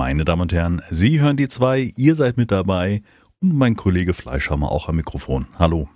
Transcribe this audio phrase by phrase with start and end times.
[0.00, 3.02] Meine Damen und Herren, Sie hören die zwei, ihr seid mit dabei
[3.42, 5.46] und mein Kollege Fleischhammer auch am Mikrofon.
[5.58, 5.90] Hallo.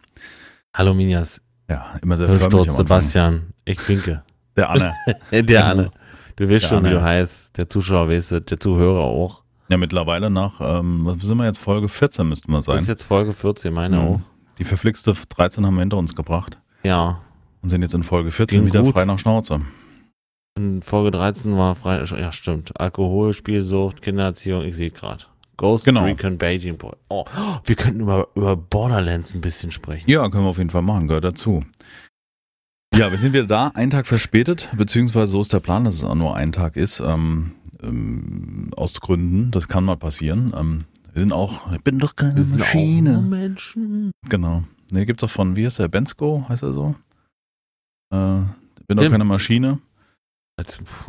[0.75, 1.41] Hallo Minjas.
[1.71, 3.01] Ja, immer sehr Hörst freundlich du am Anfang.
[3.01, 3.43] Sebastian.
[3.65, 4.23] Ich winke.
[4.59, 4.93] Der Anne.
[5.33, 5.91] der Anne.
[6.37, 6.97] Du weißt Der schon, wie Anne.
[6.97, 7.57] du heißt.
[7.57, 9.43] Der Zuschauer weiß es, der Zuhörer auch.
[9.71, 12.85] Ja, mittlerweile nach, ähm, was sind wir jetzt, Folge 14 müssten wir Das ist sein.
[12.85, 14.03] jetzt Folge 14, meine Mhm.
[14.07, 14.21] auch.
[14.59, 17.21] Die verflixte 13 haben wir hinter uns gebracht Ja.
[17.63, 18.93] und sind jetzt in Folge 14 Ging wieder gut.
[18.93, 19.63] frei nach Schnauze.
[20.57, 22.05] In Folge 13 war frei.
[22.05, 22.79] Ja, stimmt.
[22.79, 25.25] Alkohol, Spielsucht, Kindererziehung, ich sehe gerade.
[25.57, 26.05] Ghost Genau.
[26.05, 26.93] Recon Beijing Boy.
[27.09, 27.25] Oh,
[27.65, 30.09] wir könnten über, über Borderlands ein bisschen sprechen.
[30.09, 31.65] Ja, können wir auf jeden Fall machen, gehört dazu.
[32.95, 36.05] Ja, wir sind wieder da, einen Tag verspätet, beziehungsweise so ist der Plan, dass es
[36.05, 37.53] auch nur ein Tag ist, ähm,
[37.83, 40.53] ähm, aus Gründen, das kann mal passieren.
[40.57, 43.19] Ähm, wir sind auch, ich bin doch keine Wir sind auch nur Maschine.
[43.23, 44.11] Menschen.
[44.29, 44.63] Genau.
[44.93, 46.95] Ne, gibt's auch von, wie heißt der, Bensko, heißt er so?
[48.13, 48.43] Äh,
[48.81, 49.13] ich bin doch Tim.
[49.13, 49.79] keine Maschine.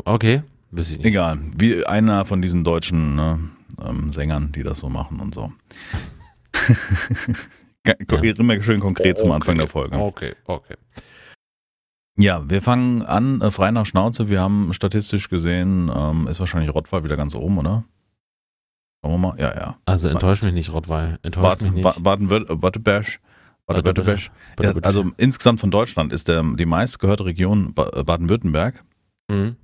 [0.05, 0.41] Okay,
[0.71, 1.05] weiß ich nicht.
[1.05, 3.39] Egal, wie einer von diesen deutschen ne,
[3.81, 5.51] ähm, Sängern, die das so machen und so.
[8.21, 9.97] Immer schön konkret zum Anfang der Folge.
[9.97, 10.75] Okay, okay.
[12.17, 14.29] Ja, wir fangen an, äh, frei nach Schnauze.
[14.29, 17.83] Wir haben statistisch gesehen, ähm, ist wahrscheinlich Rottweil wieder ganz oben, oder?
[19.03, 19.39] Schauen wir mal.
[19.39, 19.77] Ja, ja.
[19.85, 21.19] Also enttäusch mich nicht, Rottweil.
[21.23, 21.83] Enttäusch mich nicht.
[21.83, 23.19] Ba- Baden-Württemberg.
[23.67, 24.19] Baden-Württemberg.
[24.61, 28.83] Ja, Bitte, also insgesamt von Deutschland ist der, die meistgehörte Region Ba- äh, Baden-Württemberg
[29.29, 29.55] Mhm.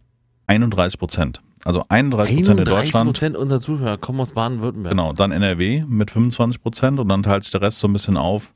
[0.47, 1.41] 31 Prozent.
[1.63, 3.05] Also 31 Prozent in Deutschland.
[3.07, 4.91] Prozent unserer Zuhörer kommen aus Baden-Württemberg.
[4.91, 8.17] Genau, dann NRW mit 25 Prozent und dann teilt sich der Rest so ein bisschen
[8.17, 8.53] auf.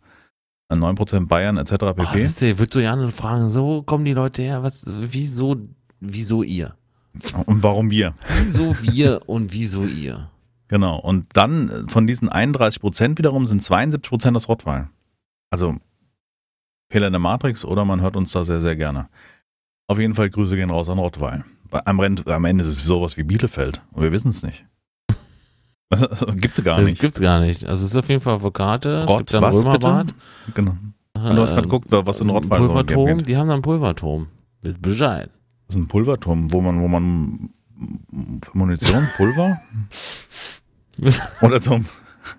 [0.70, 1.74] Äh, 9 Prozent Bayern etc.
[1.84, 2.24] Ah, pp.
[2.24, 5.58] wisst ihr, würdest du Jan fragen, so kommen die Leute her, was, wieso,
[6.00, 6.76] wieso ihr?
[7.46, 8.16] Und warum wir?
[8.44, 10.30] Wieso wir und wieso ihr?
[10.68, 10.98] Genau.
[11.00, 14.90] Und dann äh, von diesen 31 Prozent wiederum sind 72 Prozent das Rottweil.
[15.52, 15.76] Also
[16.92, 19.08] Fehler in der Matrix oder man hört uns da sehr, sehr gerne.
[19.88, 21.44] Auf jeden Fall Grüße gehen raus an Rottweil.
[21.70, 24.66] Weil Am, Rent- am Ende ist es sowas wie Bielefeld und wir wissen es nicht.
[25.90, 27.00] Das gibt's gar Das nicht.
[27.00, 27.64] gibt's gar nicht.
[27.66, 30.08] Also es ist auf jeden Fall Avocate, es Rott, gibt dann was Römerbad.
[30.08, 30.18] bitte?
[30.56, 30.72] Genau.
[31.14, 34.28] Und du hast gerade geguckt, was in Rottweil Pulverturm, die haben dann Pulverturm.
[34.62, 35.30] Wisst Bescheid.
[35.68, 37.52] Das ist ein Pulverturm, wo man, wo man
[38.54, 39.60] Munition, Pulver
[41.42, 41.86] oder zum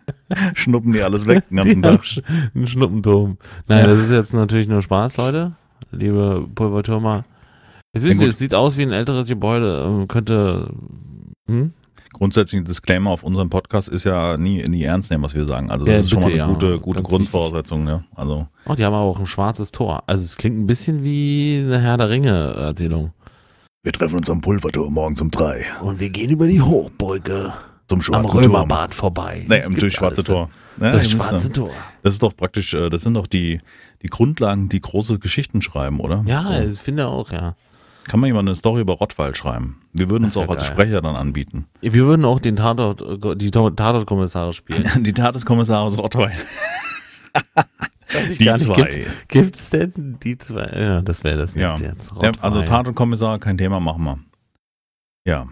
[0.54, 2.00] Schnuppen die alles weg den ganzen Tag.
[2.54, 3.38] Ein Schnuppenturm.
[3.68, 5.52] Nein, das ist jetzt natürlich nur Spaß, Leute.
[5.92, 7.24] Liebe Pulvertürmer.
[7.96, 8.28] Es, Ja, ist, gut.
[8.28, 9.84] es sieht aus wie ein älteres Gebäude.
[9.86, 10.70] ähm, Könnte.
[11.48, 11.72] Hm?
[12.12, 15.70] Grundsätzlich ein Disclaimer auf unserem Podcast ist ja nie, nie ernst nehmen, was wir sagen.
[15.70, 16.54] Also das Ja, ist schon mal bitte, eine ja.
[16.54, 17.82] gute, gute Ganz Grundvoraussetzung.
[17.82, 18.04] Ne?
[18.14, 20.02] Also Oh, die haben aber auch ein schwarzes Tor.
[20.06, 23.12] Also es klingt ein bisschen wie eine Herr der Ringe-Erzählung.
[23.82, 25.62] wir treffen uns am Pulverturm morgens um drei.
[25.82, 27.52] Und wir gehen über die Hochbrücke
[27.86, 28.44] Zum am schwarzen Turm.
[28.44, 29.44] Römerbad vorbei.
[29.46, 30.50] Nee, durch schwarze alles, Tor.
[30.80, 31.70] Ja, Durch schwarze Tor.
[32.02, 33.58] das ist doch praktisch, äh, das sind doch die,
[34.02, 36.22] die Grundlagen, die große Geschichten schreiben, oder?
[36.26, 36.52] Ja, So.
[36.54, 37.56] ich finde auch, ja.
[38.08, 39.80] Kann man jemand eine Story über Rottweil schreiben?
[39.92, 40.72] Wir würden uns auch als geil.
[40.72, 41.66] Sprecher dann anbieten.
[41.80, 44.88] Wir würden auch den Tatort, äh, die Tatortkommissare spielen.
[45.02, 46.32] Die Tat des Kommissars Rottweil.
[48.38, 48.74] Die zwei.
[48.74, 50.66] Gibt's, gibt's denn die zwei?
[50.68, 51.70] Ja, das wäre das Ja.
[51.70, 52.12] nächste jetzt.
[52.22, 52.64] Ja, also Rottweil.
[52.64, 54.18] Tat und Kommissar, kein Thema, machen wir.
[55.26, 55.48] Ja.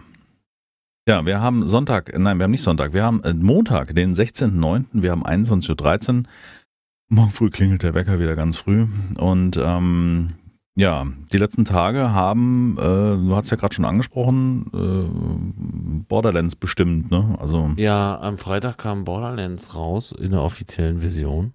[1.07, 4.85] Ja, wir haben Sonntag, nein, wir haben nicht Sonntag, wir haben äh, Montag, den 16.09.,
[4.93, 6.23] wir haben 21.13 Uhr.
[7.09, 8.87] Morgen früh klingelt der Wecker wieder ganz früh.
[9.17, 10.29] Und ähm,
[10.75, 17.09] ja, die letzten Tage haben, äh, du hast ja gerade schon angesprochen, äh, Borderlands bestimmt,
[17.11, 17.35] ne?
[17.39, 21.53] Also Ja, am Freitag kam Borderlands raus in der offiziellen Version.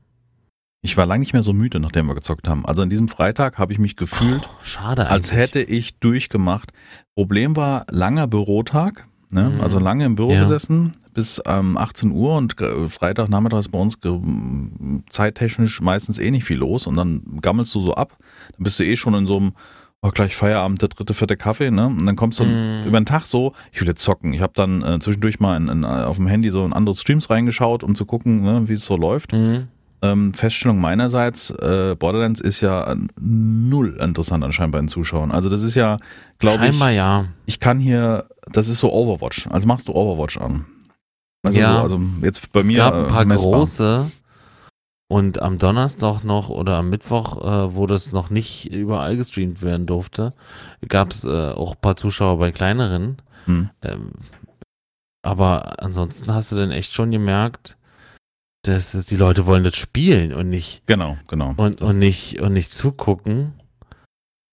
[0.82, 2.64] ich war lange nicht mehr so müde, nachdem wir gezockt haben.
[2.64, 5.12] Also an diesem Freitag habe ich mich gefühlt, Oh, schade eigentlich.
[5.12, 6.72] als hätte ich durchgemacht.
[7.14, 9.50] Problem war langer Bürotag, ne?
[9.50, 9.60] Mhm.
[9.60, 10.40] also lange im Büro Ja.
[10.40, 12.54] gesessen bis ähm, 18 Uhr und
[12.88, 13.98] Freitagnachmittag ist bei uns
[15.08, 18.16] zeittechnisch meistens eh nicht viel los und dann gammelst du so ab.
[18.56, 19.52] Dann bist du eh schon in so einem
[20.02, 21.86] oh, gleich Feierabend, der dritte, vierte Kaffee, ne?
[21.88, 22.84] Und dann kommst du Mhm.
[22.86, 24.32] über den Tag so, ich will jetzt zocken.
[24.32, 27.28] Ich habe dann äh, zwischendurch mal in, in, auf dem Handy so in andere Streams
[27.28, 29.34] reingeschaut, um zu gucken, ne, wie es so läuft.
[29.34, 29.66] Mhm.
[30.02, 35.30] Ähm, Feststellung meinerseits, äh, Borderlands ist ja null interessant anscheinend bei den Zuschauern.
[35.30, 35.98] Also das ist ja,
[36.38, 37.26] glaube ich, ja.
[37.46, 39.46] ich kann hier, das ist so Overwatch.
[39.48, 40.64] Also machst du Overwatch an.
[41.44, 41.76] Also, Ja.
[41.76, 43.52] so, also jetzt bei es mir gab ein paar äh, messbar.
[43.52, 44.10] große
[45.10, 49.86] und am Donnerstag noch oder am Mittwoch, äh, wo das noch nicht überall gestreamt werden
[49.86, 50.34] durfte,
[50.88, 53.16] gab es äh, auch ein paar Zuschauer bei kleineren.
[53.46, 53.70] Hm.
[53.82, 54.12] Ähm,
[55.22, 57.76] aber ansonsten hast du dann echt schon gemerkt,
[58.62, 61.54] dass es- die Leute wollen das spielen und nicht Genau, genau.
[61.56, 63.54] und, Das- und nicht und nicht zugucken.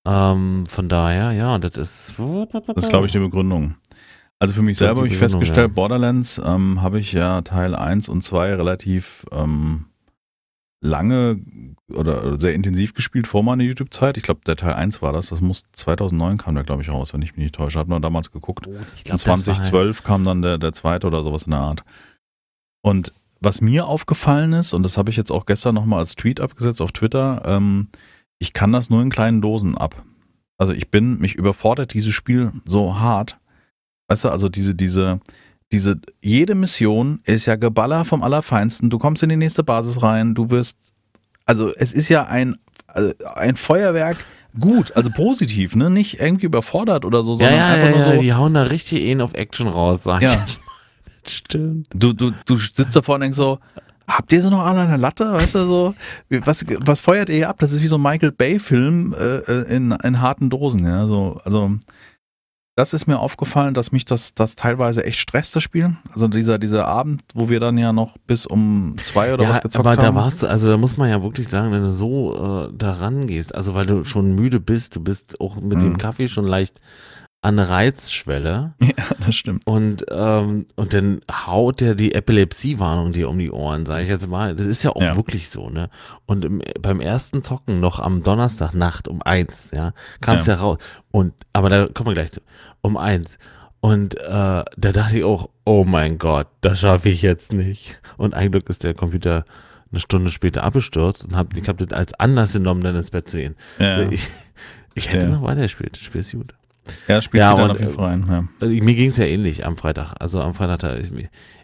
[0.07, 2.13] Ähm, von daher, ja, das ist.
[2.17, 3.75] Das ist, glaube ich, die Begründung.
[4.39, 5.73] Also für mich Ich glaub, selber habe ich festgestellt, ja.
[5.73, 9.85] Borderlands ähm, habe ich ja Teil 1 und 2 relativ ähm,
[10.79, 11.41] lange
[11.91, 14.15] oder sehr intensiv gespielt vor meiner YouTube-Zeit.
[14.15, 15.27] Ich glaube, der Teil 1 war das.
[15.29, 17.79] Das muss 2009 kam der, glaube ich, raus, wenn ich mich nicht täusche.
[17.79, 18.67] Hat man damals geguckt.
[18.67, 21.83] Oh, Und 2012 kam dann der, der zweite oder sowas in der Art.
[22.83, 26.41] Und was mir aufgefallen ist, und das habe ich jetzt auch gestern nochmal als Tweet
[26.41, 27.87] abgesetzt auf Twitter, ähm,
[28.39, 30.03] ich kann das nur in kleinen Dosen ab.
[30.57, 33.37] Also ich bin, mich überfordert dieses Spiel so hart.
[34.07, 35.19] Weißt du, also diese, diese,
[35.71, 38.89] diese, jede Mission ist ja Geballer vom Allerfeinsten.
[38.89, 40.77] Du kommst in die nächste Basis rein, du wirst,
[41.45, 42.57] also es ist ja ein,
[42.87, 44.17] also ein Feuerwerk,
[44.59, 45.89] gut, also positiv, ne?
[45.91, 48.21] Nicht irgendwie überfordert oder so, Ja, sondern ja, einfach ja, nur ja, so.
[48.21, 50.31] die hauen da richtig einen auf Action raus, sag Ja.
[50.31, 50.37] ich.
[50.37, 50.59] Das
[51.29, 51.87] Stimmt.
[51.93, 53.59] Du, du, du sitzt davor und denkst so,
[54.07, 55.31] habt ihr so noch alle eine Latte?
[55.33, 55.95] Weißt du so,
[56.29, 57.57] was, was feuert ihr ab?
[57.59, 61.05] Das ist wie so ein Michael Bay-Film äh, äh, in, in harten Dosen, ja.
[61.07, 61.71] So, also
[62.75, 65.97] das ist mir aufgefallen, dass mich das, das teilweise echt stresst, das Spiel.
[66.13, 69.61] Also dieser, dieser Abend, wo wir dann ja noch bis um zwei oder ja, was
[69.61, 70.15] gezockt aber haben.
[70.15, 72.91] da warst du, also da muss man ja wirklich sagen, wenn du so äh, da
[72.91, 75.83] rangehst, also weil du schon müde bist, du bist auch mit Mhm.
[75.83, 76.79] dem Kaffee schon leicht
[77.47, 78.93] an Reizschwelle ja,
[79.25, 79.65] das stimmt.
[79.65, 84.27] und, ähm, und dann haut der die Epilepsiewarnung dir um die Ohren, sage ich jetzt
[84.27, 84.55] mal.
[84.55, 85.15] Das ist ja auch Ja.
[85.15, 85.89] wirklich so, ne?
[86.25, 90.55] Und im, beim ersten Zocken noch am Donnerstagnacht um eins, ja, kam es ja.
[90.55, 90.59] Ja.
[90.59, 90.77] raus.
[91.11, 92.41] Und, aber da kommen wir gleich zu,
[92.81, 93.37] um eins.
[93.79, 97.99] Und äh, da dachte ich auch, oh mein Gott, das schaffe ich jetzt nicht.
[98.17, 99.45] Und ein Glück ist der Computer
[99.91, 103.29] eine Stunde später abgestürzt und hab, ich habe das als Anlass genommen, dann ins Bett
[103.29, 103.55] zu gehen.
[103.79, 104.27] Ja, Ich,
[104.95, 105.29] ich hätte Verstehe.
[105.29, 106.55] noch weitergespielt, das Spiel ist gut.
[107.07, 108.25] Ja spielt Ja, sich dann auf jeden Fall rein.
[108.29, 108.43] Ja.
[108.59, 110.13] Also, mir ging es ja ähnlich am Freitag.
[110.19, 111.11] Also am Freitag, da, ich,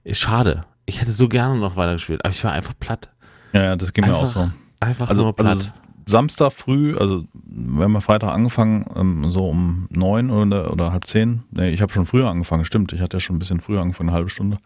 [0.03, 0.65] ist schade.
[0.85, 3.09] Ich hätte so gerne noch weitergespielt, aber ich war einfach platt.
[3.53, 4.51] ja, ja, das ging mir auch Einfach so.
[4.81, 5.47] Einfach Also, nur platt.
[5.47, 5.69] also
[6.05, 11.07] Samstag früh, also wir haben ja Freitag angefangen, ähm, so um neun oder, oder halb
[11.07, 11.43] zehn.
[11.51, 12.91] Nee, ich habe schon früher angefangen, stimmt.
[12.91, 14.57] Ich hatte ja schon ein bisschen früher angefangen, eine halbe Stunde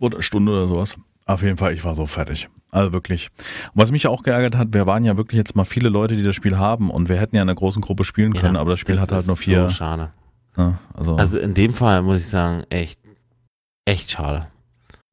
[0.00, 0.96] oder Stunde oder sowas.
[1.30, 2.48] Auf jeden Fall, ich war so fertig.
[2.72, 3.30] Also wirklich.
[3.72, 6.24] Und was mich auch geärgert hat, wir waren ja wirklich jetzt mal viele Leute, die
[6.24, 8.80] das Spiel haben und wir hätten ja in einer großen Gruppe spielen können, aber das
[8.80, 9.68] Spiel hat halt nur vier.
[9.68, 10.10] So schade.
[10.56, 12.98] ne, also, Also in dem Fall muss ich sagen, echt,
[13.84, 14.48] echt schade.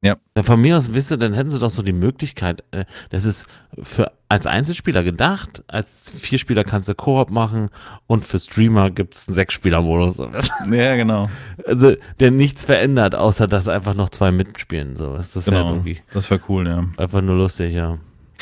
[0.02, 0.16] Ja.
[0.36, 3.24] Ja, Von mir aus, wisst ihr, dann hätten sie doch so die Möglichkeit, äh, das
[3.24, 3.46] ist
[3.82, 7.70] für als Einzelspieler gedacht, als Vierspieler kannst du Koop machen
[8.06, 10.18] und für Streamer gibt es einen Sechsspieler-Modus.
[10.70, 11.28] ja, genau.
[11.66, 14.96] Also, der nichts verändert, außer dass einfach noch zwei mitspielen.
[14.96, 15.16] So.
[15.16, 15.70] Das wäre genau.
[15.70, 16.84] irgendwie Das wäre cool, ja.
[16.96, 17.98] einfach nur lustig, ja.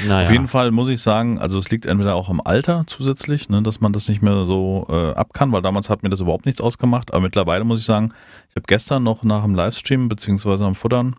[0.07, 0.27] Naja.
[0.27, 3.63] Auf jeden Fall muss ich sagen, also es liegt entweder auch am Alter zusätzlich, ne,
[3.63, 6.45] dass man das nicht mehr so äh, ab kann, weil damals hat mir das überhaupt
[6.45, 7.15] nichts ausgemacht.
[7.15, 8.13] Aber mittlerweile muss ich sagen,
[8.51, 11.17] ich habe gestern noch nach dem Livestream beziehungsweise am Futtern,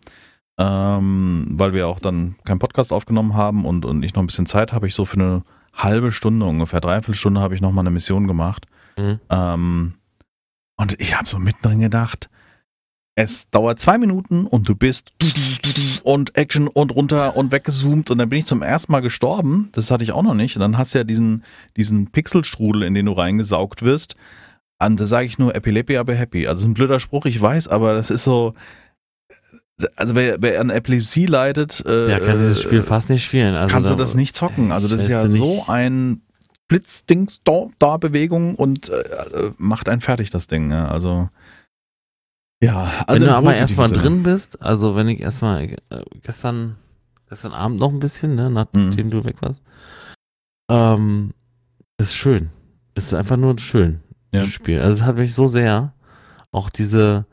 [0.57, 4.45] ähm, weil wir auch dann keinen Podcast aufgenommen haben und, und ich noch ein bisschen
[4.45, 5.43] Zeit habe, ich so für eine
[5.73, 8.65] halbe Stunde, ungefähr dreiviertel Stunde habe ich noch mal eine Mission gemacht.
[8.97, 9.19] Mhm.
[9.29, 9.93] Ähm,
[10.77, 12.29] und ich habe so mittendrin gedacht,
[13.19, 15.11] es dauert zwei Minuten und du bist
[16.03, 19.69] und Action und runter und weggezoomt und dann bin ich zum ersten Mal gestorben.
[19.71, 20.55] Das hatte ich auch noch nicht.
[20.55, 21.43] Und dann hast du ja diesen,
[21.75, 24.15] diesen Pixelstrudel, in den du reingesaugt wirst.
[24.79, 26.45] Und da sage ich nur Epilepsy, aber happy.
[26.45, 28.53] Also das ist ein blöder Spruch, ich weiß, aber das ist so.
[29.95, 33.53] Also wer, wer an Epilepsie leidet, äh, Der kann dieses Spiel äh, fast nicht spielen.
[33.55, 34.71] Also kannst du das nicht zocken.
[34.71, 36.21] Also das ist ja so ein
[36.67, 40.71] Blitzdings da, da Bewegung und äh, äh, macht einen fertig das Ding.
[40.71, 40.87] Ja.
[40.87, 41.29] Also
[42.63, 45.77] ja, also wenn du aber erstmal drin bist, also wenn ich erstmal äh,
[46.23, 46.77] gestern,
[47.29, 49.11] gestern Abend noch ein bisschen, ne, nachdem Mhm.
[49.11, 49.61] du weg warst,
[50.71, 51.33] ähm,
[51.99, 52.49] ist schön.
[52.95, 53.99] Ist einfach nur schön,
[54.33, 54.39] Ja.
[54.41, 54.81] das Spiel.
[54.81, 55.93] Also es hat mich so sehr,
[56.51, 57.27] auch diese,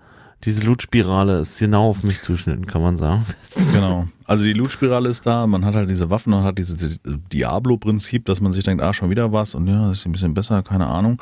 [0.44, 3.26] diese Loot-Spirale ist genau auf mich zuschnitten, kann man sagen.
[3.72, 4.08] Genau.
[4.24, 8.40] Also die Loot-Spirale ist da, man hat halt diese Waffen und hat dieses Diablo-Prinzip, dass
[8.40, 10.86] man sich denkt, ah, schon wieder was und ja, das ist ein bisschen besser, keine
[10.86, 11.20] Ahnung.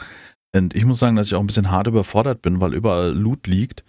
[0.55, 3.47] Und ich muss sagen, dass ich auch ein bisschen hart überfordert bin, weil überall Loot
[3.47, 3.85] liegt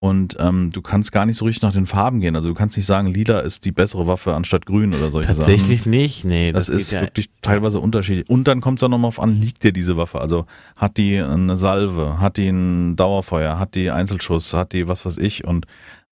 [0.00, 2.36] und ähm, du kannst gar nicht so richtig nach den Farben gehen.
[2.36, 5.50] Also du kannst nicht sagen, lila ist die bessere Waffe anstatt grün oder solche Sachen.
[5.50, 6.52] Tatsächlich nicht, nee.
[6.52, 8.30] Das, geht ist ja, wirklich teilweise unterschiedlich.
[8.30, 10.20] Und dann kommt es auch nochmal auf an, liegt dir diese Waffe?
[10.20, 15.04] Also hat die eine Salve, hat die ein Dauerfeuer, hat die Einzelschuss, hat die was
[15.04, 15.44] weiß ich.
[15.44, 15.66] Und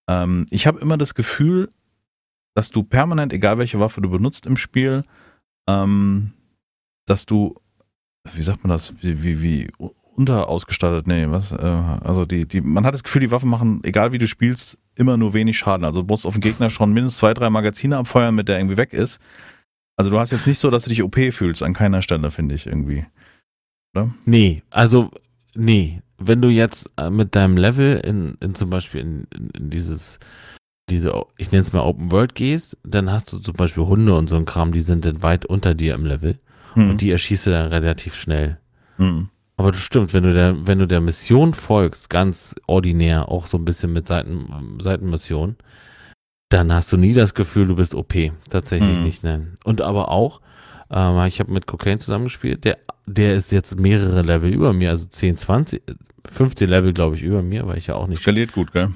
[0.08, 1.70] ähm, ich habe immer das Gefühl,
[2.56, 5.04] dass du permanent, egal welche Waffe du benutzt im Spiel,
[5.68, 6.32] ähm,
[7.06, 7.54] dass du,
[8.34, 9.70] wie sagt man das, wie, wie, wie
[10.16, 14.12] unterausgestattet, nee, was, äh, also die, die, man hat das Gefühl, die Waffen machen, egal
[14.12, 15.84] wie du spielst, immer nur wenig Schaden.
[15.84, 18.76] Also du musst auf den Gegner schon mindestens zwei, drei Magazine abfeuern, mit der irgendwie
[18.76, 19.20] weg ist.
[19.96, 22.54] Also du hast jetzt nicht so, dass du dich OP fühlst, an keiner Stelle, finde
[22.54, 23.04] ich irgendwie.
[24.24, 25.10] Nee, also,
[25.54, 26.02] nee.
[26.18, 30.18] Wenn du jetzt äh, mit deinem Level in, in zum Beispiel in, in, in dieses,
[30.88, 34.28] diese, ich nenne es mal Open World gehst, dann hast du zum Beispiel Hunde und
[34.28, 36.38] so ein Kram, die sind dann weit unter dir im Level.
[36.72, 36.90] Hm.
[36.90, 38.58] Und die erschießt du dann relativ schnell.
[38.96, 39.28] Hm.
[39.56, 43.56] Aber das stimmt, wenn du der, wenn du der Mission folgst, ganz ordinär, auch so
[43.56, 45.56] ein bisschen mit Seiten, Seitenmission,
[46.50, 48.14] dann hast du nie das Gefühl, du bist OP.
[48.50, 49.04] Tatsächlich mhm.
[49.04, 49.48] nicht, ne?
[49.64, 50.40] Und aber auch,
[50.90, 55.06] ähm, ich habe mit Cocaine zusammengespielt, der, der ist jetzt mehrere Level über mir, also
[55.06, 55.82] 10, 20,
[56.30, 58.20] 15 Level, glaube ich, über mir, weil ich ja auch nicht.
[58.20, 58.90] Skaliert gut, gell?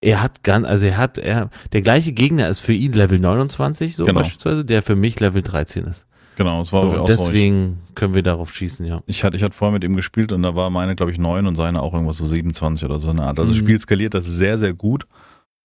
[0.00, 3.96] Er hat ganz, also er hat, er, der gleiche Gegner ist für ihn Level 29,
[3.96, 4.20] so genau.
[4.20, 6.06] beispielsweise, der für mich Level 13 ist.
[6.38, 7.94] Genau, es war so, auch Deswegen so.
[7.96, 9.02] können wir darauf schießen, ja.
[9.06, 11.48] Ich hatte, ich hatte vorher mit ihm gespielt und da war meine, glaube ich, 9
[11.48, 13.40] und seine auch irgendwas so 27 oder so eine Art.
[13.40, 13.56] Also mhm.
[13.56, 15.08] das Spiel skaliert das sehr, sehr gut.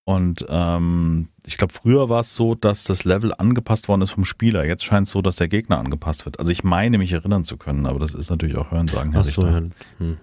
[0.04, 4.24] Und ähm, ich glaube, früher war es so, dass das Level angepasst worden ist vom
[4.24, 4.66] Spieler.
[4.66, 6.40] Jetzt scheint es so, dass der Gegner angepasst wird.
[6.40, 9.26] Also ich meine, mich erinnern zu können, aber das ist natürlich auch Hörensagen, Herr Ach
[9.26, 9.72] so, Hm.
[9.98, 10.18] Hm.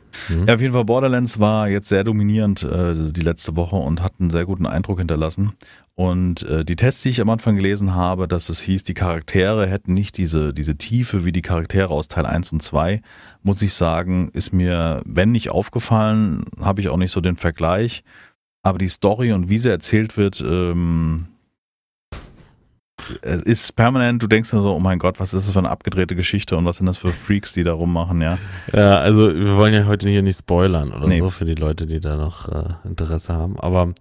[0.47, 4.15] Ja, auf jeden Fall, Borderlands war jetzt sehr dominierend äh, die letzte Woche und hat
[4.19, 5.53] einen sehr guten Eindruck hinterlassen.
[5.95, 9.67] Und äh, die Tests, die ich am Anfang gelesen habe, dass es hieß, die Charaktere
[9.67, 13.03] hätten nicht diese, diese Tiefe wie die Charaktere aus Teil 1 und 2,
[13.43, 18.03] muss ich sagen, ist mir, wenn nicht aufgefallen, habe ich auch nicht so den Vergleich.
[18.63, 21.29] Aber die Story und wie sie erzählt wird, ähm,
[23.23, 26.15] ist permanent, du denkst dir so, oh mein Gott, was ist das für eine abgedrehte
[26.15, 28.39] Geschichte und was sind das für Freaks, die da rummachen, ja.
[28.73, 31.19] Ja, also wir wollen ja heute hier nicht spoilern oder nee.
[31.19, 33.59] so für die Leute, die da noch äh, Interesse haben.
[33.59, 33.95] Aber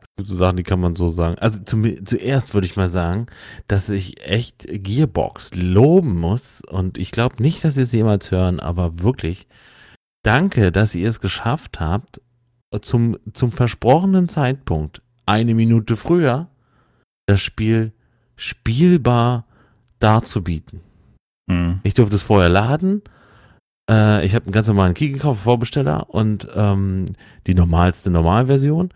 [0.00, 1.36] es gibt so Sachen, die kann man so sagen.
[1.38, 3.26] Also zum, zuerst würde ich mal sagen,
[3.68, 8.60] dass ich echt Gearbox loben muss und ich glaube nicht, dass sie es jemals hören,
[8.60, 9.46] aber wirklich
[10.22, 12.20] danke, dass ihr es geschafft habt,
[12.80, 16.48] zum, zum versprochenen Zeitpunkt, eine Minute früher,
[17.26, 17.92] das Spiel
[18.36, 19.46] spielbar
[19.98, 20.80] darzubieten.
[21.46, 21.80] Mhm.
[21.82, 23.02] Ich durfte es vorher laden.
[23.88, 27.06] Äh, ich habe einen ganz normalen Key gekauft, Vorbesteller und ähm,
[27.46, 28.90] die normalste Normalversion.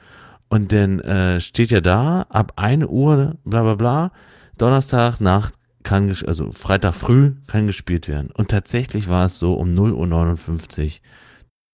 [0.48, 4.12] Und dann äh, steht ja da, ab 1 Uhr, bla bla bla,
[4.58, 8.30] Donnerstag Nacht kann, also Freitag früh kann gespielt werden.
[8.32, 10.90] Und tatsächlich war es so, um 0.59 Uhr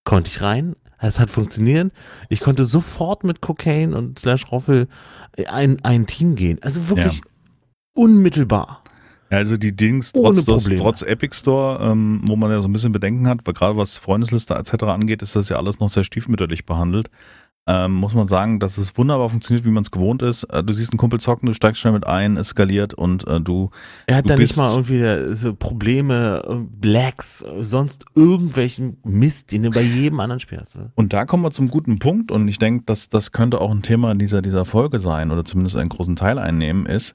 [0.05, 0.75] konnte ich rein,
[1.09, 1.93] es hat funktioniert.
[2.29, 4.89] Ich konnte sofort mit Cocaine und Slash Roffel
[5.47, 6.59] ein, ein Team gehen.
[6.63, 7.23] Also wirklich ja.
[7.95, 8.83] unmittelbar.
[9.31, 12.93] Also die Dings, trotz, das, trotz Epic Store, ähm, wo man ja so ein bisschen
[12.93, 14.85] Bedenken hat, weil gerade was Freundesliste etc.
[14.85, 17.09] angeht, ist das ja alles noch sehr stiefmütterlich behandelt
[17.69, 20.45] ähm, muss man sagen, dass es wunderbar funktioniert, wie man es gewohnt ist.
[20.45, 23.41] Äh, du siehst einen Kumpel zocken, du steigst schnell mit ein, es skaliert und äh,
[23.41, 23.71] du.
[24.07, 29.71] Er hat da nicht mal irgendwie so Probleme, äh, Blacks, sonst irgendwelchen Mist, den du
[29.71, 30.77] bei jedem anderen Spiel hast.
[30.97, 33.83] Und da kommen wir zum guten Punkt und ich denke, dass das könnte auch ein
[33.83, 37.15] Thema dieser, dieser Folge sein oder zumindest einen großen Teil einnehmen, ist,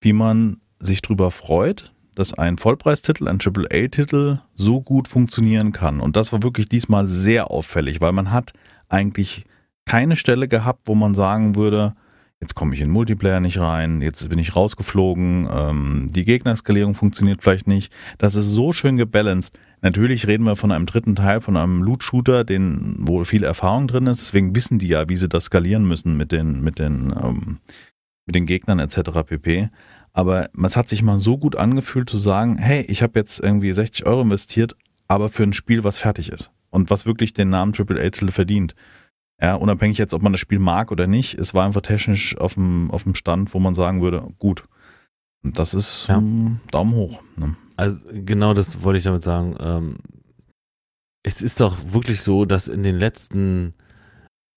[0.00, 6.00] wie man sich drüber freut, dass ein Vollpreistitel, ein AAA-Titel so gut funktionieren kann.
[6.00, 8.54] Und das war wirklich diesmal sehr auffällig, weil man hat
[8.88, 9.44] eigentlich
[9.84, 11.94] keine Stelle gehabt, wo man sagen würde,
[12.40, 17.42] jetzt komme ich in Multiplayer nicht rein, jetzt bin ich rausgeflogen, ähm, die Gegnerskalierung funktioniert
[17.42, 17.92] vielleicht nicht.
[18.18, 19.58] Das ist so schön gebalanced.
[19.80, 24.06] Natürlich reden wir von einem dritten Teil, von einem Loot-Shooter, den, wo viel Erfahrung drin
[24.06, 24.20] ist.
[24.20, 27.58] Deswegen wissen die ja, wie sie das skalieren müssen mit den, mit den, ähm,
[28.26, 29.22] mit den Gegnern etc.
[29.26, 29.70] pp.
[30.12, 33.72] Aber es hat sich mal so gut angefühlt zu sagen, hey, ich habe jetzt irgendwie
[33.72, 34.74] 60 Euro investiert,
[35.08, 38.74] aber für ein Spiel, was fertig ist und was wirklich den Namen AAA-Titel verdient.
[39.40, 42.54] Ja, unabhängig jetzt, ob man das Spiel mag oder nicht, es war einfach technisch auf
[42.54, 44.64] dem, auf dem Stand, wo man sagen würde, gut.
[45.42, 46.18] Das ist ja.
[46.18, 47.22] um, Daumen hoch.
[47.36, 47.56] Ne?
[47.76, 49.56] Also genau das wollte ich damit sagen.
[49.58, 49.96] Ähm,
[51.22, 53.74] es ist doch wirklich so, dass in den letzten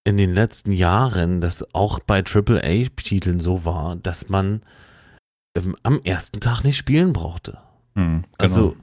[0.06, 4.62] in den letzten Jahren das auch bei AAA-Titeln so war, dass man
[5.56, 7.60] ähm, am ersten Tag nicht spielen brauchte.
[7.96, 8.26] Mhm, genau.
[8.38, 8.76] Also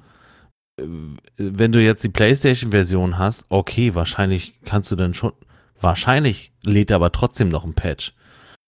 [0.76, 5.32] wenn du jetzt die PlayStation-Version hast, okay, wahrscheinlich kannst du dann schon,
[5.80, 8.14] wahrscheinlich lädt er aber trotzdem noch ein Patch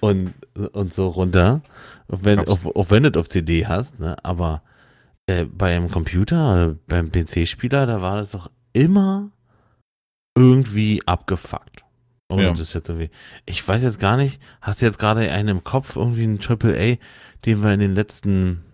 [0.00, 0.32] und,
[0.72, 1.62] und so runter,
[2.08, 4.16] wenn, auf, auch wenn du auf CD hast, ne?
[4.22, 4.62] aber
[5.26, 9.30] äh, bei einem Computer oder beim PC-Spieler, da war das doch immer
[10.36, 11.84] irgendwie abgefuckt.
[12.28, 12.52] Und ja.
[12.52, 13.10] das jetzt irgendwie,
[13.44, 16.96] ich weiß jetzt gar nicht, hast du jetzt gerade einen im Kopf, irgendwie einen AAA,
[17.44, 18.64] den wir in den letzten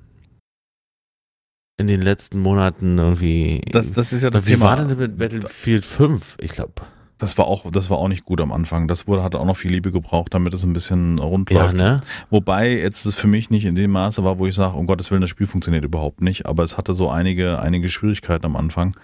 [1.78, 3.62] in den letzten Monaten irgendwie.
[3.70, 4.64] Das, das ist ja das Wie Thema.
[4.76, 6.36] Wie war denn mit Battlefield 5?
[6.40, 6.72] Ich glaube.
[7.18, 8.88] Das war auch, das war auch nicht gut am Anfang.
[8.88, 11.72] Das wurde, hatte auch noch viel Liebe gebraucht, damit es ein bisschen rund läuft.
[11.72, 12.00] Ja, ne?
[12.28, 15.10] Wobei jetzt es für mich nicht in dem Maße war, wo ich sage, um Gottes
[15.10, 16.44] Willen, das Spiel funktioniert überhaupt nicht.
[16.44, 18.96] Aber es hatte so einige, einige Schwierigkeiten am Anfang.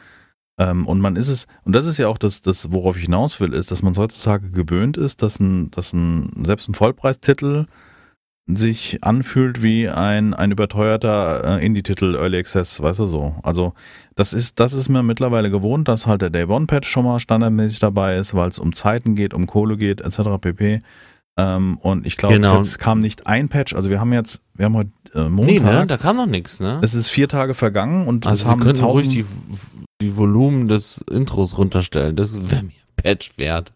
[0.59, 3.41] Ähm, und man ist es, und das ist ja auch das, das, worauf ich hinaus
[3.41, 7.67] will, ist, dass man heutzutage gewöhnt ist, dass ein, dass ein, selbst ein Vollpreistitel
[8.47, 13.37] sich anfühlt wie ein, ein überteuerter äh, Indie-Titel Early Access, weißt du so.
[13.43, 13.73] Also
[14.15, 17.21] das ist, das ist mir mittlerweile gewohnt, dass halt der Day One Patch schon mal
[17.21, 20.41] standardmäßig dabei ist, weil es um Zeiten geht, um Kohle geht, etc.
[20.41, 20.83] pp.
[21.39, 22.61] Ähm, und ich glaube, genau.
[22.61, 23.75] es kam nicht ein Patch.
[23.75, 25.55] Also wir haben jetzt, wir haben heute äh, Montag.
[25.55, 25.87] Nee, ne?
[25.87, 26.81] Da kam noch nichts, ne?
[26.83, 29.25] Es ist vier Tage vergangen und also es haben könnten ruhig die,
[30.03, 32.17] die Volumen des Intros runterstellen.
[32.17, 33.73] Das wäre mir Patch wert.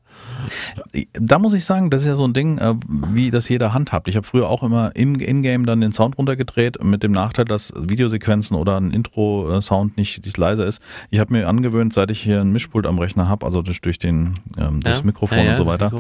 [1.13, 2.75] Da muss ich sagen, das ist ja so ein Ding, äh,
[3.13, 4.09] wie das jeder handhabt.
[4.09, 7.73] Ich habe früher auch immer im Ingame dann den Sound runtergedreht, mit dem Nachteil, dass
[7.77, 10.81] Videosequenzen oder ein Intro-Sound nicht, nicht leiser ist.
[11.11, 14.39] Ich habe mir angewöhnt, seit ich hier ein Mischpult am Rechner habe, also durch, den,
[14.59, 15.05] ähm, durchs Ja.
[15.05, 15.93] Mikrofon Ja, ja, und so weiter,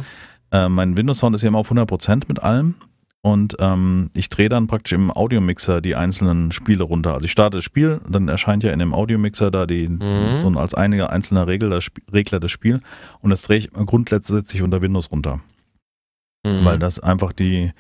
[0.52, 2.75] äh, mein Windows-Sound ist ja immer auf 100% mit allem.
[3.26, 7.14] Und ähm, ich drehe dann praktisch im Audiomixer die einzelnen Spiele runter.
[7.14, 10.37] Also ich starte das Spiel, dann erscheint ja in dem Audiomixer da die Mhm.
[10.40, 12.78] so ein als einige einzelner Regel das Sp- Regler das Spiel
[13.23, 15.40] und das drehe ich grundsätzlich unter Windows runter,
[16.47, 16.64] Mhm.
[16.64, 17.73] weil das einfach die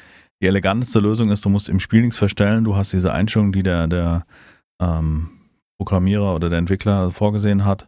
[0.42, 1.44] die eleganteste Lösung ist.
[1.44, 2.64] Du musst im Spiel nichts verstellen.
[2.64, 4.26] Du hast diese Einstellung, die der der
[4.82, 5.28] ähm,
[5.78, 7.86] Programmierer oder der Entwickler vorgesehen hat.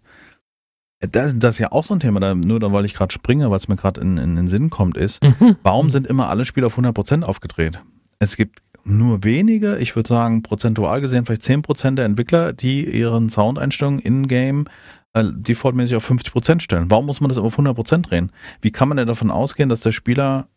[1.01, 3.69] Das, das ist ja auch so ein Thema, da, nur weil ich gerade springe, was
[3.69, 5.57] mir gerade in, in den Sinn kommt, ist, Mhm.
[5.63, 7.81] Warum sind immer alle Spiele auf 100% aufgedreht?
[8.19, 13.29] Es gibt nur wenige, ich würde sagen prozentual gesehen vielleicht 10% der Entwickler, die ihren
[13.29, 14.67] Soundeinstellungen in-game
[15.13, 16.91] äh, defaultmäßig auf 50% stellen.
[16.91, 18.33] Warum muss man das auf 100% drehen?
[18.61, 20.49] Wie kann man denn davon ausgehen, dass der Spieler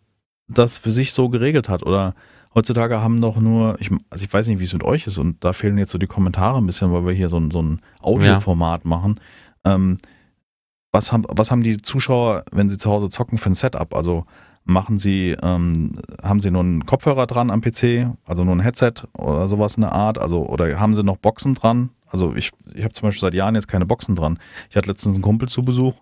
[0.48, 1.84] das für sich so geregelt hat?
[1.84, 2.16] Oder
[2.56, 5.44] heutzutage haben doch nur, ich, also ich weiß nicht, wie es mit euch ist und
[5.44, 7.82] da fehlen jetzt so die Kommentare ein bisschen, weil wir hier so ein, so ein
[8.02, 9.20] Audioformat machen.
[9.66, 9.98] Ähm,
[10.92, 13.96] was, haben, was haben die Zuschauer, wenn sie zu Hause zocken, für ein Setup?
[13.96, 14.26] Also
[14.64, 18.94] machen sie, ähm, haben sie nur einen Kopfhörer dran am PC, also nur ein Headset
[19.18, 21.90] oder sowas in der Art, also oder haben sie noch Boxen dran?
[22.08, 24.38] Also ich, ich habe zum Beispiel seit Jahren jetzt keine Boxen dran.
[24.70, 25.96] Ich hatte letztens einen Kumpel zu Besuch.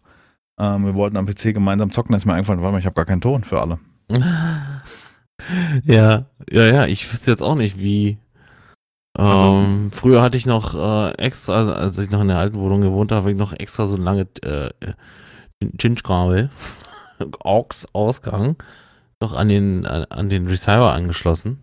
[0.60, 2.96] Ähm, wir wollten am PC gemeinsam zocken, da ist mir eingefallen, warte mal, ich habe
[2.96, 3.80] gar keinen Ton für alle.
[5.84, 8.18] Ja, ja, ja, ich wüsste jetzt auch nicht, wie.
[9.18, 12.82] Also- Ähm, früher hatte ich noch äh, extra, als ich noch in der alten Wohnung
[12.82, 14.70] gewohnt habe, habe ich noch extra so lange äh,
[15.80, 16.50] Chinchkabel,
[17.44, 18.56] AUX-Ausgang,
[19.22, 21.60] noch an den, an, an den Receiver angeschlossen.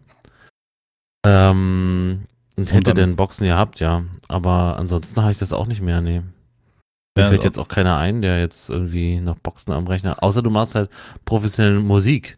[1.26, 2.26] Ähm,
[2.57, 4.05] und hätte dann- dann Boxen gehabt, ja.
[4.29, 6.21] Aber ansonsten habe ich das auch nicht mehr, nee.
[6.21, 10.23] Mir Ja, fällt also- jetzt auch keiner ein, der jetzt irgendwie noch Boxen am Rechner.
[10.23, 10.91] Außer du machst halt
[11.25, 12.37] professionelle Musik.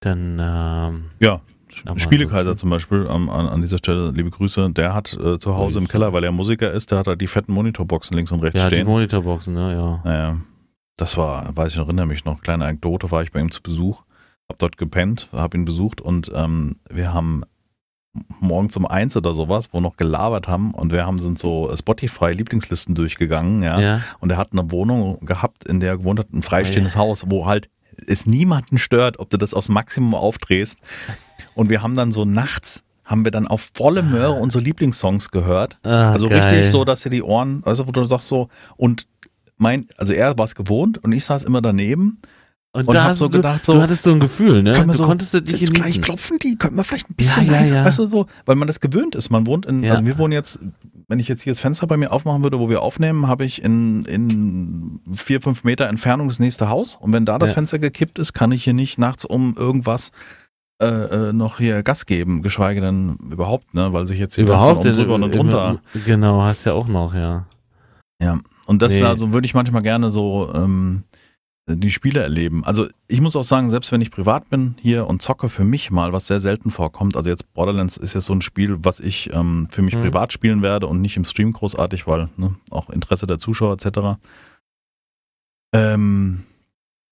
[0.00, 1.40] Dann, ähm, Ja,
[1.96, 5.88] Spielekaiser zum Beispiel, an, an dieser Stelle liebe Grüße, der hat äh, zu Hause im.
[5.88, 8.68] Keller, weil er Musiker ist, der hat halt die fetten Monitorboxen links und rechts ja,
[8.68, 8.86] die stehen.
[8.86, 10.00] Monitorboxen, ne, ja.
[10.04, 10.36] Naja,
[10.96, 13.62] das war, weiß ich noch, erinnere mich noch, kleine Anekdote, war ich bei ihm zu
[13.62, 14.02] Besuch,
[14.48, 17.42] hab dort gepennt, hab ihn besucht und ähm, wir haben
[18.40, 22.94] morgens um eins oder sowas, wo noch gelabert haben und wir haben sind so Spotify-Lieblingslisten
[22.94, 24.00] durchgegangen, ja, Ja.
[24.20, 27.24] und er hat eine Wohnung gehabt, in der er gewohnt hat, ein freistehendes Ah, Haus,
[27.28, 27.68] wo halt
[28.06, 30.78] es niemanden stört, ob du das aufs Maximum aufdrehst.
[31.54, 35.78] Und wir haben dann so nachts, haben wir dann auf volle Möhre unsere Lieblingssongs gehört.
[35.82, 36.40] Ah, Also geil.
[36.40, 39.06] richtig so, dass dir die Ohren, weißt du, wo du sagst so, und
[39.56, 42.18] mein, also er war es gewohnt und ich saß immer daneben
[42.72, 44.74] Und, und da hab so du, gedacht, so, du hattest so ein Gefühl, ne?
[44.84, 46.02] Du so, konntest das nicht jetzt gleich genießen.
[46.02, 47.84] klopfen die, können wir vielleicht ein bisschen Ja, ja, leiser, ja.
[47.86, 49.30] weißt du, so, weil man das gewöhnt ist.
[49.30, 49.92] Man wohnt in, Ja.
[49.94, 50.60] also wir wohnen jetzt,
[51.08, 53.62] wenn ich jetzt hier das Fenster bei mir aufmachen würde, wo wir aufnehmen, habe ich
[53.64, 56.96] in, in vier, fünf Meter Entfernung das nächste Haus.
[57.00, 57.54] Und wenn da das Ja.
[57.54, 60.12] Fenster gekippt ist, kann ich hier nicht nachts um irgendwas
[60.80, 64.84] äh, äh, noch hier Gas geben, geschweige denn überhaupt, ne, weil sich jetzt hier Überhaupt
[64.84, 65.80] oben drüber und im- drunter.
[66.04, 67.46] Genau, hast ja auch noch, ja.
[68.66, 69.04] Und das Nee.
[69.04, 71.04] also würde ich manchmal gerne so ähm,
[71.76, 72.64] die Spiele erleben.
[72.64, 75.90] Also ich muss auch sagen, selbst wenn ich privat bin hier und zocke für mich
[75.90, 79.32] mal, was sehr selten vorkommt, also jetzt Borderlands ist ja so ein Spiel, was ich
[79.34, 80.02] ähm, für mich Mhm.
[80.02, 84.18] privat spielen werde und nicht im Stream großartig, weil ne, auch Interesse der Zuschauer etc.
[85.74, 86.44] Ähm,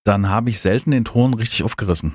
[0.05, 2.15] dann habe ich selten den Ton richtig aufgerissen.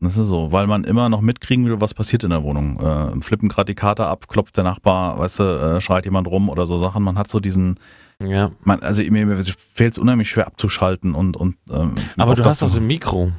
[0.00, 2.78] Das ist so, weil man immer noch mitkriegen will, was passiert in der Wohnung.
[2.80, 6.48] Äh, flippen gerade die Karte ab, klopft der Nachbar, weißt du, äh, schreit jemand rum
[6.50, 7.02] oder so Sachen.
[7.02, 7.78] Man hat so diesen,
[8.22, 8.52] Ja.
[8.64, 12.62] man, also mir, mir fällt es unheimlich schwer abzuschalten und, und ähm, Aber du hast
[12.62, 13.32] auch auch ein Mikro.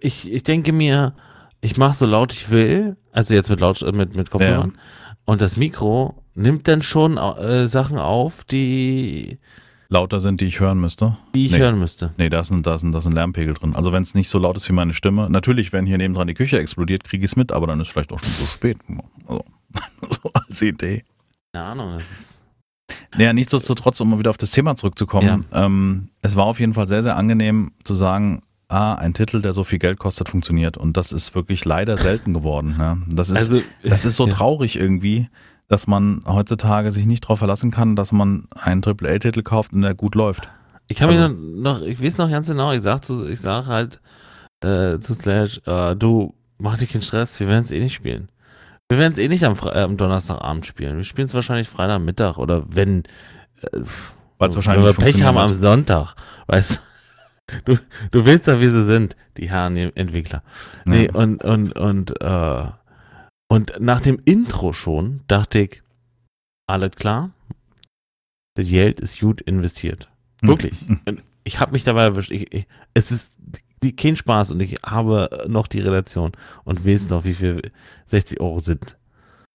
[0.00, 1.14] Ich, ich denke mir,
[1.60, 4.78] ich mache so laut ich will, also jetzt mit laut mit, mit Kopfhörern.
[5.24, 9.38] Und das Mikro nimmt dann schon äh, Sachen auf, die,
[9.90, 11.16] lauter sind, die ich hören müsste.
[11.34, 11.58] die ich Nee.
[11.58, 12.12] hören müsste.
[12.16, 13.74] Nee, da ist ein, da ist ein, da ist ein Lärmpegel drin.
[13.74, 15.28] Also wenn es nicht so laut ist wie meine Stimme.
[15.30, 18.12] Natürlich, wenn hier nebendran die Küche explodiert, kriege ich es mit, aber dann ist vielleicht
[18.12, 18.78] auch schon zu spät.
[19.26, 19.44] Also,
[20.22, 21.04] so als Idee.
[21.52, 22.37] Keine Ahnung, das ist.
[23.16, 26.86] Naja, nichtsdestotrotz, um mal wieder auf das Thema zurückzukommen, ähm, es war auf jeden Fall
[26.86, 30.76] sehr, sehr angenehm zu sagen, ah, ein Titel, der so viel Geld kostet, funktioniert.
[30.76, 32.76] Und das ist wirklich leider selten geworden.
[32.78, 32.98] Ja.
[33.08, 34.32] Das, ist, Also, das ist so ja.
[34.34, 35.28] traurig irgendwie,
[35.68, 39.94] dass man heutzutage sich nicht darauf verlassen kann, dass man einen AAA-Titel kauft und der
[39.94, 40.48] gut läuft.
[40.86, 43.40] Ich kann Also- mich noch, noch, ich weiß noch ganz genau, ich sag zu, ich
[43.40, 44.00] sag halt
[44.62, 48.28] äh, zu Slash, äh, du, mach dir keinen Stress, wir werden es eh nicht spielen.
[48.90, 50.96] Wir werden es eh nicht am, äh, am Donnerstagabend spielen.
[50.96, 53.04] Wir spielen es wahrscheinlich Freitagmittag oder wenn,
[53.60, 53.80] äh,
[54.38, 56.14] Weil es wahrscheinlich wenn wir Pech haben am Sonntag,
[56.46, 56.80] weißt
[57.66, 57.78] du,
[58.10, 60.42] du, willst ja, wie sie sind, die Herren die Entwickler.
[60.86, 61.14] Nee, Ja.
[61.14, 62.66] und, und, und, äh,
[63.50, 65.82] und nach dem Intro schon dachte ich,
[66.66, 67.30] alles klar,
[68.54, 70.08] das Geld ist gut investiert.
[70.40, 70.74] Wirklich.
[70.86, 71.22] Hm.
[71.44, 72.30] Ich habe mich dabei erwischt.
[72.30, 73.37] Ich, ich, es ist
[73.82, 76.32] die, kein Spaß und ich habe noch die Relation
[76.64, 77.62] und weiß noch, wie viel
[78.08, 78.96] 60 Euro sind.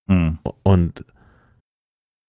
[0.08, 0.40] Mhm.
[0.64, 1.06] Und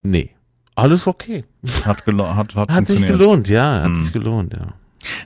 [0.02, 0.30] nee,
[0.74, 1.44] alles okay.
[1.85, 4.02] Hat, hat, hat, hat sich gelohnt, ja, hat mhm.
[4.02, 4.61] sich gelohnt, ja.
[4.61, 4.74] ja.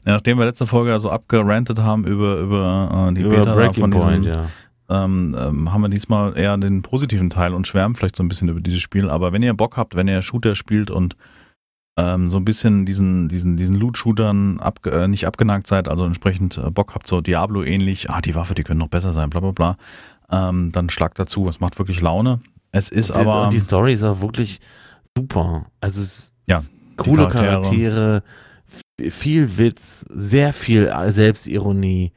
[0.04, 3.90] Nachdem wir letzte Folge so abgerantet haben über, über äh, die über Beta Breaking von
[3.90, 4.46] Point, ja.
[4.90, 8.48] Ähm, ähm, haben wir diesmal eher den positiven Teil und schwärmen vielleicht so ein bisschen
[8.48, 9.10] über dieses Spiel.
[9.10, 11.14] Aber wenn ihr Bock habt, wenn ihr Shooter spielt und
[11.98, 16.56] ähm, so ein bisschen diesen, diesen, diesen Loot-Shootern ab, äh, nicht abgenagt seid, also entsprechend
[16.56, 19.40] äh, Bock habt, so Diablo ähnlich, ah, die Waffe, die können noch besser sein, bla
[19.40, 19.76] bla bla,
[20.30, 21.48] ähm, dann schlagt dazu.
[21.48, 22.40] Es macht wirklich Laune.
[22.70, 23.44] Es ist und aber.
[23.44, 24.60] Und die Story ist auch wirklich
[25.16, 25.66] super.
[25.80, 26.62] Also es ist ja,
[26.96, 28.22] coole Charaktere.
[29.00, 32.12] Charaktere, viel Witz, sehr viel Selbstironie.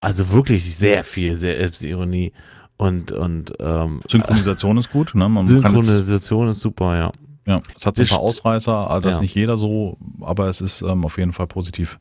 [0.00, 2.32] Also wirklich sehr viel Selbstironie.
[2.76, 5.28] Und, und ähm, Synchronisation ist gut, ne?
[5.28, 7.12] Man Synchronisation ist super, ja.
[7.46, 9.22] Ja, es hat so ein paar Ausreißer, das ja.
[9.22, 11.98] nicht jeder so, aber es ist ähm, auf jeden Fall positiv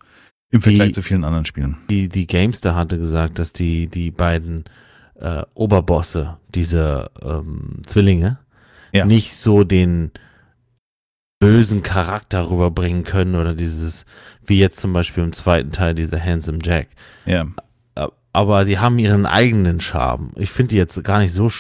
[0.52, 1.78] im Vergleich die, zu vielen anderen Spielen.
[1.90, 4.66] Die, die Gamester hatte gesagt, dass die, die beiden
[5.16, 8.40] äh, Oberbosse, diese ähm, Zwillinge,
[8.92, 9.06] ja.
[9.06, 10.12] nicht so den
[11.40, 14.06] bösen Charakter rüberbringen können oder dieses,
[14.46, 16.90] wie jetzt zum Beispiel im zweiten Teil, dieser Handsome Jack.
[17.26, 17.48] Ja.
[18.34, 20.32] Aber die haben ihren eigenen Charme.
[20.38, 21.52] Ich finde die jetzt gar nicht so,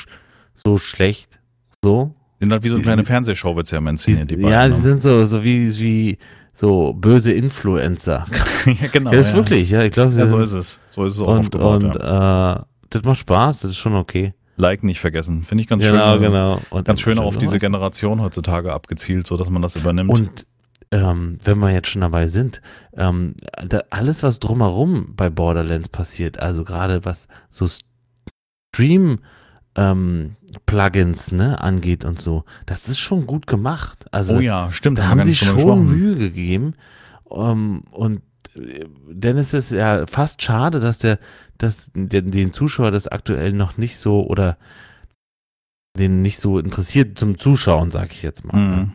[0.55, 1.39] so schlecht.
[1.83, 4.49] So, sind halt wie so eine kleine Fernsehshow, wird es ja immer inszeniert, die beiden.
[4.49, 4.82] Ja, sie ne?
[4.82, 6.17] sind so, so wie, wie
[6.56, 8.25] so böse Influencer.
[8.65, 9.12] ja, genau.
[9.12, 9.38] Ja, ist ja.
[9.38, 10.80] wirklich, ja, ich glaube, ja, so ist es.
[10.89, 12.54] So ist es auch und, aufgebaut, Und ja.
[12.54, 14.34] äh, das macht Spaß, das ist schon okay.
[14.58, 15.43] Like nicht vergessen.
[15.43, 16.23] Finde ich ganz genau, schön.
[16.23, 16.62] Genau, genau.
[16.71, 20.10] Und ganz schön auf diese Generation heutzutage abgezielt, so dass man das übernimmt.
[20.10, 20.45] Und
[20.91, 22.62] ähm, wenn wir jetzt schon dabei sind,
[22.97, 27.67] ähm, da, alles, was drumherum bei Borderlands passiert, also gerade was so
[28.73, 29.19] Stream
[29.75, 34.05] ähm, Plugins ne, angeht und so, das ist schon gut gemacht.
[34.12, 34.99] Also, oh ja, stimmt.
[34.99, 36.75] Da haben sie schon Mühe gegeben.
[37.23, 38.21] Um, ähm, und
[38.55, 41.19] äh, denn es ist ja fast schade, dass der,
[41.57, 44.57] dass den, den Zuschauer das aktuell noch nicht so oder
[45.97, 48.57] den nicht so interessiert zum Zuschauen, sag ich jetzt mal.
[48.57, 48.75] Ne?
[48.75, 48.91] Mhm.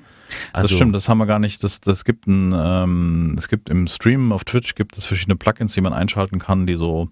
[0.53, 1.63] Also, das stimmt, das haben wir gar nicht.
[1.65, 5.75] Das, das gibt ein, ähm, es gibt im Stream auf Twitch gibt es verschiedene Plugins,
[5.75, 7.09] die man einschalten kann, die so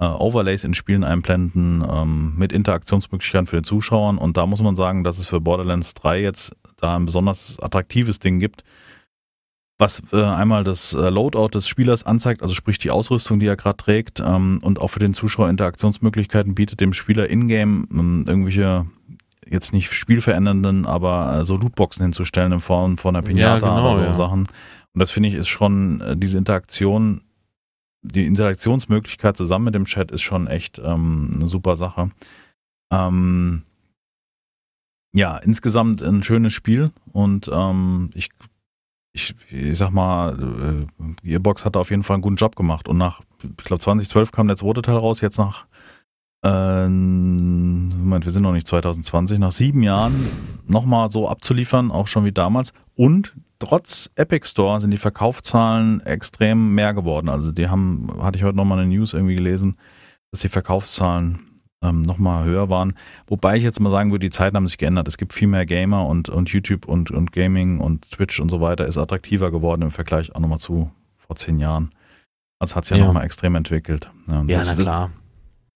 [0.00, 4.18] äh, Overlays in Spielen einblenden ähm, mit Interaktionsmöglichkeiten für den Zuschauer.
[4.18, 8.18] Und da muss man sagen, dass es für Borderlands 3 jetzt da ein besonders attraktives
[8.18, 8.64] Ding gibt,
[9.78, 13.56] was äh, einmal das äh, Loadout des Spielers anzeigt, also sprich die Ausrüstung, die er
[13.56, 18.86] gerade trägt, ähm, und auch für den Zuschauer Interaktionsmöglichkeiten bietet dem Spieler in-game ähm, irgendwelche
[19.48, 23.92] jetzt nicht spielverändernden, aber äh, so Lootboxen hinzustellen in Form von einer Pinata ja, genau,
[23.94, 24.12] oder so ja.
[24.12, 24.40] Sachen.
[24.92, 27.22] Und das finde ich ist schon äh, diese Interaktion
[28.02, 32.10] die Interaktionsmöglichkeit zusammen mit dem Chat ist schon echt ähm, eine super Sache.
[32.92, 33.62] Ähm,
[35.12, 38.30] ja, insgesamt ein schönes Spiel und ähm, ich,
[39.12, 42.96] ich, ich sag mal, äh, Gearbox hat auf jeden Fall einen guten Job gemacht und
[42.96, 45.66] nach, ich glaube 2012 kam der zweite Teil raus, jetzt nach,
[46.44, 50.28] äh, Moment, wir sind noch nicht 2020, nach sieben Jahren
[50.66, 56.74] nochmal so abzuliefern, auch schon wie damals und trotz Epic Store sind die Verkaufszahlen extrem
[56.74, 57.28] mehr geworden.
[57.28, 59.76] Also die haben, hatte ich heute nochmal eine News irgendwie gelesen,
[60.32, 62.94] dass die Verkaufszahlen ähm, nochmal höher waren.
[63.26, 65.08] Wobei ich jetzt mal sagen würde, die Zeiten haben sich geändert.
[65.08, 68.60] Es gibt viel mehr Gamer und, und YouTube und, und Gaming und Twitch und so
[68.60, 71.92] weiter ist attraktiver geworden im Vergleich auch nochmal zu vor zehn Jahren.
[72.58, 73.06] Also hat sich ja, ja.
[73.06, 74.10] nochmal extrem entwickelt.
[74.30, 75.10] Ja, ja na klar.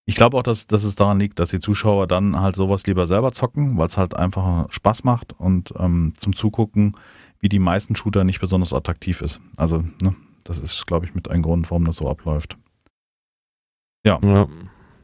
[0.07, 3.07] Ich glaube auch, dass, dass es daran liegt, dass die Zuschauer dann halt sowas lieber
[3.07, 6.95] selber zocken, weil es halt einfach Spaß macht und ähm, zum Zugucken
[7.45, 9.39] wie die meisten Shooter nicht besonders attraktiv ist.
[9.59, 12.57] Also, ne, das ist, glaube ich, mit ein Grund, warum das so abläuft.
[14.03, 14.19] Ja.
[14.23, 14.49] ja.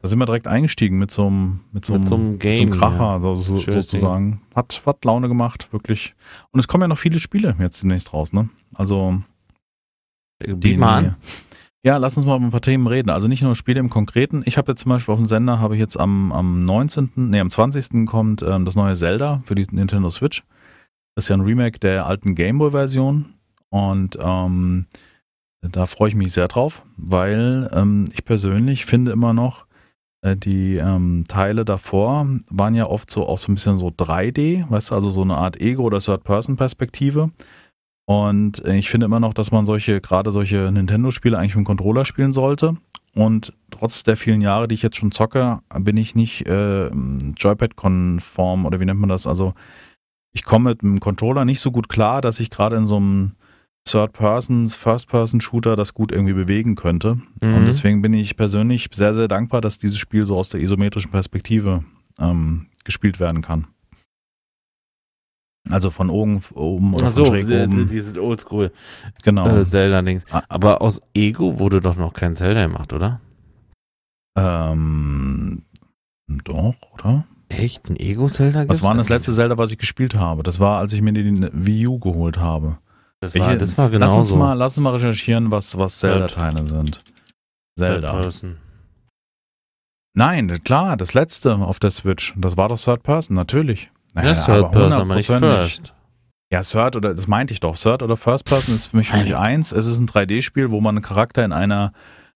[0.01, 2.63] Da sind wir direkt eingestiegen mit so einem, mit so, mit so einem, Game, so
[2.63, 3.21] einem Kracher ja.
[3.21, 4.41] so, so, sozusagen.
[4.55, 6.15] Hat, hat Laune gemacht, wirklich.
[6.51, 8.49] Und es kommen ja noch viele Spiele jetzt demnächst raus, ne?
[8.73, 9.23] Also.
[10.43, 11.17] Die mal an.
[11.83, 13.11] Ja, lass uns mal über ein paar Themen reden.
[13.11, 14.43] Also nicht nur Spiele im Konkreten.
[14.47, 17.41] Ich habe jetzt zum Beispiel auf dem Sender, habe ich jetzt am, am 19., nee,
[17.41, 18.07] am 20.
[18.07, 20.43] kommt ähm, das neue Zelda für die Nintendo Switch.
[21.15, 23.35] Das ist ja ein Remake der alten Gameboy-Version
[23.71, 24.87] und ähm,
[25.63, 29.67] da freue ich mich sehr drauf, weil ähm, ich persönlich finde immer noch,
[30.23, 34.71] äh, die ähm, Teile davor waren ja oft so auch so ein bisschen so 3D,
[34.71, 37.31] weißt du, also so eine Art Ego- oder Third-Person-Perspektive.
[38.07, 41.67] Und äh, ich finde immer noch, dass man solche, gerade solche Nintendo-Spiele eigentlich mit dem
[41.67, 42.77] Controller spielen sollte.
[43.15, 48.67] Und trotz der vielen Jahre, die ich jetzt schon zocke, bin ich nicht äh, Joypad-konform
[48.67, 49.27] oder wie nennt man das?
[49.27, 49.55] Also
[50.33, 53.33] ich komme mit dem Controller nicht so gut klar, dass ich gerade in so einem
[53.85, 57.17] Third-Person, First-Person-Shooter das gut irgendwie bewegen könnte.
[57.43, 57.55] Mhm.
[57.55, 61.11] Und deswegen bin ich persönlich sehr, sehr dankbar, dass dieses Spiel so aus der isometrischen
[61.11, 61.85] Perspektive
[62.19, 63.67] ähm, gespielt werden kann.
[65.69, 67.89] Also von oben, oben oder Ach so, von schräg oben.
[67.89, 68.73] Die sind oldschool.
[69.23, 69.49] Genau.
[69.49, 70.25] Äh, Zelda-Dings.
[70.31, 70.43] Ah.
[70.49, 73.21] Aber aus Ego wurde doch noch kein Zelda gemacht, oder?
[74.37, 75.63] Ähm,
[76.45, 77.25] doch, oder?
[77.51, 77.89] Echt?
[77.91, 78.69] Ein Ego-Zelda?
[78.69, 80.43] Was war das letzte Zelda, was ich gespielt habe?
[80.43, 82.79] Das war, als ich mir die Wii U geholt habe.
[83.19, 84.37] Das war, das war genau lass uns so.
[84.37, 87.03] Mal, lass uns mal recherchieren, was, was Zelda-Teile sind.
[87.77, 88.31] Zelda.
[90.15, 92.35] Nein, klar, das letzte auf der Switch.
[92.37, 93.91] Das war doch Third Person, natürlich.
[94.15, 95.93] Naja, ja, Third Person, aber nicht First.
[96.53, 97.77] Ja, Third oder, das meinte ich doch.
[97.77, 99.73] Third oder First Person ist für mich, für mich eins.
[99.73, 101.93] Es ist ein 3D-Spiel, wo man einen Charakter in einer,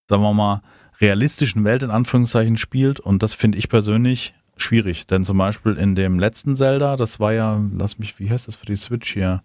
[0.08, 0.60] sagen wir mal,
[1.00, 3.00] realistischen Welt in Anführungszeichen spielt.
[3.00, 5.06] Und das finde ich persönlich schwierig.
[5.06, 8.56] Denn zum Beispiel in dem letzten Zelda, das war ja, lass mich, wie heißt das
[8.56, 9.42] für die Switch hier?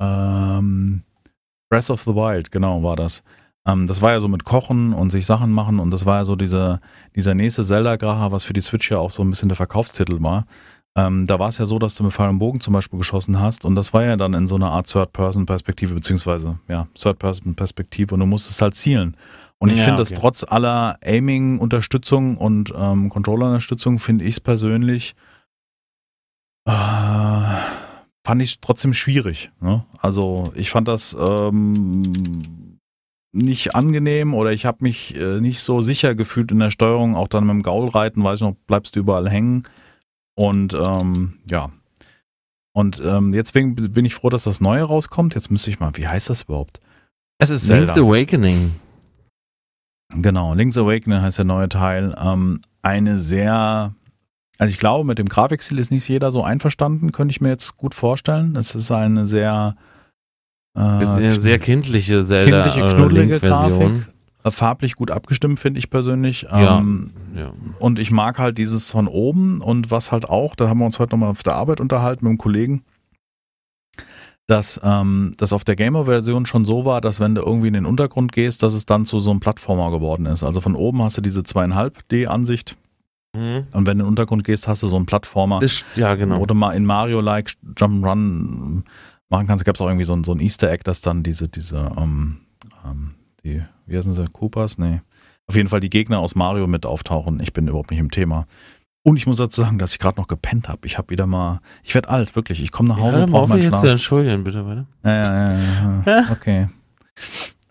[0.00, 1.02] Ähm,
[1.70, 3.22] Breath of the Wild, genau, war das.
[3.66, 6.24] Ähm, das war ja so mit Kochen und sich Sachen machen und das war ja
[6.24, 6.80] so diese,
[7.14, 10.46] dieser nächste Zelda-Graha, was für die Switch ja auch so ein bisschen der Verkaufstitel war.
[10.96, 13.38] Ähm, da war es ja so, dass du mit Pfeil und Bogen zum Beispiel geschossen
[13.38, 18.20] hast und das war ja dann in so einer Art Third-Person-Perspektive, beziehungsweise ja, Third-Person-Perspektive und
[18.20, 19.16] du musstest halt zielen.
[19.60, 20.14] Und ich ja, finde, okay.
[20.14, 25.14] dass trotz aller Aiming-Unterstützung und ähm, Controller-Unterstützung finde ich es persönlich
[26.68, 27.56] äh,
[28.24, 29.50] fand ich trotzdem schwierig.
[29.60, 29.84] Ne?
[30.00, 32.78] Also ich fand das ähm,
[33.32, 37.16] nicht angenehm oder ich habe mich äh, nicht so sicher gefühlt in der Steuerung.
[37.16, 39.64] Auch dann mit dem Gaulreiten, weiß ich noch, bleibst du überall hängen.
[40.34, 41.70] Und ähm, ja.
[42.74, 45.34] Und ähm, jetzt bin, bin ich froh, dass das Neue rauskommt.
[45.34, 46.80] Jetzt müsste ich mal, wie heißt das überhaupt?
[47.38, 47.94] Es ist Zelda.
[47.94, 48.72] Link's Awakening.
[50.14, 52.14] Genau, Link's Awakening heißt der neue Teil.
[52.22, 53.94] Ähm, eine sehr,
[54.58, 57.76] also ich glaube, mit dem Grafikstil ist nicht jeder so einverstanden, könnte ich mir jetzt
[57.76, 58.56] gut vorstellen.
[58.56, 59.74] Es ist eine sehr
[60.74, 64.08] äh, eine sehr kindliche Zelda kindliche, äh, knuddelige Grafik.
[64.44, 66.46] Äh, farblich gut abgestimmt, finde ich persönlich.
[66.50, 67.52] Ähm, ja, ja.
[67.78, 70.98] Und ich mag halt dieses von oben und was halt auch, da haben wir uns
[70.98, 72.82] heute nochmal auf der Arbeit unterhalten mit einem Kollegen,
[74.48, 77.86] dass ähm, das auf der Gamer-Version schon so war, dass wenn du irgendwie in den
[77.86, 80.42] Untergrund gehst, dass es dann zu so einem Plattformer geworden ist.
[80.42, 82.76] Also von oben hast du diese zweieinhalb D-Ansicht.
[83.36, 83.66] Mhm.
[83.72, 85.58] Und wenn du in den Untergrund gehst, hast du so einen Plattformer.
[85.58, 86.40] Das, ja, genau.
[86.40, 88.84] Wo du mal in Mario-like Jump'n'Run
[89.28, 89.66] machen kannst.
[89.66, 92.38] Gab es auch irgendwie so ein, so ein Easter Egg, dass dann diese, diese, ähm,
[92.86, 93.10] ähm,
[93.44, 94.78] die, wie heißen sie, Koopas?
[94.78, 95.02] Nee.
[95.46, 97.40] Auf jeden Fall die Gegner aus Mario mit auftauchen.
[97.40, 98.46] Ich bin überhaupt nicht im Thema.
[99.08, 100.86] Und ich muss dazu sagen, dass ich gerade noch gepennt habe.
[100.86, 102.62] Ich habe wieder mal, ich werde alt, wirklich.
[102.62, 103.82] Ich komme nach Hause ja, und brauche meinen Schlaf.
[103.82, 104.86] Jetzt entschuldigen, bitte, weiter.
[105.02, 106.68] Ja, ja, ja, okay.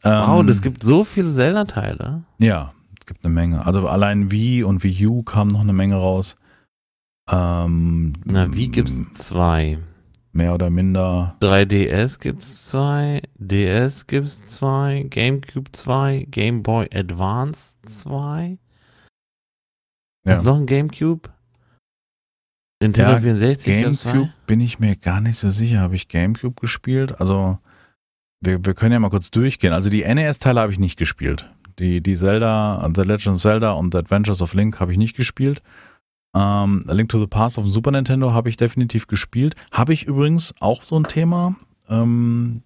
[0.01, 2.23] wow, ähm, das gibt so viele Zelda-Teile.
[2.39, 3.65] Ja, es gibt eine Menge.
[3.65, 6.35] Also allein Wii und Wii U kamen noch eine Menge raus.
[7.29, 9.77] Ähm, Na, Wii gibt es zwei.
[10.31, 11.35] Mehr oder minder.
[11.41, 18.57] 3DS gibt es zwei, DS gibt es zwei, GameCube zwei, Game Boy Advance zwei.
[20.27, 20.41] Ja.
[20.41, 21.29] noch ein Gamecube?
[22.81, 23.83] Nintendo ja, 64?
[23.83, 25.79] Gamecube bin ich mir gar nicht so sicher.
[25.79, 27.19] Habe ich Gamecube gespielt?
[27.19, 27.57] Also,
[28.41, 29.73] wir, wir können ja mal kurz durchgehen.
[29.73, 31.49] Also, die NES-Teile habe ich nicht gespielt.
[31.79, 35.15] Die, die Zelda, The Legend of Zelda und The Adventures of Link habe ich nicht
[35.15, 35.61] gespielt.
[36.35, 39.55] Ähm, Link to the Past auf dem Super Nintendo habe ich definitiv gespielt.
[39.71, 41.55] Habe ich übrigens auch so ein Thema.
[41.89, 42.61] Ähm,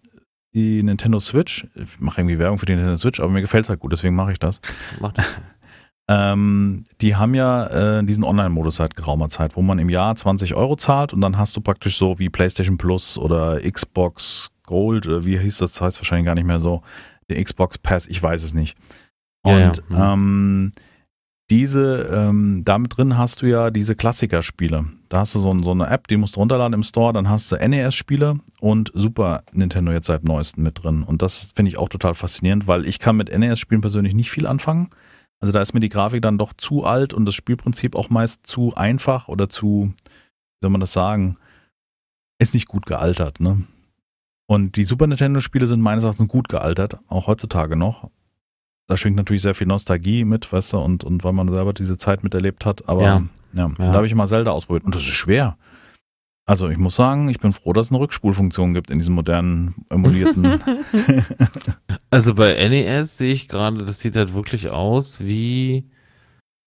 [0.54, 1.68] die Nintendo Switch.
[1.76, 4.16] Ich mache irgendwie Werbung für die Nintendo Switch, aber mir gefällt es halt gut, deswegen
[4.16, 4.60] mache ich das.
[5.00, 5.26] Mach das.
[6.14, 10.56] Ähm, die haben ja äh, diesen Online-Modus seit geraumer Zeit, wo man im Jahr 20
[10.56, 15.24] Euro zahlt und dann hast du praktisch so wie PlayStation Plus oder Xbox Gold, oder
[15.24, 16.82] wie hieß das, das heißt wahrscheinlich gar nicht mehr so,
[17.30, 18.76] der Xbox Pass, ich weiß es nicht.
[19.44, 20.14] Und ja, ja.
[20.14, 20.74] Ähm,
[21.50, 24.86] diese, ähm, damit drin hast du ja diese Klassikerspiele.
[25.10, 27.52] Da hast du so, so, eine App, die musst du runterladen im Store, dann hast
[27.52, 31.04] du NES-Spiele und Super Nintendo jetzt seit neuestem mit drin.
[31.04, 34.48] Und das finde ich auch total faszinierend, weil ich kann mit NES-Spielen persönlich nicht viel
[34.48, 34.90] anfangen.
[35.42, 38.46] Also da ist mir die Grafik dann doch zu alt und das Spielprinzip auch meist
[38.46, 41.38] zu einfach oder zu, wie soll man das sagen,
[42.40, 43.64] ist nicht gut gealtert, ne?
[44.48, 48.10] Und die Super Nintendo-Spiele sind meines Erachtens gut gealtert, auch heutzutage noch.
[48.88, 51.98] Da schwingt natürlich sehr viel Nostalgie mit, weißt du, und, und weil man selber diese
[51.98, 52.90] Zeit miterlebt hat.
[52.90, 53.24] Aber ja,
[53.54, 53.92] ja, ja.
[53.92, 54.84] da habe ich mal Zelda ausprobiert.
[54.84, 55.58] Und das ist schwer.
[56.46, 59.86] Also ich muss sagen, ich bin froh, dass es eine Rückspulfunktion gibt in diesem modernen
[59.90, 60.60] emulierten.
[62.10, 65.90] also bei NES sehe ich gerade, das sieht halt wirklich aus wie,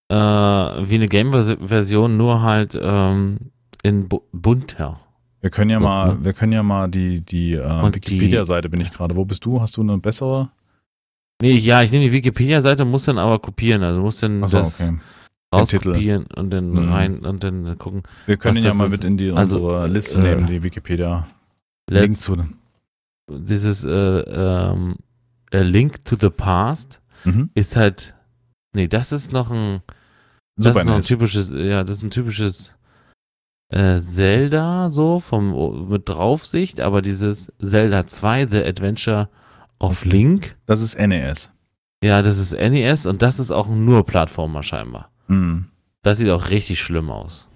[0.08, 3.50] äh, wie eine Game-Version, nur halt ähm,
[3.82, 5.00] in bu bunter.
[5.40, 6.24] Wir können ja mal, ne?
[6.24, 9.16] wir können ja mal die, die äh, Wikipedia-Seite bin ich gerade.
[9.16, 9.60] Wo bist du?
[9.60, 10.50] Hast du eine bessere?
[11.42, 13.82] Nee, ja, ich nehme die Wikipedia-Seite, muss dann aber kopieren.
[13.82, 14.98] Also muss dann so, das, okay
[15.54, 16.92] rauskopieren und dann mhm.
[16.92, 18.02] rein und dann gucken.
[18.26, 21.26] Wir können ihn ja mal mit in die also, unsere Liste äh, nehmen, die Wikipedia.
[21.88, 22.36] Link zu.
[23.30, 24.96] Dieses äh, ähm,
[25.52, 27.50] Link to the Past mhm.
[27.54, 28.14] ist halt.
[28.74, 29.82] Nee, das ist noch ein.
[30.56, 32.74] Das Super ist noch ein typisches, ja, das ist ein typisches
[33.70, 39.28] äh, Zelda so vom mit Draufsicht, aber dieses Zelda 2 The Adventure
[39.80, 40.56] of Link.
[40.66, 41.50] Das ist NES.
[42.02, 45.10] Ja, das ist NES und das ist auch nur Plattformer scheinbar.
[45.28, 45.66] Mhm.
[46.02, 47.48] Das sieht auch richtig schlimm aus.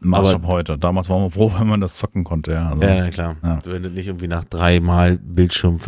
[0.00, 0.78] Maßstab heute.
[0.78, 2.70] Damals waren wir froh, wenn man das zocken konnte, ja.
[2.70, 3.36] Also, ja, klar.
[3.42, 3.58] Ja.
[3.64, 5.78] Wenn das nicht irgendwie nach dreimal Bildschirm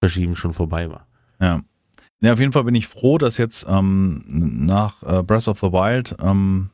[0.00, 1.06] verschieben schon vorbei war.
[1.40, 1.62] Ja.
[2.20, 5.72] Ja, auf jeden Fall bin ich froh, dass jetzt ähm, nach äh, Breath of the
[5.72, 6.70] Wild ähm,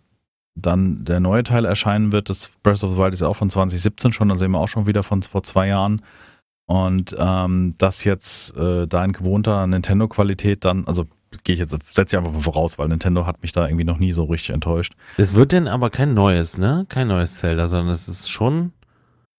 [0.55, 2.31] dann der neue Teil erscheinen wird.
[2.31, 4.69] Das Breath of the Wild ist ja auch von 2017 schon, dann sehen wir auch
[4.69, 6.03] schon wieder von vor zwei Jahren.
[6.67, 11.07] Und ähm, das jetzt äh, da in gewohnter Nintendo-Qualität dann, also
[11.45, 13.99] gehe ich jetzt, setze ich einfach mal voraus, weil Nintendo hat mich da irgendwie noch
[13.99, 14.95] nie so richtig enttäuscht.
[15.17, 16.87] Es wird denn aber kein neues, ne?
[16.89, 18.73] Kein neues Zelda, sondern es ist schon.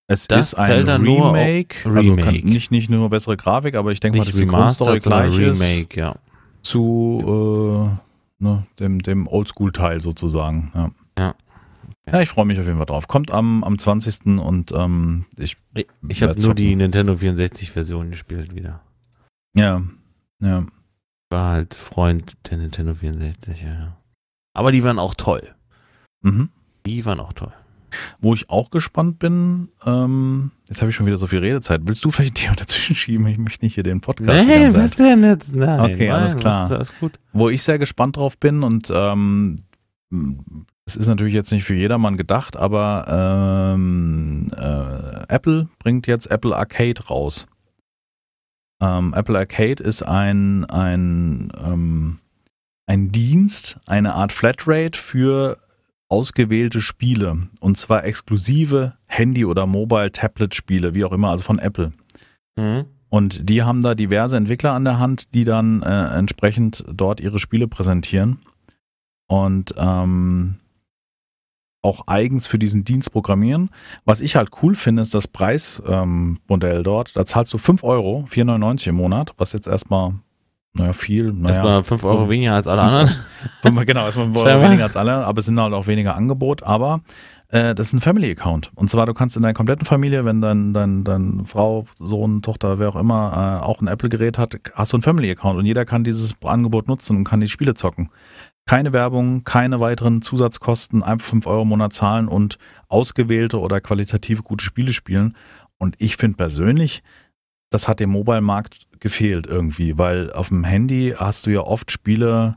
[0.08, 1.98] Es ist ein Zelda Remake, Remake.
[1.98, 5.38] Also kann, nicht, nicht nur bessere Grafik, aber ich denke mal, dass die Grundstory gleich
[5.38, 6.16] Remake, ja.
[6.62, 7.94] zu
[8.40, 10.72] äh, ne, dem, dem Oldschool-Teil sozusagen.
[10.76, 10.92] Ja.
[11.18, 11.36] ja.
[12.06, 13.08] Ja, ich freue mich auf jeden Fall drauf.
[13.08, 14.26] Kommt am, am 20.
[14.26, 15.56] und ähm, ich.
[15.74, 18.82] Ich, ich habe nur die Nintendo 64-Version gespielt wieder.
[19.56, 19.82] Ja,
[20.42, 20.66] ja
[21.34, 23.98] war halt Freund der Nintendo 64, ja.
[24.54, 25.56] Aber die waren auch toll.
[26.22, 26.50] Mhm.
[26.86, 27.52] Die waren auch toll.
[28.19, 31.82] Wo ich auch gespannt bin, ähm, jetzt habe ich schon wieder so viel Redezeit.
[31.86, 33.28] Willst du vielleicht ein Thema dazwischen schieben?
[33.28, 34.48] Ich möchte nicht hier den Podcast.
[34.48, 35.56] Nee, was denn jetzt?
[35.56, 36.72] Nein, okay, nein, alles klar.
[36.72, 37.19] Alles gut.
[37.34, 39.58] Wo ich sehr gespannt drauf bin und ähm,
[40.86, 46.56] es ist natürlich jetzt nicht für jedermann gedacht, aber ähm, äh, Apple bringt jetzt Apple
[46.56, 47.48] Arcade raus.
[48.82, 52.20] Ähm, Apple Arcade ist ein, ein, ähm,
[52.86, 55.58] ein Dienst, eine Art Flatrate für
[56.10, 57.48] ausgewählte Spiele.
[57.60, 61.94] Und zwar exklusive Handy- oder Mobile-Tablet-Spiele, wie auch immer, also von Apple.
[62.56, 62.86] Mhm.
[63.10, 67.40] Und die haben da diverse Entwickler an der Hand, die dann äh, entsprechend dort ihre
[67.40, 68.40] Spiele präsentieren.
[69.28, 70.56] Und ähm,
[71.84, 73.69] auch eigens für diesen Dienst programmieren.
[74.06, 77.15] Was ich halt cool finde, ist das Preismodell ähm, dort.
[77.15, 80.13] Da zahlst du 5 Euro, 4,99 im Monat, was jetzt erstmal,
[80.74, 81.34] naja, viel.
[81.34, 83.10] Naja, erstmal 5 Euro weniger als alle anderen.
[83.86, 86.63] genau, erstmal 5 Euro weniger als alle, aber es sind halt auch weniger Angebot.
[86.63, 87.02] Aber
[87.54, 88.72] äh, das ist ein Family-Account.
[88.76, 92.80] Und zwar, du kannst in deiner kompletten Familie, wenn dein, dein, dein Frau, Sohn, Tochter,
[92.80, 96.04] wer auch immer, äh, auch ein Apple-Gerät hat, hast du einen Family-Account und jeder kann
[96.04, 98.10] dieses Angebot nutzen und kann die Spiele zocken.
[98.65, 104.43] Keine Werbung, keine weiteren Zusatzkosten, einfach 5 Euro im Monat zahlen und ausgewählte oder qualitativ
[104.43, 105.36] gute Spiele spielen.
[105.78, 107.04] Und ich finde persönlich,
[107.69, 112.56] das hat dem Mobile-Markt gefehlt irgendwie, weil auf dem Handy hast du ja oft Spiele,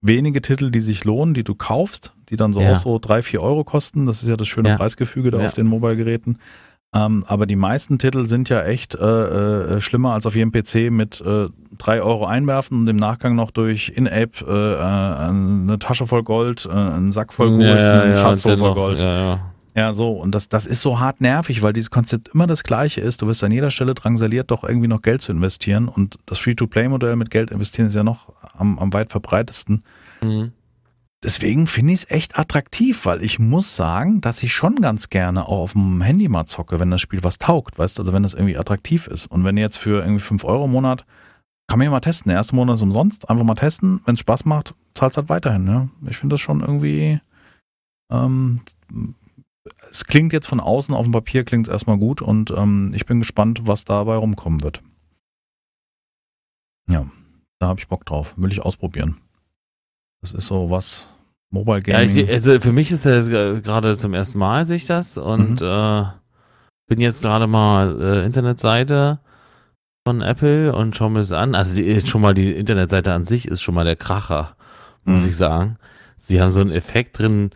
[0.00, 2.72] wenige Titel, die sich lohnen, die du kaufst, die dann so ja.
[2.72, 4.06] auch so 3, 4 Euro kosten.
[4.06, 4.76] Das ist ja das schöne ja.
[4.76, 5.48] Preisgefüge da ja.
[5.48, 6.38] auf den Mobile-Geräten.
[6.94, 10.92] Ähm, aber die meisten Titel sind ja echt äh, äh, schlimmer als auf jedem PC
[10.92, 16.06] mit äh, 3 Euro einwerfen und im Nachgang noch durch In-App äh, äh eine Tasche
[16.06, 19.00] voll Gold, äh, einen Sack voll Gold, ja, einen ja, Schatz voll noch, Gold.
[19.00, 19.40] Ja, ja.
[19.74, 23.00] ja, so, und das, das ist so hart nervig, weil dieses Konzept immer das gleiche
[23.00, 23.22] ist.
[23.22, 25.88] Du wirst an jeder Stelle drangsaliert, doch irgendwie noch Geld zu investieren.
[25.88, 29.82] Und das Free-to-Play-Modell mit Geld investieren ist ja noch am, am weit verbreitesten.
[30.22, 30.52] Mhm
[31.24, 35.48] deswegen finde ich es echt attraktiv, weil ich muss sagen, dass ich schon ganz gerne
[35.48, 38.22] auch auf dem Handy mal zocke, wenn das Spiel was taugt, weißt du, also wenn
[38.22, 39.26] das irgendwie attraktiv ist.
[39.26, 41.04] Und wenn jetzt für irgendwie 5 Euro im Monat,
[41.66, 42.28] kann man ja mal testen.
[42.28, 44.00] Der erste Monat ist umsonst, einfach mal testen.
[44.04, 45.64] Wenn es Spaß macht, zahlt es halt weiterhin.
[45.64, 45.88] Ne?
[46.08, 47.20] Ich finde das schon irgendwie.
[48.12, 48.60] Ähm,
[49.90, 53.06] es klingt jetzt von außen auf dem Papier klingt es erstmal gut und ähm, ich
[53.06, 54.82] bin gespannt, was dabei rumkommen wird.
[56.86, 57.06] Ja,
[57.60, 58.34] da habe ich Bock drauf.
[58.36, 59.16] Will ich ausprobieren.
[60.20, 61.13] Das ist so was,
[61.54, 62.08] Mobile Gaming.
[62.08, 65.60] Ja, ich, also für mich ist das gerade zum ersten Mal sehe ich das und
[65.60, 65.66] mhm.
[65.66, 66.04] äh,
[66.88, 69.20] bin jetzt gerade mal äh, Internetseite
[70.06, 71.54] von Apple und schaue mir das an.
[71.54, 74.56] Also die, schon mal die Internetseite an sich ist schon mal der Kracher,
[75.04, 75.28] muss mhm.
[75.28, 75.76] ich sagen.
[76.18, 77.50] Sie haben so einen Effekt drin,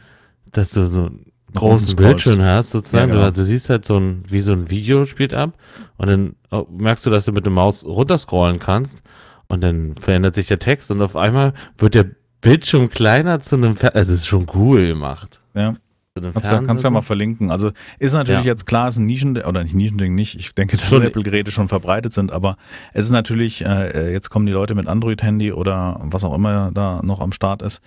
[0.46, 3.10] dass du so einen großen Bildschirm hast, sozusagen.
[3.10, 3.26] Ja, genau.
[3.26, 5.54] du, du, siehst halt so ein, wie so ein Video spielt ab
[5.96, 9.02] und dann oh, merkst du, dass du mit der Maus runterscrollen kannst
[9.48, 12.06] und dann verändert sich der Text und auf einmal wird der
[12.40, 14.00] Bildschirm kleiner zu einem Fernseher.
[14.00, 15.40] Also, es ist schon cool gemacht.
[15.54, 15.76] Ja.
[16.20, 17.50] Kannst, du, kannst ja mal verlinken.
[17.50, 18.52] Also ist natürlich ja.
[18.52, 20.34] jetzt klar, es ist ein Nischen, oder nicht Nischending nicht.
[20.34, 22.56] Ich denke, dass Apple-Geräte schon verbreitet sind, aber
[22.92, 27.00] es ist natürlich, äh, jetzt kommen die Leute mit Android-Handy oder was auch immer da
[27.02, 27.82] noch am Start ist.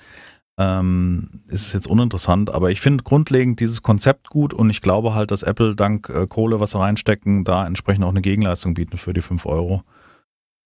[0.57, 5.15] Ähm, ist es jetzt uninteressant, aber ich finde grundlegend dieses Konzept gut und ich glaube
[5.15, 8.97] halt, dass Apple dank äh, Kohle, was sie reinstecken, da entsprechend auch eine Gegenleistung bieten
[8.97, 9.83] für die 5 Euro.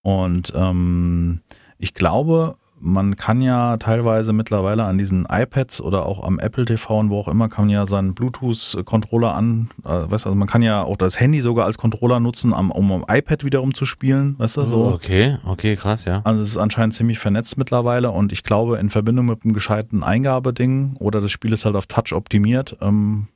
[0.02, 1.40] Und ähm,
[1.78, 6.98] ich glaube, man kann ja teilweise mittlerweile an diesen iPads oder auch am Apple TV
[6.98, 10.46] und wo auch immer, kann man ja seinen Bluetooth-Controller an, äh, weißt du, also man
[10.46, 13.86] kann ja auch das Handy sogar als Controller nutzen, um, um am iPad wiederum zu
[13.86, 14.84] spielen, weißt du, so.
[14.84, 16.20] Oh, okay, okay, krass, ja.
[16.24, 20.02] Also es ist anscheinend ziemlich vernetzt mittlerweile und ich glaube, in Verbindung mit einem gescheiten
[20.02, 23.28] Eingabeding oder das Spiel ist halt auf Touch optimiert, ähm,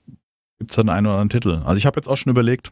[0.58, 1.62] gibt es dann einen oder anderen Titel.
[1.64, 2.70] Also ich habe jetzt auch schon überlegt,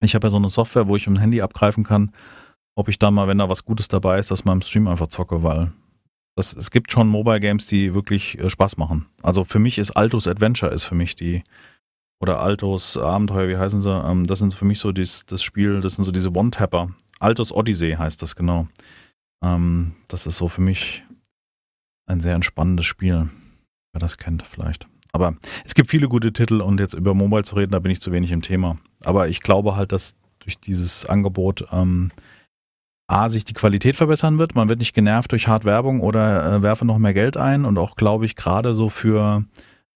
[0.00, 2.12] ich habe ja so eine Software, wo ich ein Handy abgreifen kann,
[2.76, 5.08] ob ich da mal, wenn da was Gutes dabei ist, dass mal im Stream einfach
[5.08, 5.72] zocke, weil
[6.36, 9.06] das, es gibt schon Mobile Games, die wirklich äh, Spaß machen.
[9.22, 11.42] Also für mich ist Altos Adventure ist für mich die
[12.20, 13.90] oder Altos Abenteuer, wie heißen sie?
[13.90, 16.90] Ähm, das sind für mich so dies, das Spiel, das sind so diese One-Tapper.
[17.18, 18.68] Altos Odyssey heißt das genau.
[19.42, 21.04] Ähm, das ist so für mich
[22.06, 23.30] ein sehr entspannendes Spiel.
[23.92, 24.86] Wer das kennt, vielleicht.
[25.12, 28.02] Aber es gibt viele gute Titel und jetzt über Mobile zu reden, da bin ich
[28.02, 28.78] zu wenig im Thema.
[29.02, 32.10] Aber ich glaube halt, dass durch dieses Angebot ähm,
[33.08, 34.54] A, sich die Qualität verbessern wird.
[34.54, 37.64] Man wird nicht genervt durch Hard-Werbung oder äh, werfe noch mehr Geld ein.
[37.64, 39.44] Und auch, glaube ich, gerade so für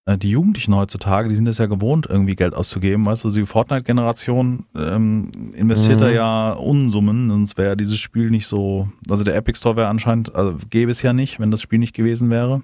[0.06, 3.04] äh, die Jugendlichen heutzutage, die sind es ja gewohnt, irgendwie Geld auszugeben.
[3.06, 6.04] Weißt du, die Fortnite-Generation ähm, investiert mhm.
[6.04, 8.88] da ja Unsummen, sonst wäre dieses Spiel nicht so.
[9.08, 11.94] Also der Epic Store wäre anscheinend, also gäbe es ja nicht, wenn das Spiel nicht
[11.94, 12.62] gewesen wäre.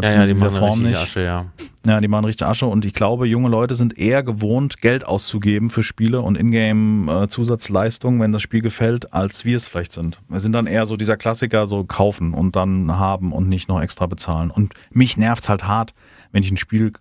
[0.00, 0.98] Ja, ja, die machen Form richtig nicht.
[0.98, 1.46] Asche, ja.
[1.86, 5.70] Ja, die machen richtig Asche und ich glaube, junge Leute sind eher gewohnt, Geld auszugeben
[5.70, 10.20] für Spiele und Ingame-Zusatzleistungen, wenn das Spiel gefällt, als wir es vielleicht sind.
[10.28, 13.80] Wir sind dann eher so dieser Klassiker, so kaufen und dann haben und nicht noch
[13.80, 14.50] extra bezahlen.
[14.50, 15.94] Und mich nervt's halt hart,
[16.30, 16.92] wenn ich ein Spiel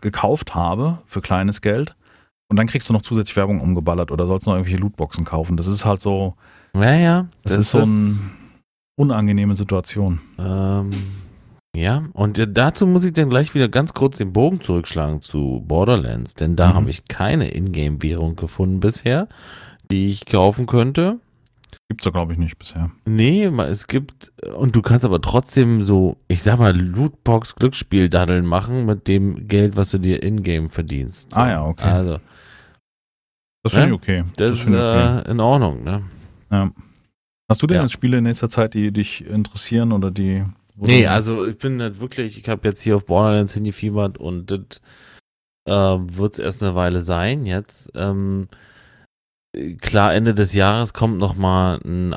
[0.00, 1.96] gekauft habe für kleines Geld
[2.48, 5.56] und dann kriegst du noch zusätzlich Werbung umgeballert oder sollst noch irgendwelche Lootboxen kaufen.
[5.56, 6.34] Das ist halt so.
[6.74, 7.26] Ja, ja.
[7.42, 8.14] Das, das ist so eine
[8.96, 10.20] unangenehme Situation.
[10.38, 10.90] Ähm
[11.76, 16.34] ja, und dazu muss ich dann gleich wieder ganz kurz den Bogen zurückschlagen zu Borderlands,
[16.34, 16.74] denn da mhm.
[16.74, 19.28] habe ich keine Ingame-Währung gefunden bisher,
[19.90, 21.20] die ich kaufen könnte.
[21.88, 22.90] Gibt's da, glaube ich, nicht bisher.
[23.04, 29.06] Nee, es gibt, und du kannst aber trotzdem so, ich sag mal, Lootbox-Glücksspiel-Daddeln machen mit
[29.06, 31.32] dem Geld, was du dir in-game verdienst.
[31.32, 31.36] So.
[31.36, 31.84] Ah ja, okay.
[31.84, 32.18] Also.
[33.62, 33.94] Das finde ne?
[33.94, 34.24] ich okay.
[34.36, 35.18] Das, das ist okay.
[35.18, 36.02] Äh, in Ordnung, ne?
[36.50, 36.70] Ja.
[37.50, 37.88] Hast du denn ja.
[37.88, 40.42] Spiele in nächster Zeit, die dich interessieren oder die
[40.76, 44.82] Nee, also ich bin nicht wirklich, ich habe jetzt hier auf Borderlands hingefiebert und das
[45.66, 47.90] äh, wird es erst eine Weile sein jetzt.
[47.94, 48.48] Ähm,
[49.80, 52.14] klar, Ende des Jahres kommt noch mal ein,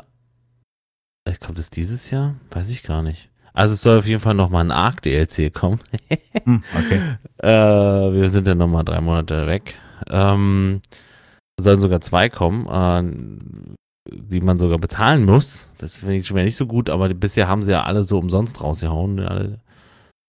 [1.24, 2.36] äh, kommt es dieses Jahr?
[2.50, 3.30] Weiß ich gar nicht.
[3.52, 5.80] Also es soll auf jeden Fall noch mal ein Arc-DLC kommen.
[6.44, 7.16] hm, okay.
[7.38, 9.74] Äh, wir sind ja noch mal drei Monate weg.
[10.08, 10.82] Ähm,
[11.58, 12.66] sollen sogar zwei kommen.
[12.66, 13.74] Äh,
[14.08, 15.68] die man sogar bezahlen muss.
[15.78, 18.18] Das finde ich schon wieder nicht so gut, aber bisher haben sie ja alle so
[18.18, 19.20] umsonst rausgehauen.
[19.20, 19.60] Alle,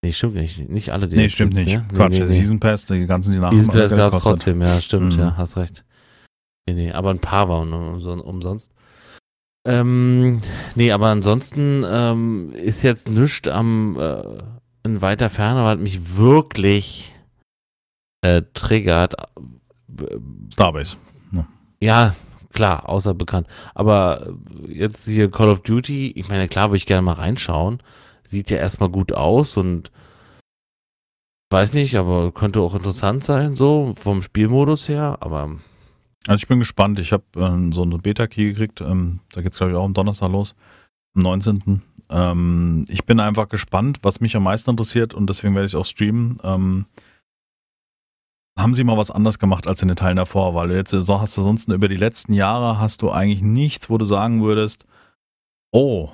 [0.04, 0.70] nee, stimmt nicht.
[0.70, 1.08] Nicht alle.
[1.08, 1.68] Die nee, stimmt nicht.
[1.68, 1.86] Ne?
[1.94, 4.82] Quatsch, nee, nee, Season Pass, die ganzen, die nach Season Pass gab es trotzdem, ja,
[4.82, 5.20] stimmt, mhm.
[5.20, 5.84] ja, hast recht.
[6.68, 8.72] Nee, nee, aber ein paar waren umsonst.
[9.68, 10.42] Ähm,
[10.76, 14.24] nee, aber ansonsten ähm, ist jetzt nichts am äh,
[14.84, 17.14] in weiter Ferne, aber hat mich wirklich
[18.22, 19.16] äh, triggert.
[20.52, 20.98] Starbase.
[21.32, 21.48] Ja.
[21.80, 22.16] ja,
[22.54, 23.48] klar, außer bekannt.
[23.74, 24.34] Aber
[24.68, 27.82] jetzt hier Call of Duty, ich meine, klar würde ich gerne mal reinschauen.
[28.28, 29.92] Sieht ja erstmal gut aus und
[31.50, 35.58] weiß nicht, aber könnte auch interessant sein, so vom Spielmodus her, aber.
[36.28, 37.00] Also ich bin gespannt.
[37.00, 38.80] Ich habe äh, so eine Beta-Key gekriegt.
[38.82, 40.56] Ähm, da geht es, glaube ich, auch am Donnerstag los.
[41.16, 41.82] Am 19.
[42.10, 45.86] Ähm, ich bin einfach gespannt, was mich am meisten interessiert und deswegen werde ich auch
[45.86, 46.38] streamen.
[48.62, 51.38] Haben sie mal was anders gemacht als in den Teilen davor, weil jetzt so hast
[51.38, 54.86] du sonst über die letzten Jahre hast du eigentlich nichts, wo du sagen würdest,
[55.72, 56.10] oh,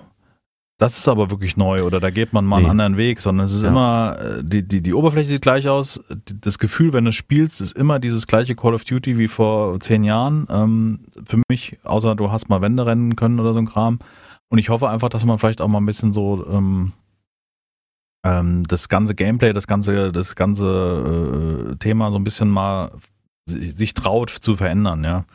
[0.79, 2.63] das ist aber wirklich neu oder da geht man mal nee.
[2.63, 3.69] einen anderen Weg, sondern es ist ja.
[3.69, 7.75] immer, äh, die, die, die Oberfläche sieht gleich aus, das Gefühl, wenn du spielst, ist
[7.75, 10.45] immer dieses gleiche Call of Duty wie vor zehn Jahren.
[10.51, 13.99] Ähm, für mich, außer du hast mal Wände rennen können oder so ein Kram.
[14.49, 16.93] Und ich hoffe einfach, dass man vielleicht auch mal ein bisschen so ähm,
[18.27, 22.91] ähm, das ganze Gameplay, das ganze, das ganze äh, Thema so ein bisschen mal
[23.49, 25.25] sich traut zu verändern, ja.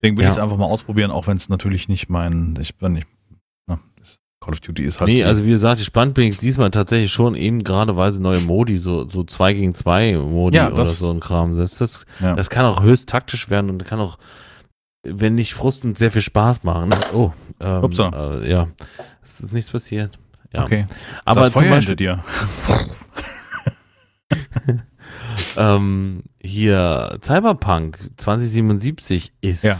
[0.00, 0.30] Deswegen will ja.
[0.30, 3.06] ich es einfach mal ausprobieren, auch wenn es natürlich nicht mein, ich bin nicht,
[3.68, 3.78] na,
[4.40, 5.08] Call of Duty ist halt.
[5.08, 8.40] Nee, also wie gesagt, gespannt bin ich diesmal tatsächlich schon eben gerade weil sie neue
[8.40, 11.56] Modi, so, so 2 gegen 2 Modi ja, oder so ein Kram.
[11.56, 12.34] Das, das, ja.
[12.34, 14.18] das kann auch höchst taktisch werden und kann auch,
[15.06, 16.90] wenn nicht frustend, sehr viel Spaß machen.
[17.14, 17.30] Oh,
[17.60, 18.68] ähm, äh, ja,
[19.22, 20.18] es ist nichts passiert.
[20.52, 20.64] Ja.
[20.64, 20.86] Okay.
[21.24, 22.22] Aber das zum Beispiel dir.
[25.56, 29.78] ähm, hier Cyberpunk 2077 ist ja.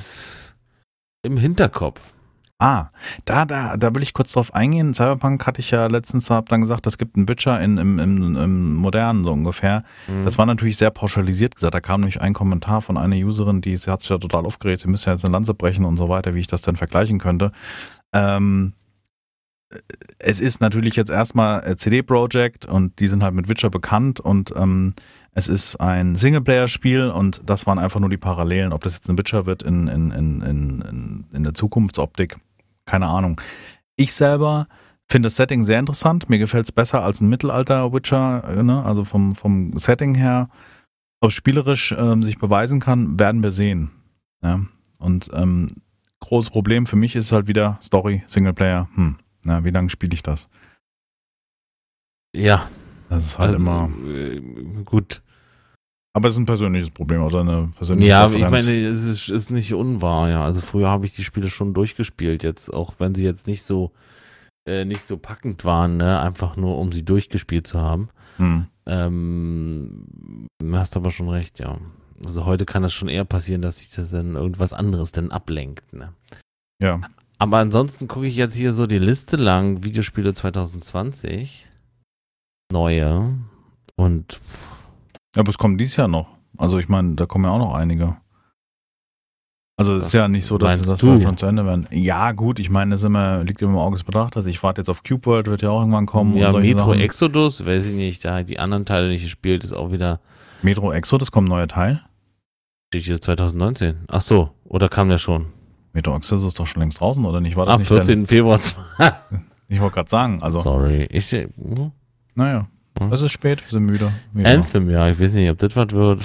[1.23, 2.15] im Hinterkopf.
[2.63, 2.91] Ah,
[3.25, 4.95] da, da, da will ich kurz drauf eingehen.
[4.95, 8.37] Cyberpunk hatte ich ja letztens hab dann gesagt, es gibt einen Witcher in, im, im,
[8.37, 9.83] im Modernen so ungefähr.
[10.07, 10.25] Mhm.
[10.25, 11.75] Das war natürlich sehr pauschalisiert gesagt.
[11.75, 14.83] Da kam nämlich ein Kommentar von einer Userin, die sie hat sich ja total aufgeregt,
[14.83, 17.19] sie müsste ja jetzt eine Lanze brechen und so weiter, wie ich das denn vergleichen
[17.19, 17.51] könnte.
[18.13, 18.75] Ähm,
[20.19, 24.53] es ist natürlich jetzt erstmal CD Projekt und die sind halt mit Witcher bekannt und
[24.57, 24.95] ähm,
[25.35, 28.73] es ist ein Singleplayer-Spiel und das waren einfach nur die Parallelen.
[28.73, 32.37] Ob das jetzt ein Witcher wird in, in, in, in, in der Zukunftsoptik,
[32.85, 33.41] keine Ahnung.
[33.97, 34.69] Ich selber
[35.09, 36.29] finde das Setting sehr interessant.
[36.29, 38.83] Mir gefällt es besser als ein Mittelalter-Witcher, ne?
[38.85, 40.49] also vom, vom Setting her.
[41.21, 43.91] Ob spielerisch ähm, sich beweisen kann, werden wir sehen.
[44.43, 44.61] Ja?
[44.99, 45.69] Und ähm,
[46.21, 48.89] großes Problem für mich ist halt wieder Story, Singleplayer.
[48.95, 50.49] Hm, na, wie lange spiele ich das?
[52.35, 52.69] Ja.
[53.09, 53.91] Das ist halt also, immer.
[54.07, 54.41] Äh,
[54.85, 55.23] gut.
[56.15, 58.63] Aber es ist ein persönliches Problem oder eine persönliche Ja, Präferenz.
[58.63, 60.45] ich meine, es ist, ist nicht unwahr, ja.
[60.45, 63.93] Also früher habe ich die Spiele schon durchgespielt, jetzt, auch wenn sie jetzt nicht so
[64.67, 66.21] äh, nicht so packend waren, ne?
[66.21, 68.11] einfach nur um sie durchgespielt zu haben.
[68.37, 68.67] Hm.
[68.87, 70.07] Ähm,
[70.73, 71.79] hast aber schon recht, ja.
[72.25, 75.93] Also heute kann es schon eher passieren, dass sich das dann irgendwas anderes dann ablenkt.
[75.93, 76.13] Ne?
[76.81, 77.01] Ja.
[77.43, 81.67] Aber ansonsten gucke ich jetzt hier so die Liste lang, Videospiele 2020.
[82.71, 83.35] Neue.
[83.97, 84.41] Und.
[85.35, 86.29] Ja, aber es kommt dieses Jahr noch.
[86.57, 88.17] Also ich meine, da kommen ja auch noch einige.
[89.77, 91.89] Also es ist ja nicht so, dass das schon zu Ende werden.
[91.91, 94.47] Ja, gut, ich meine, das immer, liegt immer im Auge des Betrachters.
[94.47, 96.37] Ich warte jetzt auf Cube World, wird ja auch irgendwann kommen.
[96.37, 97.01] Ja, Metro Sachen.
[97.01, 100.21] Exodus, weiß ich nicht, da die anderen Teile nicht gespielt, ist auch wieder.
[100.63, 102.03] Metro Exodus kommt ein neuer Teil?
[102.93, 104.05] Steht hier 2019.
[104.07, 105.47] Ach so, oder kam der schon?
[105.95, 107.57] Exodus ist doch schon längst draußen, oder nicht?
[107.57, 108.27] War das Am 14.
[108.27, 108.59] Februar.
[109.69, 110.61] ich wollte gerade sagen, also.
[110.61, 111.31] Sorry, ich.
[111.31, 111.93] Hm?
[112.35, 112.67] Naja,
[112.99, 113.13] hm?
[113.13, 114.13] es ist spät, wir sind müde.
[114.33, 114.51] Wieder.
[114.51, 116.25] Anthem, ja, ich weiß nicht, ob das was wird.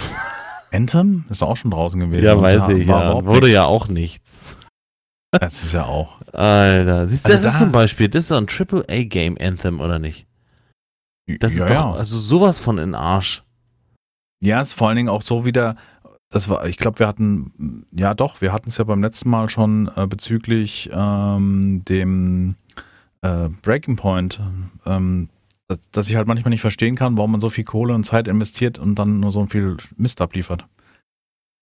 [0.72, 2.26] Anthem ist auch schon draußen gewesen.
[2.26, 3.24] Ja, weiß ich, ja.
[3.26, 3.53] Wurde nichts.
[3.53, 4.57] ja auch nichts.
[5.32, 6.22] Das ist ja auch.
[6.32, 10.26] Alter, siehst, also das ist zum Beispiel, das ist ein Triple-A-Game Anthem, oder nicht?
[11.39, 11.91] Das ja, ist doch, ja.
[11.91, 13.43] also sowas von in Arsch.
[14.39, 15.76] Ja, es ist vor allen Dingen auch so wieder,
[16.30, 19.49] das war, ich glaube, wir hatten, ja doch, wir hatten es ja beim letzten Mal
[19.49, 22.55] schon äh, bezüglich ähm, dem
[23.21, 24.41] äh, Breaking Point,
[24.86, 25.30] ähm,
[25.67, 28.28] dass, dass ich halt manchmal nicht verstehen kann, warum man so viel Kohle und Zeit
[28.28, 30.65] investiert und dann nur so viel Mist abliefert.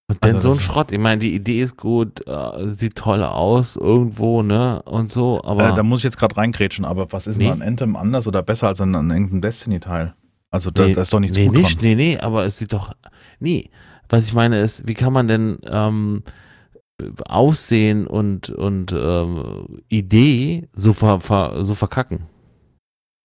[0.08, 0.92] Und dann also so ein Schrott.
[0.92, 4.84] Ich meine, die Idee ist gut, äh, sieht toll aus irgendwo, ne?
[4.84, 5.70] Und so, aber.
[5.70, 7.46] Äh, da muss ich jetzt gerade reingrätschen, aber was ist nee.
[7.46, 10.14] denn an Anthem anders oder besser als an, an irgendeinem Destiny-Teil?
[10.52, 11.86] Also da, nee, da, ist doch nichts nee, gut nicht, dran.
[11.86, 12.94] Nee, nee, aber es sieht doch.
[13.40, 13.72] Nee.
[14.10, 16.24] Was ich meine ist, wie kann man denn ähm,
[17.26, 22.28] Aussehen und, und ähm, Idee so, ver, ver, so verkacken?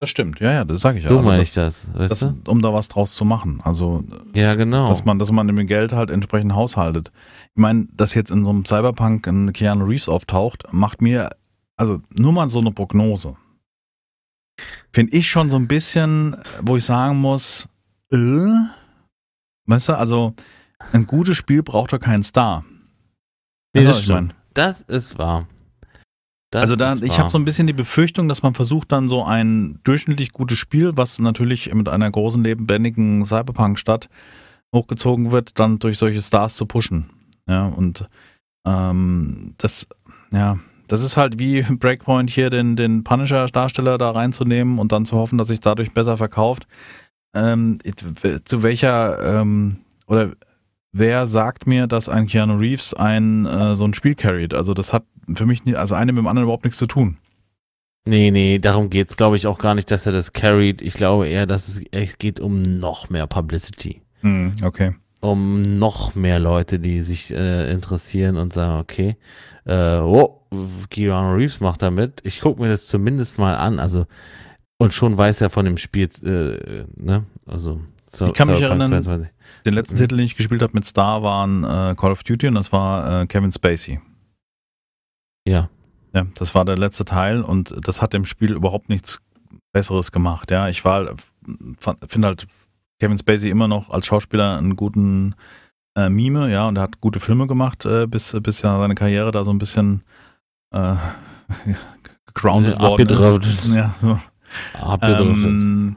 [0.00, 1.10] Das stimmt, ja, ja, das sage ich ja.
[1.10, 2.34] So also, meine ich das, weißt das, du?
[2.48, 3.60] Um da was draus zu machen.
[3.62, 4.02] Also,
[4.34, 4.88] ja, genau.
[4.88, 7.12] Dass man, dass man mit dem Geld halt entsprechend haushaltet.
[7.54, 11.30] Ich meine, dass jetzt in so einem Cyberpunk ein Keanu Reeves auftaucht, macht mir,
[11.76, 13.36] also nur mal so eine Prognose.
[14.90, 17.68] Finde ich schon so ein bisschen, wo ich sagen muss,
[18.10, 18.16] äh,
[19.66, 20.34] weißt du, also
[20.92, 22.64] ein gutes Spiel braucht doch keinen Star.
[23.74, 24.24] Nee, das, das,
[24.54, 25.46] das ist wahr.
[26.50, 29.24] Das also da, ich habe so ein bisschen die Befürchtung, dass man versucht dann so
[29.24, 34.08] ein durchschnittlich gutes Spiel, was natürlich mit einer großen lebendigen Cyberpunk-Stadt
[34.74, 37.10] hochgezogen wird, dann durch solche Stars zu pushen.
[37.48, 38.08] Ja, und
[38.66, 39.86] ähm, das,
[40.32, 40.58] ja,
[40.88, 45.38] das ist halt wie Breakpoint hier den, den Punisher-Darsteller da reinzunehmen und dann zu hoffen,
[45.38, 46.66] dass sich dadurch besser verkauft.
[47.32, 47.78] Ähm,
[48.44, 49.76] zu welcher ähm,
[50.08, 50.32] oder
[50.92, 54.54] wer sagt mir, dass ein Keanu Reeves ein äh, so ein Spiel carried?
[54.54, 57.18] Also das hat für mich nie, also eine mit dem anderen überhaupt nichts zu tun.
[58.06, 60.80] Nee, nee, darum geht's, glaube ich, auch gar nicht, dass er das carried.
[60.80, 64.00] Ich glaube eher, dass es echt geht um noch mehr Publicity.
[64.22, 64.94] Mm, okay.
[65.20, 69.16] Um noch mehr Leute, die sich äh, interessieren und sagen, okay,
[69.66, 70.40] äh, oh,
[70.88, 72.20] Keanu Reeves macht damit.
[72.24, 73.78] Ich gucke mir das zumindest mal an.
[73.78, 74.06] Also,
[74.78, 77.26] und schon weiß er von dem Spiel, äh, ne?
[77.44, 77.80] Also,
[78.10, 79.28] so, ich kann mich erinnern, 22.
[79.64, 80.00] den letzten mhm.
[80.00, 83.22] Titel, den ich gespielt habe mit Star, waren äh, Call of Duty und das war
[83.22, 84.00] äh, Kevin Spacey.
[85.46, 85.68] Ja.
[86.12, 89.20] Ja, das war der letzte Teil und das hat dem Spiel überhaupt nichts
[89.72, 90.50] Besseres gemacht.
[90.50, 91.14] Ja, ich war,
[92.06, 92.46] finde halt
[92.98, 95.34] Kevin Spacey immer noch als Schauspieler einen guten
[95.96, 99.30] äh, Mime, ja, und er hat gute Filme gemacht, äh, bis, bis ja seine Karriere
[99.30, 100.02] da so ein bisschen
[100.72, 100.96] äh,
[102.34, 103.66] grounded worden ist.
[103.66, 104.18] Ja, so.
[105.02, 105.96] Ähm,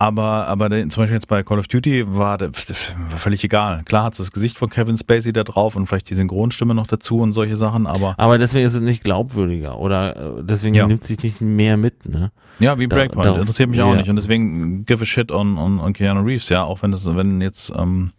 [0.00, 3.82] aber, aber zum Beispiel jetzt bei Call of Duty war, das war völlig egal.
[3.84, 6.86] Klar hat es das Gesicht von Kevin Spacey da drauf und vielleicht die Synchronstimme noch
[6.86, 8.14] dazu und solche Sachen, aber.
[8.16, 10.86] Aber deswegen ist es nicht glaubwürdiger oder äh, deswegen ja.
[10.86, 12.32] nimmt sich nicht mehr mit, ne?
[12.60, 13.26] Ja, wie Breakpoint.
[13.26, 13.98] Da, interessiert mich auch ja.
[13.98, 14.08] nicht.
[14.08, 17.42] Und deswegen give a shit on, on, on Keanu Reeves, ja, auch wenn das, wenn
[17.42, 18.12] jetzt ähm,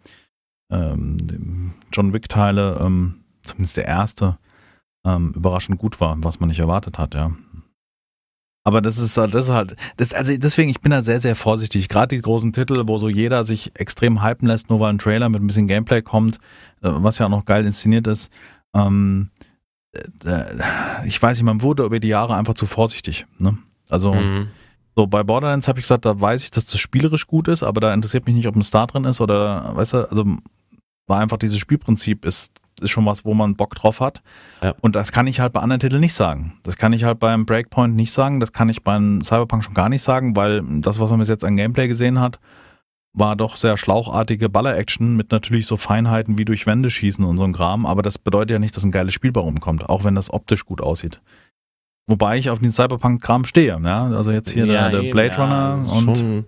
[0.70, 4.38] ähm, John Wick-Teile, ähm, zumindest der erste,
[5.04, 7.32] ähm, überraschend gut war, was man nicht erwartet hat, ja.
[8.64, 11.34] Aber das ist halt, das ist halt, das, also deswegen, ich bin da sehr, sehr
[11.34, 11.88] vorsichtig.
[11.88, 15.28] Gerade die großen Titel, wo so jeder sich extrem hypen lässt, nur weil ein Trailer
[15.28, 16.36] mit ein bisschen Gameplay kommt,
[16.82, 18.30] äh, was ja auch noch geil inszeniert ist.
[18.74, 19.30] Ähm,
[19.92, 20.44] äh,
[21.04, 23.26] ich weiß nicht, man wurde über die Jahre einfach zu vorsichtig.
[23.38, 23.58] Ne?
[23.88, 24.48] Also mhm.
[24.94, 27.80] so bei Borderlands habe ich gesagt, da weiß ich, dass das spielerisch gut ist, aber
[27.80, 30.24] da interessiert mich nicht, ob ein Star drin ist oder, weißt du, also
[31.08, 32.52] war einfach dieses Spielprinzip ist,
[32.82, 34.22] ist schon was, wo man Bock drauf hat.
[34.62, 34.74] Ja.
[34.80, 36.58] Und das kann ich halt bei anderen Titeln nicht sagen.
[36.62, 39.88] Das kann ich halt beim Breakpoint nicht sagen, das kann ich beim Cyberpunk schon gar
[39.88, 42.38] nicht sagen, weil das, was man bis jetzt an Gameplay gesehen hat,
[43.14, 47.44] war doch sehr schlauchartige Baller-Action mit natürlich so Feinheiten wie durch Wände schießen und so
[47.44, 50.14] ein Kram, aber das bedeutet ja nicht, dass ein geiles Spiel bei rumkommt, auch wenn
[50.14, 51.20] das optisch gut aussieht.
[52.08, 54.06] Wobei ich auf den Cyberpunk-Kram stehe, ja.
[54.06, 56.18] Also jetzt hier ja, der, der Blade Runner ja, und.
[56.18, 56.46] Schon.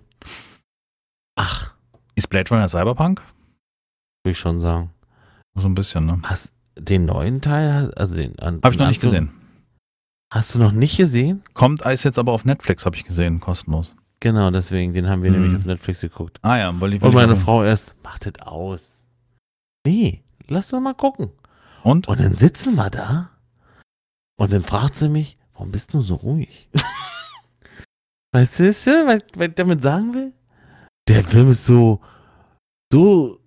[1.35, 1.73] Ach.
[2.15, 3.21] Ist Blade Runner Cyberpunk?
[4.23, 4.89] Würde ich schon sagen.
[5.55, 6.19] So ein bisschen, ne?
[6.23, 8.35] Hast den neuen Teil, also den.
[8.39, 9.29] Habe ich noch nicht gesehen.
[10.31, 11.43] Hast du noch nicht gesehen?
[11.53, 13.95] Kommt ist jetzt aber auf Netflix, habe ich gesehen, kostenlos.
[14.19, 15.41] Genau, deswegen, den haben wir mhm.
[15.41, 16.39] nämlich auf Netflix geguckt.
[16.41, 19.01] Ah ja, weil ich Und meine Frau erst, macht das aus.
[19.85, 21.29] Nee, lass doch mal gucken.
[21.83, 22.07] Und?
[22.07, 23.29] Und dann sitzen wir da
[24.37, 26.69] und dann fragt sie mich, warum bist du so ruhig?
[28.33, 30.33] weißt du, was, was ich damit sagen will?
[31.07, 32.01] Der Film ist so,
[32.91, 33.39] so,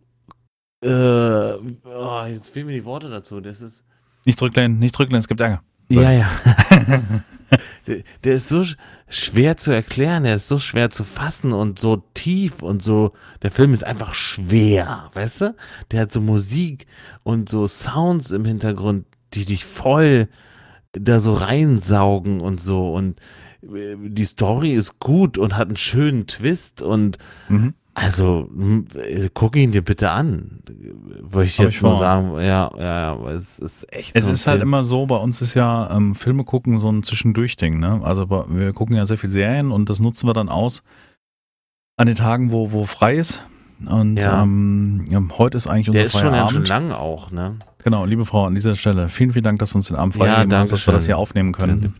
[0.82, 3.40] äh, oh, jetzt fehlen mir die Worte dazu.
[3.40, 3.82] Das ist.
[4.24, 5.62] Nicht zurücklehnen, nicht zurücklehnen, es gibt Ärger.
[5.90, 6.30] Ja, ja.
[7.86, 8.62] der, der, ist so
[9.08, 13.12] schwer zu erklären, der ist so schwer zu fassen und so tief und so.
[13.42, 15.54] Der Film ist einfach schwer, weißt du?
[15.90, 16.86] Der hat so Musik
[17.22, 20.28] und so Sounds im Hintergrund, die dich voll
[20.92, 22.92] da so reinsaugen und so.
[22.92, 23.20] Und
[23.62, 27.18] äh, die Story ist gut und hat einen schönen Twist und
[27.48, 27.74] mhm.
[28.00, 30.62] Also, hm, äh, guck ihn dir bitte an.
[31.22, 34.14] Wollte ich jetzt mal sagen, ja, ja, ja, es ist echt.
[34.14, 34.60] Es so ist halt Film.
[34.60, 38.00] halt immer so, bei uns ist ja ähm, Filme gucken so ein Zwischendurchding, ne?
[38.04, 40.84] Also wir gucken ja sehr viel Serien und das nutzen wir dann aus
[41.96, 43.42] an den Tagen, wo, wo frei ist.
[43.84, 44.44] Und ja.
[44.44, 47.56] Ähm, ja, heute ist eigentlich unser Der ist schon, schon lang auch, ne?
[47.82, 50.52] Genau, liebe Frau, an dieser Stelle, vielen, vielen Dank, dass du uns den Abend freigegeben
[50.52, 51.92] ja, hast, dass wir das hier aufnehmen können.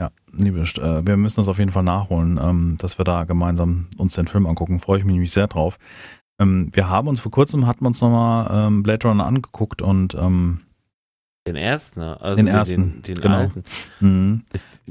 [0.00, 3.86] Ja, liebe, äh, wir müssen das auf jeden Fall nachholen, ähm, dass wir da gemeinsam
[3.96, 4.80] uns den Film angucken.
[4.80, 5.78] Freue ich mich nämlich sehr drauf.
[6.40, 10.14] Ähm, wir haben uns vor kurzem, hatten wir uns nochmal ähm, Blade Runner angeguckt und
[11.46, 12.20] den ersten, ne?
[12.20, 13.36] also den, den ersten, den, den genau.
[13.36, 13.64] alten.
[14.00, 14.44] Mhm.
[14.52, 14.84] Ist,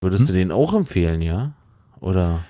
[0.00, 0.26] würdest hm?
[0.28, 1.54] du den auch empfehlen, ja?
[2.00, 2.44] Oder?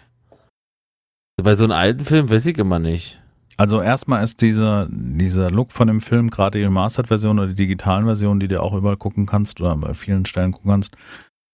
[1.43, 3.21] Bei so einem alten Film weiß ich immer nicht.
[3.57, 8.05] Also erstmal ist dieser, dieser Look von dem Film, gerade die Remastered-Version oder die digitalen
[8.05, 10.97] Version, die du auch überall gucken kannst oder bei vielen Stellen gucken kannst,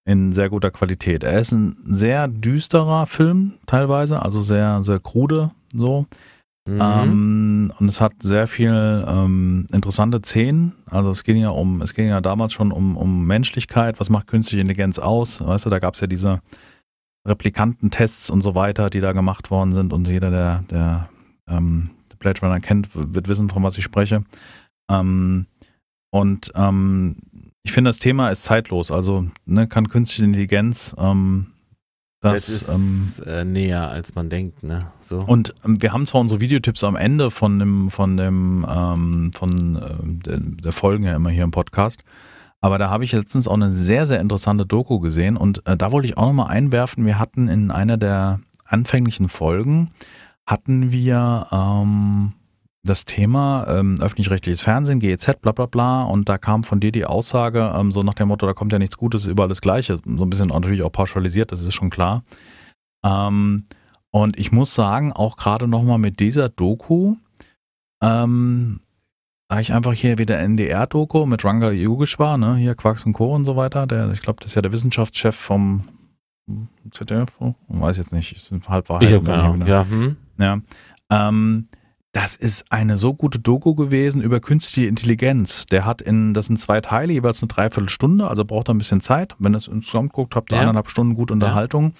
[0.09, 1.23] in sehr guter Qualität.
[1.23, 6.07] Er ist ein sehr düsterer Film teilweise, also sehr, sehr krude so.
[6.67, 6.81] Mhm.
[6.81, 10.73] Ähm, und es hat sehr viel ähm, interessante Szenen.
[10.87, 14.29] Also es ging ja um, es ging ja damals schon um, um Menschlichkeit, was macht
[14.29, 15.45] künstliche Intelligenz aus?
[15.45, 16.41] Weißt du, da gab es ja diese
[17.27, 21.09] Replikantentests und so weiter, die da gemacht worden sind und jeder, der, der
[21.49, 24.25] ähm, Blade Runner kennt, wird wissen, von was ich spreche.
[24.91, 25.45] Ähm,
[26.11, 27.17] und ähm,
[27.69, 28.91] ich finde, das Thema ist zeitlos.
[28.91, 31.49] Also ne, kann künstliche Intelligenz ähm,
[32.21, 34.91] das, das ist ähm, äh, näher als man denkt, ne?
[35.01, 35.21] So.
[35.21, 39.77] Und ähm, wir haben zwar unsere Videotipps am Ende von dem, von dem, ähm, von
[39.77, 42.03] äh, der, der, Folgen ja immer hier im Podcast,
[42.61, 45.93] aber da habe ich letztens auch eine sehr, sehr interessante Doku gesehen und äh, da
[45.93, 49.91] wollte ich auch nochmal einwerfen, wir hatten in einer der anfänglichen Folgen,
[50.45, 52.33] hatten wir ähm,
[52.85, 56.05] das Thema ähm, öffentlich-rechtliches Fernsehen, GEZ, bla bla bla.
[56.05, 58.79] Und da kam von dir die Aussage, ähm, so nach dem Motto, da kommt ja
[58.79, 59.97] nichts Gutes, ist überall das Gleiche.
[59.97, 62.23] So ein bisschen natürlich auch pauschalisiert, das ist schon klar.
[63.05, 63.65] Ähm,
[64.11, 67.17] und ich muss sagen, auch gerade nochmal mit dieser Doku,
[68.03, 68.81] ähm,
[69.49, 73.35] da ich einfach hier wieder NDR-Doku mit Ranga Yogeshwar, ne, hier Quarks und Co.
[73.35, 75.85] und so weiter, der, ich glaube, das ist ja der Wissenschaftschef vom
[76.91, 77.29] ZDF,
[77.69, 79.11] weiß jetzt nicht, ist halb Wahrheit.
[79.11, 79.55] Ich genau.
[79.67, 80.17] Ja, hm.
[80.39, 80.61] ja.
[81.11, 81.69] Ähm,
[82.21, 85.67] das ist eine so gute Doku gewesen über künstliche Intelligenz.
[85.67, 89.01] Der hat in, das sind zwei Teile, jeweils eine Dreiviertelstunde, also braucht er ein bisschen
[89.01, 89.37] Zeit.
[89.39, 90.63] Wenn ihr es insgesamt guckt, habt ihr ja.
[90.63, 91.93] eineinhalb Stunden gute Unterhaltung.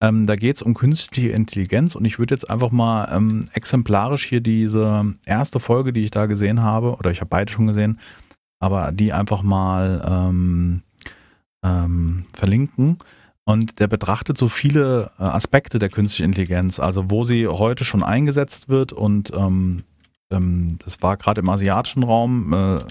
[0.00, 0.08] Ja.
[0.08, 4.26] Ähm, da geht es um künstliche Intelligenz und ich würde jetzt einfach mal ähm, exemplarisch
[4.26, 7.98] hier diese erste Folge, die ich da gesehen habe, oder ich habe beide schon gesehen,
[8.60, 10.82] aber die einfach mal ähm,
[11.64, 12.98] ähm verlinken.
[13.46, 18.02] Und der betrachtet so viele äh, Aspekte der künstlichen Intelligenz, also wo sie heute schon
[18.02, 18.92] eingesetzt wird.
[18.92, 19.84] Und ähm,
[20.30, 22.52] ähm, das war gerade im asiatischen Raum.
[22.52, 22.84] Äh,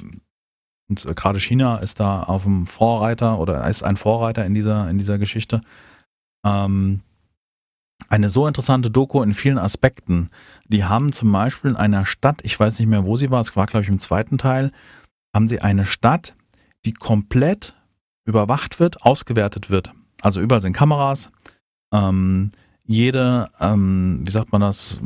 [0.89, 4.89] und äh, gerade China ist da auf dem Vorreiter oder ist ein Vorreiter in dieser,
[4.89, 5.61] in dieser Geschichte.
[6.45, 7.01] Ähm,
[8.09, 10.29] eine so interessante Doku in vielen Aspekten.
[10.67, 13.55] Die haben zum Beispiel in einer Stadt, ich weiß nicht mehr, wo sie war, es
[13.55, 14.71] war, glaube ich, im zweiten Teil,
[15.33, 16.35] haben sie eine Stadt,
[16.85, 17.75] die komplett
[18.25, 19.93] überwacht wird, ausgewertet wird.
[20.23, 21.29] Also überall sind Kameras.
[21.93, 22.49] Ähm,
[22.85, 24.99] jede, ähm, wie sagt man das,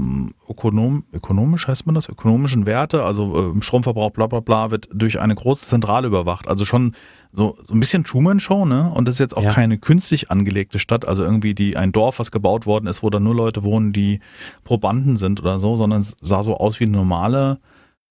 [0.50, 5.20] ökonom, ökonomisch heißt man das, ökonomischen Werte, also äh, Stromverbrauch, bla bla bla, wird durch
[5.20, 6.48] eine große Zentrale überwacht.
[6.48, 6.96] Also schon
[7.32, 8.92] so, so ein bisschen Truman-Show, ne?
[8.92, 9.54] Und das ist jetzt auch ja.
[9.54, 13.20] keine künstlich angelegte Stadt, also irgendwie die ein Dorf, was gebaut worden ist, wo da
[13.20, 14.22] nur Leute wohnen, die
[14.64, 17.60] Probanden sind oder so, sondern es sah so aus wie eine normale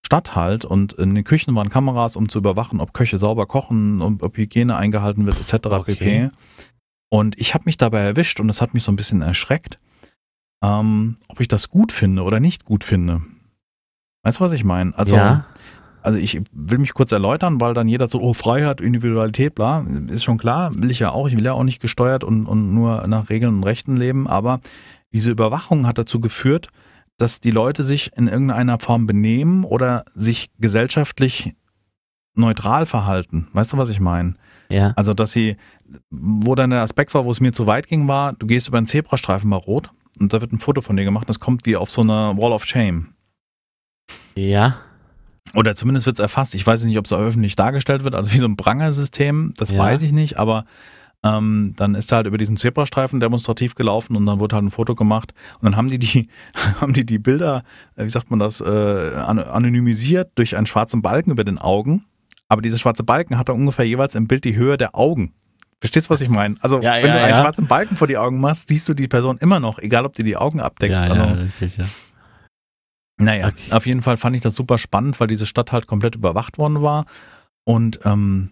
[0.04, 4.00] Stadt halt und in den Küchen waren Kameras, um zu überwachen, ob Köche sauber kochen,
[4.00, 5.66] ob Hygiene eingehalten wird, etc.
[5.66, 5.94] Okay.
[5.96, 6.30] pp.
[7.08, 9.78] Und ich habe mich dabei erwischt und das hat mich so ein bisschen erschreckt,
[10.62, 13.22] ähm, ob ich das gut finde oder nicht gut finde.
[14.22, 14.96] Weißt du, was ich meine?
[14.98, 15.46] Also, ja.
[16.02, 20.24] also ich will mich kurz erläutern, weil dann jeder so, oh, Freiheit, Individualität, bla, ist
[20.24, 21.28] schon klar, will ich ja auch.
[21.28, 24.60] Ich will ja auch nicht gesteuert und, und nur nach Regeln und Rechten leben, aber
[25.12, 26.68] diese Überwachung hat dazu geführt,
[27.18, 31.54] dass die Leute sich in irgendeiner Form benehmen oder sich gesellschaftlich
[32.34, 33.48] neutral verhalten.
[33.52, 34.34] Weißt du, was ich meine?
[34.68, 34.92] Ja.
[34.96, 35.56] Also, dass sie,
[36.10, 38.78] wo dann der Aspekt war, wo es mir zu weit ging, war, du gehst über
[38.78, 41.76] einen Zebrastreifen bei Rot und da wird ein Foto von dir gemacht das kommt wie
[41.76, 43.08] auf so einer Wall of Shame.
[44.34, 44.76] Ja.
[45.54, 46.54] Oder zumindest wird es erfasst.
[46.54, 49.78] Ich weiß nicht, ob es öffentlich dargestellt wird, also wie so ein Pranger-System, das ja.
[49.78, 50.64] weiß ich nicht, aber
[51.22, 54.70] ähm, dann ist er halt über diesen Zebrastreifen demonstrativ gelaufen und dann wurde halt ein
[54.70, 56.28] Foto gemacht und dann haben die die,
[56.80, 57.64] haben die, die Bilder,
[57.96, 58.64] äh, wie sagt man das, äh,
[59.16, 62.04] anonymisiert durch einen schwarzen Balken über den Augen
[62.48, 65.32] aber dieser schwarze Balken hat dann ungefähr jeweils im Bild die Höhe der Augen.
[65.80, 66.56] Verstehst du, was ich meine?
[66.60, 67.36] Also, ja, wenn ja, du einen ja.
[67.36, 70.22] schwarzen Balken vor die Augen machst, siehst du die Person immer noch, egal ob du
[70.22, 71.02] die Augen abdeckst.
[71.02, 71.84] Ja, also, ja, richtig, ja.
[73.18, 73.72] Naja, okay.
[73.72, 76.82] auf jeden Fall fand ich das super spannend, weil diese Stadt halt komplett überwacht worden
[76.82, 77.06] war.
[77.64, 78.50] Und ähm,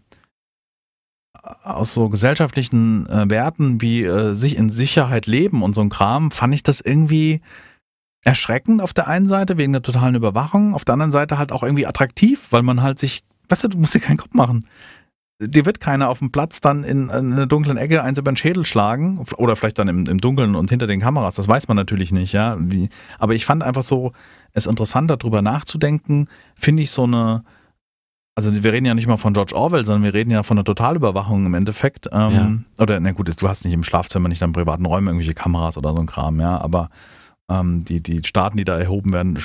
[1.62, 6.30] aus so gesellschaftlichen äh, Werten wie äh, sich in Sicherheit leben und so ein Kram,
[6.30, 7.40] fand ich das irgendwie
[8.22, 11.62] erschreckend auf der einen Seite wegen der totalen Überwachung, auf der anderen Seite halt auch
[11.62, 14.66] irgendwie attraktiv, weil man halt sich weißt du, du musst dir keinen Kopf machen.
[15.40, 18.36] Dir wird keiner auf dem Platz dann in, in einer dunklen Ecke eins über den
[18.36, 21.34] Schädel schlagen oder vielleicht dann im, im Dunkeln und hinter den Kameras.
[21.34, 22.56] Das weiß man natürlich nicht, ja.
[22.60, 22.88] Wie,
[23.18, 24.12] aber ich fand einfach so,
[24.52, 27.42] es interessant, darüber nachzudenken, finde ich so eine,
[28.36, 30.64] also wir reden ja nicht mal von George Orwell, sondern wir reden ja von einer
[30.64, 32.08] Totalüberwachung im Endeffekt.
[32.12, 32.82] Ähm, ja.
[32.82, 35.90] Oder na gut, du hast nicht im Schlafzimmer, nicht in privaten Räumen irgendwelche Kameras oder
[35.90, 36.58] so ein Kram, ja.
[36.58, 36.90] Aber
[37.48, 39.38] ähm, die, die Staaten, die da erhoben werden,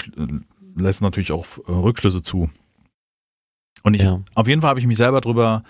[0.76, 2.50] lassen natürlich auch äh, Rückschlüsse zu.
[3.84, 4.20] Und ich, ja.
[4.36, 5.64] auf jeden Fall habe ich mich selber drüber,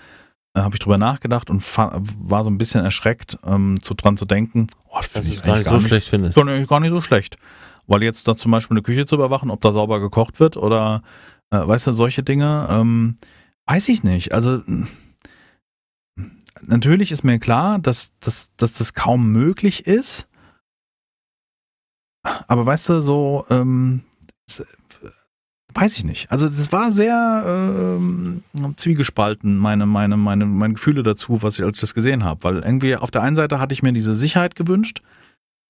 [0.55, 4.25] äh, habe ich drüber nachgedacht und war so ein bisschen erschreckt, ähm, zu, dran zu
[4.25, 6.35] denken, oh, das ich gar nicht gar so nicht, schlecht findest.
[6.35, 7.37] Gar, gar nicht so schlecht.
[7.87, 11.01] Weil jetzt da zum Beispiel eine Küche zu überwachen, ob da sauber gekocht wird oder,
[11.51, 13.17] äh, weißt du, solche Dinge, ähm,
[13.65, 14.33] weiß ich nicht.
[14.33, 14.61] Also,
[16.61, 20.27] natürlich ist mir klar, dass, dass, dass das kaum möglich ist.
[22.47, 24.03] Aber weißt du, so, ähm,
[25.73, 26.31] weiß ich nicht.
[26.31, 28.43] Also das war sehr ähm,
[28.75, 32.43] zwiegespalten, meine, meine, meine, meine Gefühle dazu, was ich als ich das gesehen habe.
[32.43, 35.01] Weil irgendwie auf der einen Seite hatte ich mir diese Sicherheit gewünscht,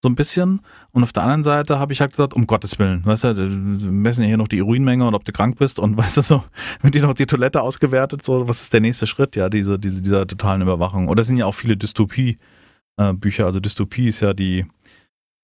[0.01, 0.61] so ein bisschen.
[0.91, 3.91] Und auf der anderen Seite habe ich halt gesagt, um Gottes Willen, weißt du, wir
[3.91, 6.43] messen ja hier noch die Urinmenge und ob du krank bist und weißt du so,
[6.81, 10.01] wird dir noch die Toilette ausgewertet, so, was ist der nächste Schritt, ja, diese, diese,
[10.01, 11.09] dieser totalen Überwachung.
[11.09, 14.65] Oder sind ja auch viele Dystopie-Bücher, also Dystopie ist ja die,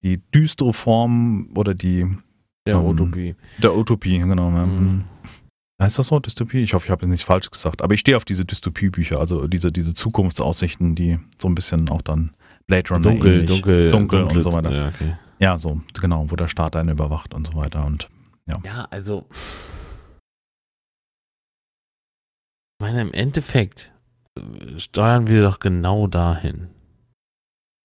[0.02, 2.06] die düstere Form oder die
[2.66, 3.34] der um, Utopie.
[3.62, 4.50] Der Utopie, genau.
[4.50, 4.66] Ja.
[4.66, 5.04] Mhm.
[5.80, 6.62] Heißt das so, Dystopie?
[6.62, 7.82] Ich hoffe, ich habe jetzt nichts falsch gesagt.
[7.82, 12.00] Aber ich stehe auf diese Dystopie-Bücher, also diese, diese Zukunftsaussichten, die so ein bisschen auch
[12.00, 12.34] dann
[12.66, 14.72] Blade Runner dunkel, ähnlich, dunkel, dunkel, dunkel und so weiter.
[14.72, 15.16] Ja, okay.
[15.38, 17.84] ja, so, genau, wo der Staat einen überwacht und so weiter.
[17.84, 18.08] Und
[18.48, 18.58] ja.
[18.64, 19.26] Ja, also.
[22.78, 23.92] Ich meine, im Endeffekt
[24.38, 26.68] äh, steuern wir doch genau dahin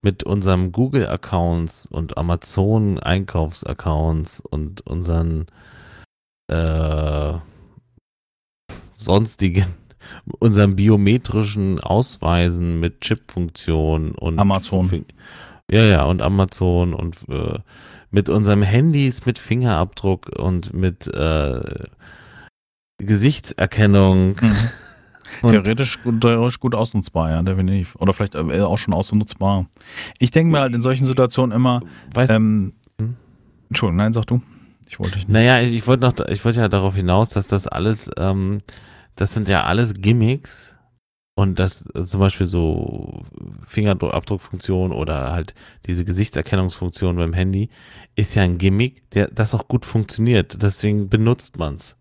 [0.02, 5.46] mit unserem Google-Accounts und Amazon-Einkaufs-Accounts und unseren
[6.48, 7.34] äh,
[8.98, 9.68] sonstigen,
[10.40, 15.06] unseren biometrischen Ausweisen mit Chip-Funktion und Amazon.
[15.70, 17.60] Ja, ja, und Amazon und äh,
[18.10, 21.86] mit unserem Handys mit Fingerabdruck und mit äh,
[22.98, 24.36] Gesichtserkennung.
[24.42, 24.70] Mhm.
[25.42, 27.96] Theoretisch, theoretisch gut ausnutzbar, ja, definitiv.
[27.96, 29.66] Oder vielleicht äh, auch schon ausnutzbar.
[30.20, 31.82] Ich denke mir halt in solchen Situationen immer,
[32.14, 33.16] weißt, ähm, hm?
[33.70, 34.42] Entschuldigung, nein, sag du.
[34.88, 35.30] Ich wollte nicht.
[35.30, 38.60] Naja, ich, ich wollte noch, ich wollte ja darauf hinaus, dass das alles, ähm,
[39.16, 40.76] das sind ja alles Gimmicks
[41.36, 43.24] und das äh, zum Beispiel so
[43.66, 45.54] Fingerabdruckfunktion oder halt
[45.86, 47.70] diese Gesichtserkennungsfunktion beim Handy
[48.16, 50.62] ist ja ein Gimmick, der das auch gut funktioniert.
[50.62, 51.96] Deswegen benutzt man's.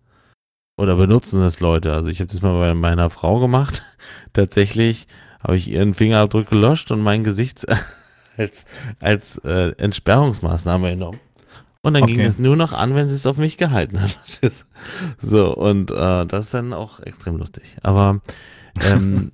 [0.80, 1.92] Oder benutzen das Leute.
[1.92, 3.82] Also ich habe das mal bei meiner Frau gemacht.
[4.32, 5.06] Tatsächlich
[5.42, 7.66] habe ich ihren Fingerabdruck gelöscht und mein Gesicht
[8.38, 8.64] als,
[8.98, 11.20] als äh, Entsperrungsmaßnahme genommen.
[11.82, 12.14] Und dann okay.
[12.14, 14.18] ging es nur noch an, wenn sie es auf mich gehalten hat.
[15.22, 17.76] so, und äh, das ist dann auch extrem lustig.
[17.82, 18.22] Aber
[18.82, 19.32] ähm,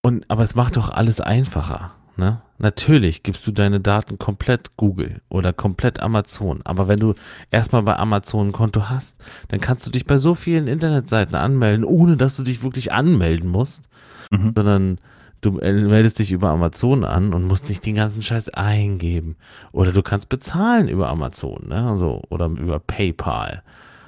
[0.00, 2.40] und aber es macht doch alles einfacher, ne?
[2.58, 6.60] Natürlich gibst du deine Daten komplett Google oder komplett Amazon.
[6.64, 7.14] Aber wenn du
[7.50, 9.16] erstmal bei Amazon ein Konto hast,
[9.48, 13.50] dann kannst du dich bei so vielen Internetseiten anmelden, ohne dass du dich wirklich anmelden
[13.50, 13.82] musst,
[14.30, 14.52] mhm.
[14.54, 14.98] sondern
[15.44, 19.36] du meldest dich über Amazon an und musst nicht den ganzen Scheiß eingeben.
[19.72, 21.86] Oder du kannst bezahlen über Amazon, ne?
[21.86, 23.62] Also, oder über PayPal.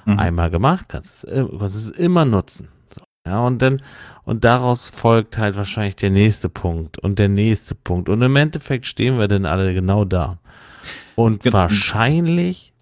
[0.05, 0.19] Mhm.
[0.19, 2.69] Einmal gemacht, kannst es, kannst es immer nutzen.
[2.89, 3.81] So, ja, und dann,
[4.27, 8.09] und daraus folgt halt wahrscheinlich der nächste Punkt und der nächste Punkt.
[8.09, 10.37] Und im Endeffekt stehen wir dann alle genau da.
[11.15, 11.59] Und genau.
[11.59, 12.73] wahrscheinlich,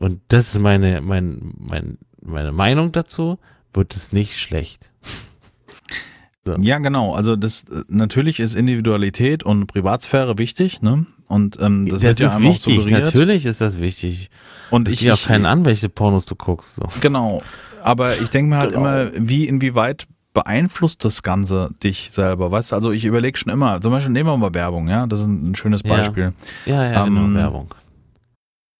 [0.00, 3.38] und das ist meine, mein, mein, meine Meinung dazu,
[3.72, 4.90] wird es nicht schlecht.
[6.44, 6.56] so.
[6.56, 7.14] Ja, genau.
[7.14, 11.06] Also das natürlich ist Individualität und Privatsphäre wichtig, ne?
[11.28, 12.74] Und ähm, das, das wird ja ist wichtig.
[12.74, 13.04] Suggeriert.
[13.04, 14.30] Natürlich ist das wichtig.
[14.70, 16.74] Und das ich auch keinen an, welche Pornos du guckst.
[16.74, 16.88] So.
[17.00, 17.40] Genau.
[17.84, 18.80] Aber ich denke mir halt genau.
[18.80, 22.50] immer, wie inwieweit beeinflusst das Ganze dich selber?
[22.50, 25.20] Weißt du, also ich überlege schon immer, zum Beispiel nehmen wir mal Werbung, ja, das
[25.20, 26.34] ist ein schönes Beispiel.
[26.66, 27.74] Ja, ja, ja genau, ähm, genau, Werbung.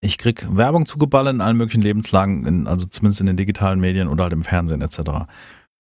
[0.03, 4.09] Ich krieg Werbung zugeballert in allen möglichen Lebenslagen, in, also zumindest in den digitalen Medien
[4.09, 5.01] oder halt im Fernsehen etc.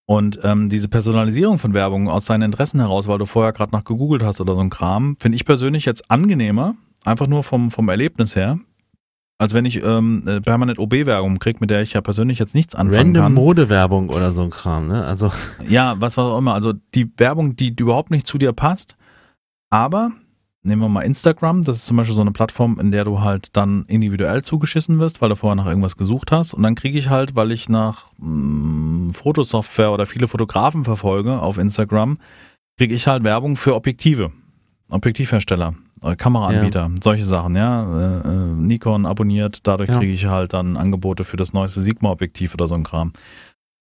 [0.07, 3.85] Und ähm, diese Personalisierung von Werbung aus deinen Interessen heraus, weil du vorher gerade nach
[3.85, 7.89] gegoogelt hast oder so ein Kram, finde ich persönlich jetzt angenehmer, einfach nur vom, vom
[7.89, 8.59] Erlebnis her,
[9.39, 12.99] als wenn ich ähm, permanent OB-Werbung kriege, mit der ich ja persönlich jetzt nichts anfangen
[12.99, 13.35] Random kann.
[13.35, 15.05] Mode-Werbung oder so ein Kram, ne?
[15.05, 15.32] Also
[15.68, 16.55] ja, was was auch immer.
[16.55, 18.97] Also die Werbung, die, die überhaupt nicht zu dir passt.
[19.70, 20.12] Aber
[20.64, 21.62] nehmen wir mal Instagram.
[21.62, 25.20] Das ist zum Beispiel so eine Plattform, in der du halt dann individuell zugeschissen wirst,
[25.20, 26.55] weil du vorher nach irgendwas gesucht hast.
[26.55, 31.41] Und dann kriege ich halt, weil ich nach mh, mm, Fotosoftware oder viele Fotografen verfolge
[31.41, 32.18] auf Instagram,
[32.78, 34.32] kriege ich halt Werbung für Objektive,
[34.89, 35.74] Objektivhersteller.
[36.03, 37.03] Äh, Kameraanbieter, ja.
[37.03, 38.20] solche Sachen, ja.
[38.20, 39.99] Äh, äh, Nikon abonniert, dadurch ja.
[39.99, 43.12] kriege ich halt dann Angebote für das neueste Sigma-Objektiv oder so ein Kram.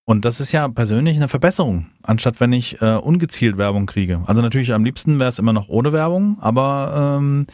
[0.05, 4.21] Und das ist ja persönlich eine Verbesserung, anstatt wenn ich äh, ungezielt Werbung kriege.
[4.25, 7.47] Also natürlich am liebsten wäre es immer noch ohne Werbung, aber ähm,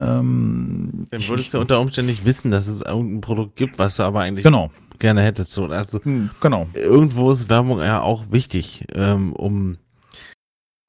[0.00, 4.02] ähm, dann würdest du unter Umständen nicht wissen, dass es irgendein Produkt gibt, was du
[4.02, 4.70] aber eigentlich genau.
[4.98, 5.52] gerne hättest.
[5.52, 6.68] So, also hm, genau.
[6.74, 9.78] Irgendwo ist Werbung ja auch wichtig, ähm, um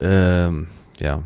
[0.02, 0.68] ähm,
[1.00, 1.22] ja,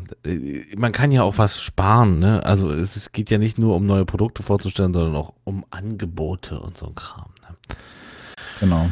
[0.75, 2.43] man kann ja auch was sparen, ne?
[2.43, 6.59] Also es, es, geht ja nicht nur um neue Produkte vorzustellen, sondern auch um Angebote
[6.59, 7.29] und so ein Kram.
[7.41, 7.75] Ne?
[8.59, 8.89] Genau.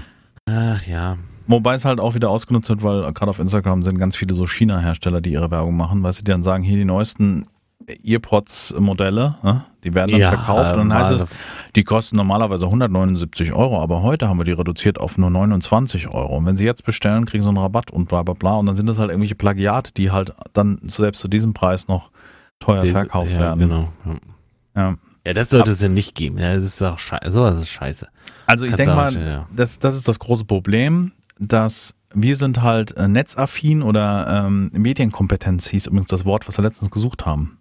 [0.50, 1.18] Ach ja.
[1.48, 4.46] Wobei es halt auch wieder ausgenutzt wird, weil gerade auf Instagram sind ganz viele so
[4.46, 7.48] China-Hersteller, die ihre Werbung machen, weißt du, die dann sagen, hier die neuesten
[8.06, 9.66] Earpods-Modelle, ne?
[9.84, 11.26] die werden dann ja, verkauft und dann heißt es,
[11.76, 16.38] die kosten normalerweise 179 Euro, aber heute haben wir die reduziert auf nur 29 Euro.
[16.38, 18.56] Und wenn sie jetzt bestellen, kriegen sie einen Rabatt und bla bla bla.
[18.56, 22.12] Und dann sind das halt irgendwelche Plagiate, die halt dann selbst zu diesem Preis noch
[22.60, 23.60] teuer Diese, verkauft ja, werden.
[23.60, 23.90] Genau.
[24.76, 24.96] Ja.
[25.26, 25.34] ja.
[25.34, 26.38] das sollte es ja nicht geben.
[26.38, 27.32] Ja, das ist auch scheiße.
[27.32, 28.08] Sowas ist scheiße.
[28.46, 29.48] Also ich denke mal, ja.
[29.54, 35.68] das, das ist das große Problem, dass wir sind halt äh, netzaffin oder ähm, Medienkompetenz
[35.68, 37.58] hieß übrigens das Wort, was wir letztens gesucht haben.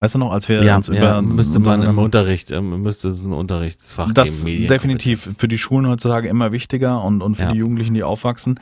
[0.00, 0.98] Weißt du noch, als wir ja, uns über.
[0.98, 4.68] Ja, müsste man im Unterricht, ähm, müsste es ein Unterrichtsfach das geben.
[4.68, 7.52] definitiv für die Schulen heutzutage immer wichtiger und, und für ja.
[7.52, 8.60] die Jugendlichen, die aufwachsen.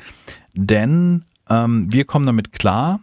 [0.54, 3.00] Denn ähm, wir kommen damit klar.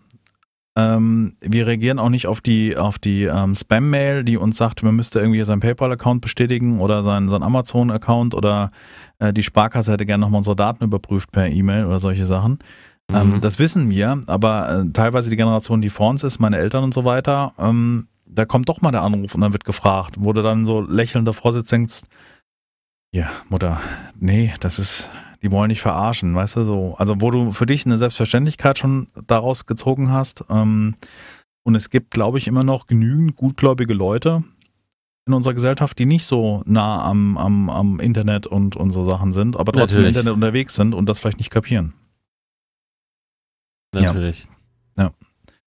[0.76, 4.96] Ähm, wir reagieren auch nicht auf die, auf die ähm, Spam-Mail, die uns sagt, man
[4.96, 8.72] müsste irgendwie seinen PayPal-Account bestätigen oder seinen, seinen Amazon-Account oder
[9.20, 12.58] äh, die Sparkasse hätte gerne nochmal unsere Daten überprüft per E-Mail oder solche Sachen.
[13.12, 13.42] Ähm, mhm.
[13.42, 16.94] das wissen wir, aber äh, teilweise die Generation, die vor uns ist, meine Eltern und
[16.96, 20.42] so weiter, ähm, da kommt doch mal der Anruf und dann wird gefragt, wo du
[20.42, 22.02] dann so lächelnd davor sitzt, denkst,
[23.14, 23.80] ja, Mutter,
[24.20, 25.12] nee, das ist,
[25.42, 26.96] die wollen nicht verarschen, weißt du, so.
[26.98, 30.44] Also, wo du für dich eine Selbstverständlichkeit schon daraus gezogen hast.
[30.50, 30.96] Ähm,
[31.64, 34.44] und es gibt, glaube ich, immer noch genügend gutgläubige Leute
[35.26, 39.32] in unserer Gesellschaft, die nicht so nah am, am, am Internet und, und so Sachen
[39.32, 41.94] sind, aber trotzdem im Internet unterwegs sind und das vielleicht nicht kapieren.
[43.94, 44.48] Natürlich.
[44.98, 45.04] Ja.
[45.04, 45.12] ja.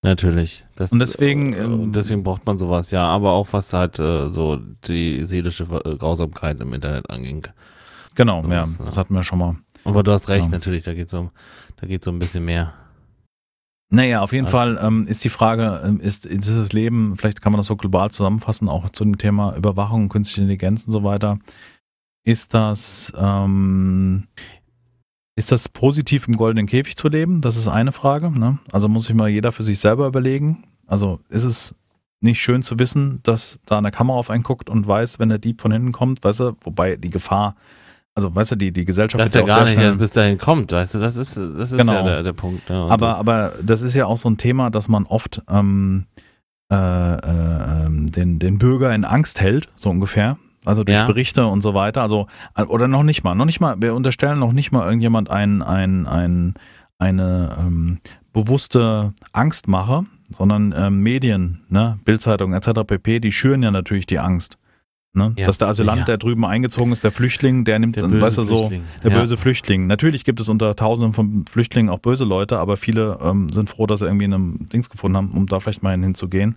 [0.03, 0.65] Natürlich.
[0.75, 4.29] Das, und deswegen, äh, ähm, deswegen braucht man sowas, ja, aber auch was halt äh,
[4.29, 7.47] so die seelische äh, Grausamkeit im Internet anging.
[8.15, 9.55] Genau, so ja, was, das hatten wir schon mal.
[9.83, 10.51] Aber du hast recht, ja.
[10.51, 11.31] natürlich, da geht es um,
[11.77, 12.73] da geht's um ein bisschen mehr.
[13.89, 14.57] Naja, auf jeden also.
[14.57, 17.75] Fall ähm, ist die Frage, ähm, ist, ist das Leben, vielleicht kann man das so
[17.75, 21.39] global zusammenfassen, auch zu dem Thema Überwachung, künstliche Intelligenz und so weiter.
[22.23, 24.27] Ist das, ähm,
[25.37, 27.41] ist das positiv im goldenen Käfig zu leben?
[27.41, 28.31] Das ist eine Frage.
[28.31, 28.57] Ne?
[28.71, 30.63] Also muss sich mal jeder für sich selber überlegen.
[30.87, 31.75] Also ist es
[32.21, 35.37] nicht schön zu wissen, dass da eine Kamera auf einen guckt und weiß, wenn der
[35.37, 37.55] Dieb von hinten kommt, weißt du, wobei die Gefahr,
[38.15, 40.71] also weißt du, die, die Gesellschaft dass er ja gar nicht erst bis dahin kommt,
[40.71, 41.93] weißt du, das ist, das ist genau.
[41.93, 42.67] ja der, der Punkt.
[42.67, 46.07] Ja, aber, aber das ist ja auch so ein Thema, dass man oft ähm,
[46.73, 50.39] äh, äh, den, den Bürger in Angst hält, so ungefähr.
[50.67, 51.05] Also durch ja.
[51.05, 52.01] Berichte und so weiter.
[52.01, 52.27] Also,
[52.67, 56.05] oder noch nicht mal, noch nicht mal, wir unterstellen noch nicht mal irgendjemand ein, ein,
[56.07, 56.53] ein,
[56.99, 57.99] eine ähm,
[58.33, 60.05] bewusste Angstmache,
[60.37, 62.81] sondern ähm, Medien, ne, Bildzeitung etc.
[62.85, 64.57] pp, die schüren ja natürlich die Angst.
[65.13, 65.33] Ne?
[65.37, 65.45] Ja.
[65.47, 66.05] Dass der Asylant, ja.
[66.05, 68.69] der drüben eingezogen ist, der Flüchtling, der nimmt, der weißt du, so,
[69.03, 69.19] der ja.
[69.19, 69.87] böse Flüchtling.
[69.87, 73.87] Natürlich gibt es unter Tausenden von Flüchtlingen auch böse Leute, aber viele ähm, sind froh,
[73.87, 76.55] dass sie irgendwie einen Dings gefunden haben, um da vielleicht mal hinzugehen.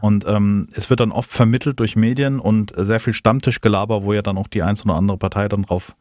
[0.00, 4.22] Und ähm, es wird dann oft vermittelt durch Medien und sehr viel Stammtischgelaber, wo ja
[4.22, 5.94] dann auch die einzelne oder andere Partei dann drauf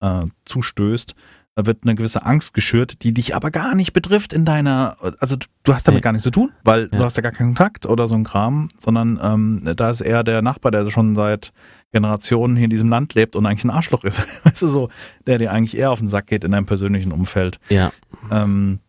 [0.00, 1.14] äh, zustößt.
[1.56, 5.36] Da wird eine gewisse Angst geschürt, die dich aber gar nicht betrifft in deiner, also
[5.62, 6.02] du hast damit nee.
[6.02, 6.98] gar nichts zu tun, weil ja.
[6.98, 10.22] du hast ja gar keinen Kontakt oder so ein Kram, sondern ähm, da ist eher
[10.22, 11.54] der Nachbar, der schon seit
[11.92, 14.22] Generationen hier in diesem Land lebt und eigentlich ein Arschloch ist.
[14.44, 14.90] weißt du so,
[15.26, 17.58] der dir eigentlich eher auf den Sack geht in deinem persönlichen Umfeld.
[17.70, 17.90] Ja.
[18.30, 18.80] Ähm,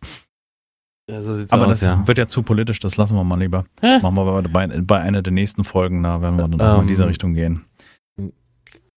[1.10, 2.06] ja, so aber aus, das ja.
[2.06, 3.64] wird ja zu politisch, das lassen wir mal lieber.
[3.80, 3.98] Hä?
[4.02, 7.06] Machen wir bei, bei einer der nächsten Folgen, da werden wir dann ähm, in diese
[7.06, 7.64] Richtung gehen.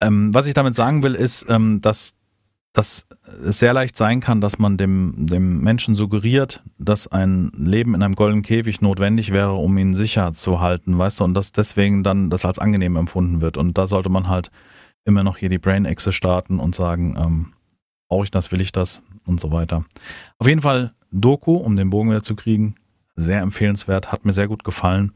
[0.01, 2.15] Ähm, was ich damit sagen will, ist, ähm, dass
[2.73, 3.05] dass
[3.43, 8.01] es sehr leicht sein kann, dass man dem, dem Menschen suggeriert, dass ein Leben in
[8.01, 12.03] einem goldenen Käfig notwendig wäre, um ihn sicher zu halten, weißt du, und dass deswegen
[12.03, 13.57] dann das als angenehm empfunden wird.
[13.57, 14.51] Und da sollte man halt
[15.03, 17.53] immer noch hier die Brain-Exe starten und sagen, ähm,
[18.07, 19.83] brauche ich das, will ich das und so weiter.
[20.37, 22.75] Auf jeden Fall Doku, um den Bogen wieder zu kriegen,
[23.15, 25.11] sehr empfehlenswert, hat mir sehr gut gefallen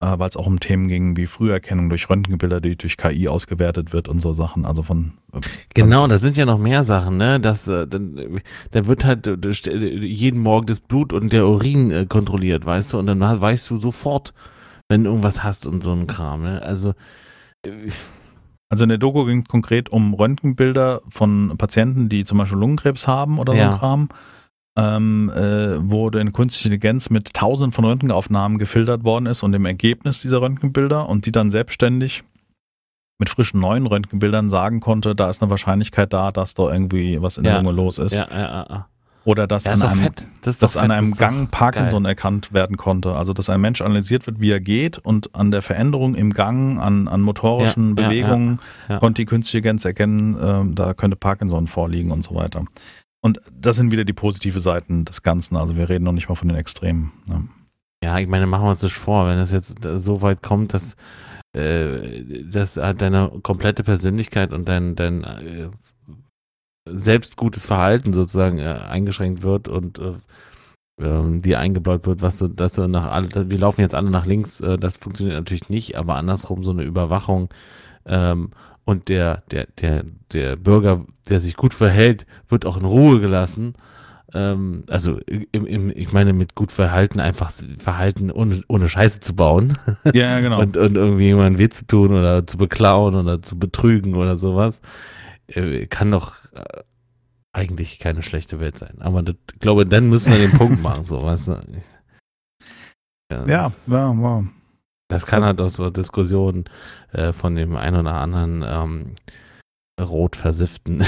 [0.00, 3.92] äh, weil es auch um Themen ging wie Früherkennung durch Röntgenbilder, die durch KI ausgewertet
[3.92, 4.64] wird und so Sachen.
[4.64, 5.40] Also von äh,
[5.74, 7.40] genau, da sind ja noch mehr Sachen, ne?
[7.40, 8.40] Das, äh, dann,
[8.70, 12.98] da wird halt äh, jeden Morgen das Blut und der Urin äh, kontrolliert, weißt du,
[12.98, 14.34] und dann weißt du sofort,
[14.88, 16.62] wenn du irgendwas hast und so ein Kram, ne?
[16.62, 16.94] Also
[18.68, 23.06] also in der Doku ging es konkret um Röntgenbilder von Patienten, die zum Beispiel Lungenkrebs
[23.06, 23.68] haben oder ja.
[23.68, 24.08] so ein Kram
[24.76, 29.64] ähm, äh, wo eine künstliche Intelligenz mit tausenden von Röntgenaufnahmen gefiltert worden ist und dem
[29.64, 32.24] Ergebnis dieser Röntgenbilder und die dann selbstständig
[33.18, 37.38] mit frischen neuen Röntgenbildern sagen konnte, da ist eine Wahrscheinlichkeit da, dass da irgendwie was
[37.38, 38.14] in der Lunge los ist.
[38.14, 38.88] Ja, ja, ja.
[39.24, 40.12] Oder dass an einem,
[40.42, 42.10] das dass an einem Gang Parkinson geil.
[42.10, 43.16] erkannt werden konnte.
[43.16, 46.78] Also dass ein Mensch analysiert wird, wie er geht und an der Veränderung im Gang,
[46.78, 51.16] an, an motorischen ja, Bewegungen ja, ja, konnte die künstliche Intelligenz erkennen, äh, da könnte
[51.16, 52.66] Parkinson vorliegen und so weiter.
[53.26, 55.56] Und das sind wieder die positive Seiten des Ganzen.
[55.56, 57.10] Also wir reden noch nicht mal von den Extremen.
[57.26, 57.48] Ne?
[58.00, 60.94] Ja, ich meine, machen wir uns das vor, wenn es jetzt so weit kommt, dass,
[61.52, 65.70] äh, dass halt deine komplette Persönlichkeit und dein, dein äh,
[66.88, 67.34] selbst
[67.66, 70.12] Verhalten sozusagen äh, eingeschränkt wird und äh,
[71.02, 74.26] ähm, dir eingebläut wird, was du, dass du nach alle, wir laufen jetzt alle nach
[74.26, 77.48] links, äh, das funktioniert natürlich nicht, aber andersrum so eine Überwachung
[78.04, 78.52] ähm,
[78.86, 83.74] und der, der, der, der Bürger, der sich gut verhält, wird auch in Ruhe gelassen.
[84.32, 89.34] Ähm, also im, im, ich meine mit gut Verhalten einfach Verhalten ohne, ohne Scheiße zu
[89.34, 89.76] bauen.
[90.14, 90.60] Ja, genau.
[90.62, 94.80] und, und irgendwie jemanden weh zu tun oder zu beklauen oder zu betrügen oder sowas.
[95.48, 96.82] Äh, kann doch äh,
[97.52, 98.98] eigentlich keine schlechte Welt sein.
[99.00, 101.58] Aber das, ich glaube, dann müssen wir den Punkt machen, so weißt du.
[103.32, 104.44] Ja, ja, ja, wow.
[105.08, 106.64] Das kann halt aus so Diskussionen
[107.12, 109.14] äh, von dem einen oder anderen ähm,
[110.00, 111.04] rot versifften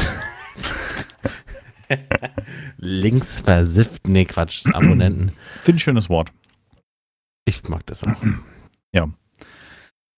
[2.76, 5.32] links versifften, nee Quatsch, Abonnenten.
[5.64, 6.32] Finde ein schönes Wort.
[7.44, 8.16] Ich mag das auch.
[8.90, 9.06] Ja.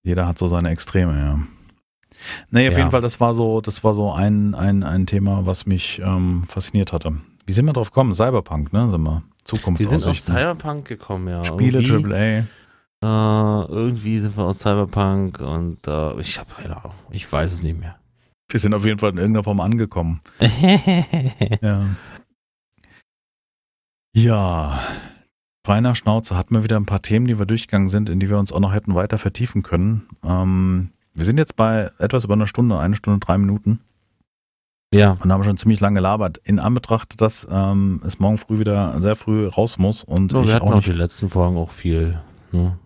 [0.04, 1.40] Jeder hat so seine Extreme, ja.
[2.50, 2.78] Nee, auf ja.
[2.78, 6.44] jeden Fall, das war so, das war so ein, ein, ein Thema, was mich ähm,
[6.48, 7.16] fasziniert hatte.
[7.46, 8.12] Wie sind wir drauf gekommen?
[8.12, 8.88] Cyberpunk, ne?
[8.88, 9.92] Sind wir Zukunftsaussichten.
[9.92, 11.42] Wir sind auf Cyberpunk gekommen, ja.
[11.42, 12.44] Spiele, AAA.
[13.02, 16.94] Äh, irgendwie sind wir aus Cyberpunk und äh, ich habe keine Ahnung.
[17.10, 17.96] Ich weiß es nicht mehr.
[18.48, 20.20] Wir sind auf jeden Fall in irgendeiner Form angekommen.
[21.62, 21.86] ja.
[24.12, 24.80] Ja.
[25.64, 28.38] Feiner Schnauze hatten wir wieder ein paar Themen, die wir durchgegangen sind, in die wir
[28.38, 30.08] uns auch noch hätten weiter vertiefen können.
[30.24, 33.80] Ähm, wir sind jetzt bei etwas über einer Stunde, eine Stunde, drei Minuten.
[34.92, 35.16] Ja.
[35.20, 36.38] Und haben schon ziemlich lange gelabert.
[36.44, 40.02] In Anbetracht, dass ähm, es morgen früh wieder sehr früh raus muss.
[40.02, 42.20] Und so, wir hatten auch, auch die letzten Folgen auch viel.
[42.50, 42.76] Ne?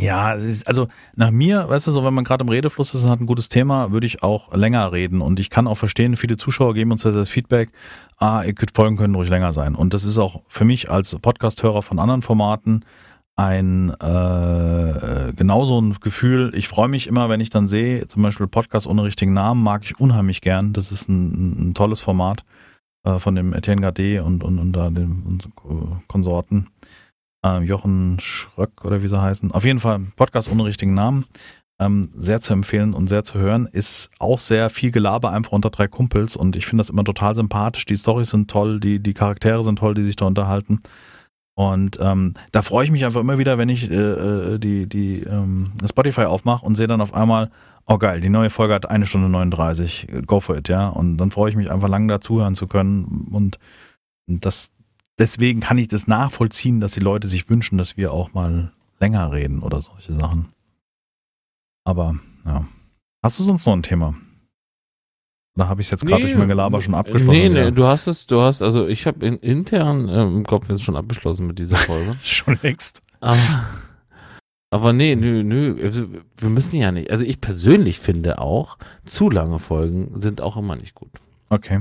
[0.00, 3.04] Ja, es ist, also nach mir, weißt du, so wenn man gerade im Redefluss ist
[3.04, 5.20] und hat ein gutes Thema, würde ich auch länger reden.
[5.20, 7.70] Und ich kann auch verstehen, viele Zuschauer geben uns das Feedback,
[8.16, 9.74] ah, ihr könnt Folgen können ruhig länger sein.
[9.74, 12.84] Und das ist auch für mich als Podcast-Hörer von anderen Formaten
[13.36, 16.52] ein äh, genauso ein Gefühl.
[16.54, 19.84] Ich freue mich immer, wenn ich dann sehe, zum Beispiel Podcast ohne richtigen Namen, mag
[19.84, 20.72] ich unheimlich gern.
[20.72, 22.40] Das ist ein, ein tolles Format
[23.04, 25.26] äh, von dem Etienne Gade und, und, und, und,
[25.64, 26.68] und Konsorten
[27.44, 29.52] äh, Jochen Schröck oder wie sie heißen.
[29.52, 31.26] Auf jeden Fall Podcast ohne richtigen Namen.
[31.78, 33.66] Ähm, sehr zu empfehlen und sehr zu hören.
[33.72, 37.34] Ist auch sehr viel Gelaber einfach unter drei Kumpels und ich finde das immer total
[37.34, 37.86] sympathisch.
[37.86, 40.80] Die Storys sind toll, die, die Charaktere sind toll, die sich da unterhalten.
[41.54, 45.20] Und ähm, da freue ich mich einfach immer wieder, wenn ich äh, äh die, die
[45.20, 47.50] ähm, Spotify aufmache und sehe dann auf einmal,
[47.86, 50.88] oh geil, die neue Folge hat eine Stunde 39, go for it, ja.
[50.88, 53.28] Und dann freue ich mich einfach lange dazuhören zu können.
[53.30, 53.58] Und
[54.26, 54.72] das,
[55.20, 59.30] deswegen kann ich das nachvollziehen, dass die Leute sich wünschen, dass wir auch mal länger
[59.30, 60.48] reden oder solche Sachen.
[61.84, 62.66] Aber ja.
[63.22, 64.14] Hast du sonst noch ein Thema?
[65.56, 67.38] Oder habe ich es jetzt gerade nee, durch mein Gelaber schon abgeschlossen?
[67.38, 70.70] Nee, nee, du hast es, du hast, also ich habe in, intern äh, im Kopf
[70.70, 72.16] jetzt schon abgeschlossen mit dieser Folge.
[72.22, 73.02] schon längst.
[73.20, 73.66] Aber,
[74.70, 76.06] aber nee, nö, nö, also,
[76.36, 77.10] wir müssen ja nicht.
[77.10, 81.10] Also ich persönlich finde auch, zu lange Folgen sind auch immer nicht gut.
[81.50, 81.80] Okay.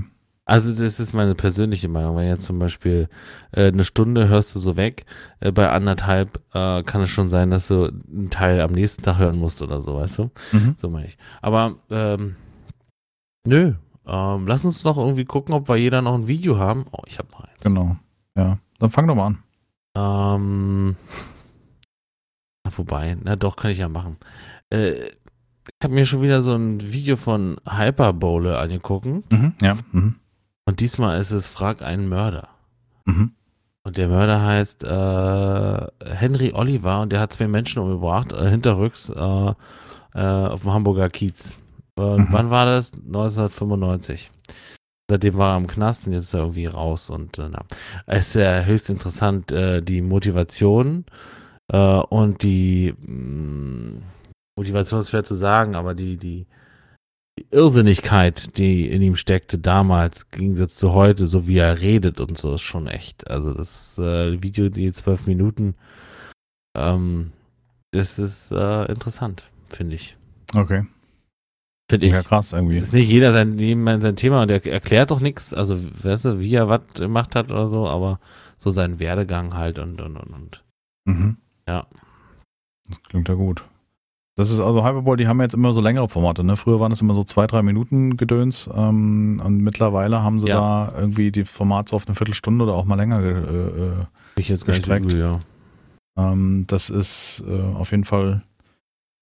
[0.50, 2.18] Also das ist meine persönliche Meinung.
[2.18, 3.08] Wenn jetzt zum Beispiel
[3.52, 5.06] äh, eine Stunde hörst du so weg,
[5.42, 9.20] äh, bei anderthalb äh, kann es schon sein, dass du einen Teil am nächsten Tag
[9.20, 10.32] hören musst oder so, weißt du?
[10.52, 10.74] Mhm.
[10.78, 11.20] So meine ich.
[11.44, 12.36] Aber ähm,
[13.46, 13.76] nö,
[14.08, 16.88] ähm, lass uns noch irgendwie gucken, ob wir jeder noch ein Video haben.
[16.94, 17.60] Oh, ich habe noch eins.
[17.60, 17.98] Genau.
[18.36, 19.44] Ja, dann fang doch mal an.
[19.96, 20.96] Ähm,
[22.66, 24.18] na, wobei, na doch, kann ich ja machen.
[24.72, 29.06] Äh, ich habe mir schon wieder so ein Video von Hyperbole angeguckt.
[29.06, 29.78] Mhm, ja.
[29.92, 30.16] Mhm.
[30.70, 32.50] Und diesmal ist es Frag einen Mörder.
[33.06, 33.32] Mhm.
[33.84, 39.10] Und der Mörder heißt äh, Henry Oliver und der hat zwei Menschen umgebracht, äh, hinterrücks
[39.10, 39.54] äh,
[40.14, 41.56] äh auf dem Hamburger Kiez.
[41.96, 42.34] Und mhm.
[42.34, 42.94] wann war das?
[42.94, 44.30] 1995.
[45.10, 47.10] Seitdem war er im Knast und jetzt ist er irgendwie raus.
[47.10, 47.66] Und äh, na.
[48.06, 51.06] es ist ja höchst interessant, äh, die Motivation
[51.72, 54.04] und die mh, mm,
[54.56, 56.46] Motivation ist schwer zu sagen, aber die, die
[57.52, 62.38] Irrsinnigkeit, die in ihm steckte damals, im Gegensatz zu heute, so wie er redet und
[62.38, 63.30] so, ist schon echt.
[63.30, 65.76] Also das äh, Video, die zwölf Minuten,
[66.76, 67.32] ähm,
[67.92, 70.18] das ist äh, interessant, finde ich.
[70.56, 70.86] Okay.
[71.90, 72.14] Finde ich.
[72.14, 72.78] Ja, krass irgendwie.
[72.78, 73.58] Ist nicht jeder sein,
[74.02, 77.52] sein Thema und er erklärt doch nichts, also weißt du, wie er was gemacht hat
[77.52, 78.20] oder so, aber
[78.58, 80.64] so seinen Werdegang halt und und und und.
[81.06, 81.38] Mhm.
[81.68, 81.88] Ja.
[82.88, 83.66] Das klingt ja gut.
[84.40, 86.46] Das ist also Hyperball, die haben jetzt immer so längere Formate.
[86.46, 86.56] Ne?
[86.56, 90.88] Früher waren es immer so zwei, drei Minuten Gedöns ähm, und mittlerweile haben sie ja.
[90.88, 94.06] da irgendwie die Formate so auf eine Viertelstunde oder auch mal länger äh, äh
[94.38, 95.08] ich jetzt gestreckt.
[95.08, 95.42] Übel, ja.
[96.18, 98.42] ähm, das ist äh, auf jeden Fall,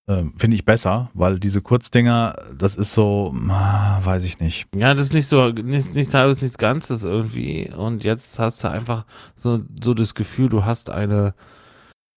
[0.05, 4.67] äh, finde ich besser, weil diese Kurzdinger, das ist so, ah, weiß ich nicht.
[4.75, 7.71] Ja, das ist nicht so, nicht, nicht halbes, nichts Ganzes irgendwie.
[7.75, 9.03] Und jetzt hast du einfach
[9.35, 11.33] so, so das Gefühl, du hast eine,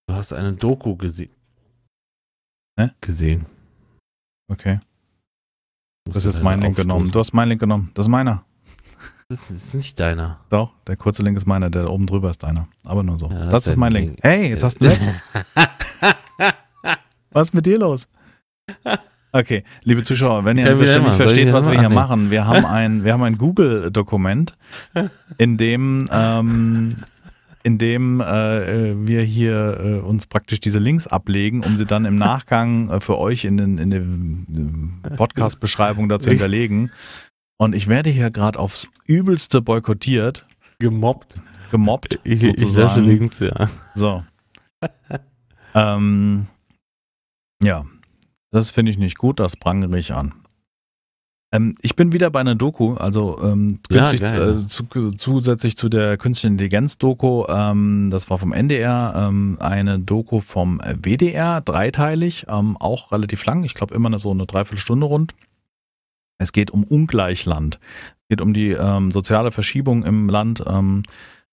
[0.06, 1.30] du hast eine Doku gesehen
[2.80, 2.94] Ne?
[3.02, 3.44] Gesehen.
[4.50, 4.80] Okay.
[6.06, 7.12] Du hast jetzt meinen Link genommen.
[7.12, 7.90] Du hast meinen Link genommen.
[7.92, 8.42] Das ist meiner.
[9.28, 10.40] Das ist nicht deiner.
[10.48, 12.68] Doch, der kurze Link ist meiner, der oben drüber ist deiner.
[12.84, 13.28] Aber nur so.
[13.28, 14.08] Ja, das, das ist mein Link.
[14.08, 14.20] Link.
[14.22, 14.86] Hey, jetzt hast du
[17.32, 18.08] Was ist mit dir los?
[19.30, 23.04] Okay, liebe Zuschauer, wenn ihr Stelle nicht versteht, was wir hier machen, wir haben ein,
[23.04, 24.56] wir haben ein Google-Dokument,
[25.36, 26.96] in dem ähm,
[27.62, 32.16] in dem äh, wir hier äh, uns praktisch diese Links ablegen, um sie dann im
[32.16, 36.90] Nachgang äh, für euch in, den, in der Podcast-Beschreibung dazu hinterlegen.
[37.58, 40.46] Und ich werde hier gerade aufs Übelste boykottiert.
[40.78, 41.38] Gemobbt.
[41.70, 42.18] Gemobbt.
[42.24, 43.02] Ich, sozusagen.
[43.02, 43.68] ich Links, ja.
[43.94, 44.24] So.
[45.74, 46.46] ähm,
[47.62, 47.84] ja,
[48.50, 50.32] das finde ich nicht gut, das prangere ich an.
[51.52, 54.84] Ähm, ich bin wieder bei einer Doku, also ähm, ja, äh, zu,
[55.16, 61.60] zusätzlich zu der künstlichen Intelligenz-Doku, ähm, das war vom NDR, ähm, eine Doku vom WDR,
[61.60, 65.34] dreiteilig, ähm, auch relativ lang, ich glaube immer so eine Dreiviertelstunde rund.
[66.38, 67.80] Es geht um Ungleichland.
[68.22, 70.64] Es geht um die ähm, soziale Verschiebung im Land,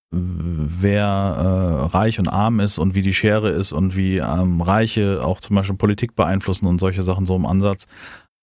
[0.09, 5.41] wer äh, reich und arm ist und wie die Schere ist und wie Reiche auch
[5.41, 7.87] zum Beispiel Politik beeinflussen und solche Sachen so im Ansatz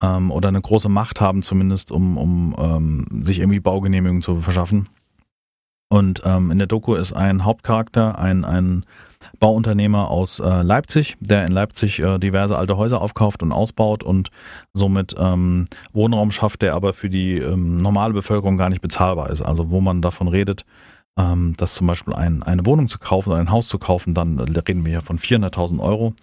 [0.03, 4.89] ähm, oder eine große Macht haben, zumindest um, um ähm, sich irgendwie Baugenehmigungen zu verschaffen.
[5.89, 8.85] Und ähm, in der Doku ist ein Hauptcharakter, ein, ein
[9.39, 14.31] Bauunternehmer aus äh, Leipzig, der in Leipzig äh, diverse alte Häuser aufkauft und ausbaut und
[14.73, 19.43] somit ähm, Wohnraum schafft, der aber für die ähm, normale Bevölkerung gar nicht bezahlbar ist.
[19.43, 20.65] Also wo man davon redet,
[21.19, 24.39] ähm, dass zum Beispiel ein, eine Wohnung zu kaufen oder ein Haus zu kaufen, dann
[24.39, 26.15] reden wir hier von 400.000 Euro.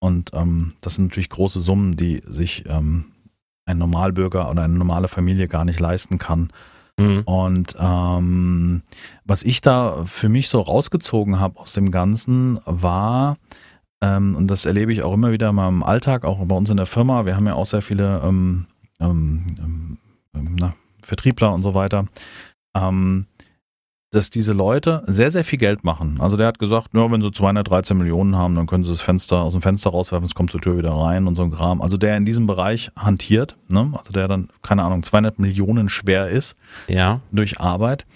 [0.00, 3.06] Und ähm, das sind natürlich große Summen, die sich ähm,
[3.66, 6.50] ein Normalbürger oder eine normale Familie gar nicht leisten kann.
[6.98, 7.22] Mhm.
[7.24, 8.82] Und ähm,
[9.24, 13.36] was ich da für mich so rausgezogen habe aus dem Ganzen war,
[14.00, 16.76] ähm, und das erlebe ich auch immer wieder in meinem Alltag, auch bei uns in
[16.76, 18.66] der Firma, wir haben ja auch sehr viele ähm,
[19.00, 22.06] ähm, ähm na, Vertriebler und so weiter,
[22.74, 23.26] ähm,
[24.14, 26.16] dass diese Leute sehr, sehr viel Geld machen.
[26.20, 29.42] Also der hat gesagt, ja, wenn sie 213 Millionen haben, dann können sie das Fenster
[29.42, 31.82] aus dem Fenster rauswerfen, es kommt zur Tür wieder rein und so ein Kram.
[31.82, 33.92] Also der in diesem Bereich hantiert, ne?
[33.96, 37.20] also der dann, keine Ahnung, 200 Millionen schwer ist ja.
[37.32, 38.06] durch Arbeit.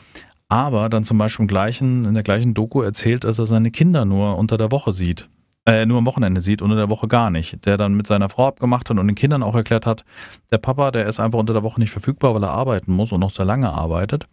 [0.48, 4.04] Aber dann zum Beispiel im gleichen, in der gleichen Doku erzählt, dass er seine Kinder
[4.04, 5.28] nur unter der Woche sieht.
[5.68, 7.66] Äh, nur am Wochenende sieht und in der Woche gar nicht.
[7.66, 10.02] Der dann mit seiner Frau abgemacht hat und den Kindern auch erklärt hat,
[10.50, 13.20] der Papa, der ist einfach unter der Woche nicht verfügbar, weil er arbeiten muss und
[13.20, 14.26] noch sehr lange arbeitet.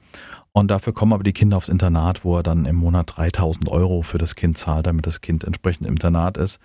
[0.53, 4.01] Und dafür kommen aber die Kinder aufs Internat, wo er dann im Monat 3000 Euro
[4.01, 6.61] für das Kind zahlt, damit das Kind entsprechend im Internat ist.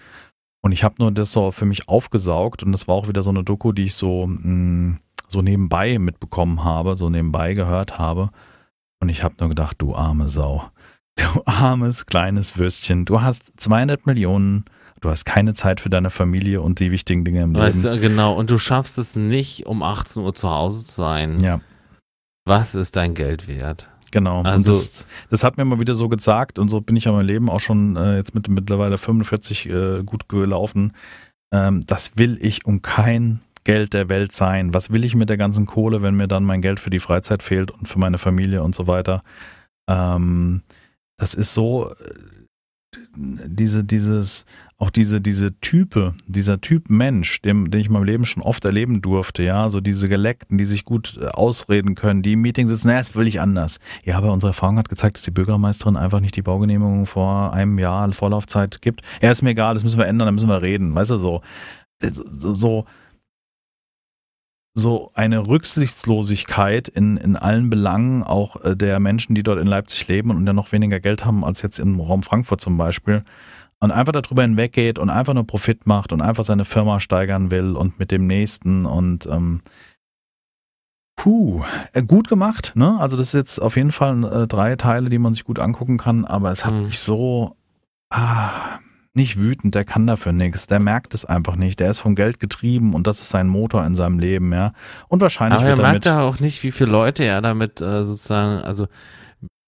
[0.63, 3.31] Und ich habe nur das so für mich aufgesaugt und das war auch wieder so
[3.31, 8.31] eine Doku, die ich so, mh, mm, so nebenbei mitbekommen habe, so nebenbei gehört habe.
[9.01, 10.71] Und ich habe nur gedacht, du arme Sau.
[11.16, 13.05] Du armes kleines Würstchen.
[13.05, 14.65] Du hast 200 Millionen.
[15.01, 17.97] Du hast keine Zeit für deine Familie und die wichtigen Dinge im weißt Leben.
[17.97, 18.35] Du, genau.
[18.35, 21.43] Und du schaffst es nicht, um 18 Uhr zu Hause zu sein.
[21.43, 21.61] Ja.
[22.45, 23.89] Was ist dein Geld wert?
[24.12, 24.43] Genau.
[24.43, 27.27] Also, das, das, hat mir mal wieder so gesagt und so bin ich ja mein
[27.27, 30.93] Leben auch schon äh, jetzt mit mittlerweile 45 äh, gut gelaufen.
[31.55, 34.74] Ähm, das will ich um kein Geld der Welt sein.
[34.74, 37.43] Was will ich mit der ganzen Kohle, wenn mir dann mein Geld für die Freizeit
[37.43, 39.23] fehlt und für meine Familie und so weiter?
[39.89, 40.62] Ähm,
[41.21, 41.95] das ist so, äh,
[43.15, 44.47] diese, dieses,
[44.79, 48.65] auch diese, diese Type, dieser Typ Mensch, dem, den ich in meinem Leben schon oft
[48.65, 52.69] erleben durfte, ja, so diese Geleckten, die sich gut äh, ausreden können, die im Meeting
[52.69, 53.81] sitzen, naja, das will ich anders.
[54.03, 57.79] Ja, aber unsere Erfahrung hat gezeigt, dass die Bürgermeisterin einfach nicht die Baugenehmigung vor einem
[57.79, 59.03] Jahr Vorlaufzeit gibt.
[59.21, 61.43] Ja, ist mir egal, das müssen wir ändern, da müssen wir reden, weißt du, so,
[62.03, 62.85] so, so
[64.75, 70.07] so eine Rücksichtslosigkeit in, in allen Belangen auch äh, der Menschen, die dort in Leipzig
[70.09, 73.25] leben und ja noch weniger Geld haben als jetzt im Raum Frankfurt zum Beispiel.
[73.83, 77.77] Und einfach darüber hinweggeht und einfach nur Profit macht und einfach seine Firma steigern will
[77.77, 79.63] und mit dem nächsten und ähm,
[81.17, 81.65] puh,
[81.95, 82.99] äh, gut gemacht, ne?
[83.01, 85.97] Also das ist jetzt auf jeden Fall äh, drei Teile, die man sich gut angucken
[85.97, 86.85] kann, aber es hat mhm.
[86.85, 87.57] mich so
[88.11, 88.81] ah,
[89.21, 92.41] nicht wütend, der kann dafür nichts, der merkt es einfach nicht, der ist vom Geld
[92.41, 94.73] getrieben und das ist sein Motor in seinem Leben, ja.
[95.09, 98.63] Und wahrscheinlich Aber er merkt ja auch nicht, wie viele Leute er damit äh, sozusagen,
[98.63, 98.89] also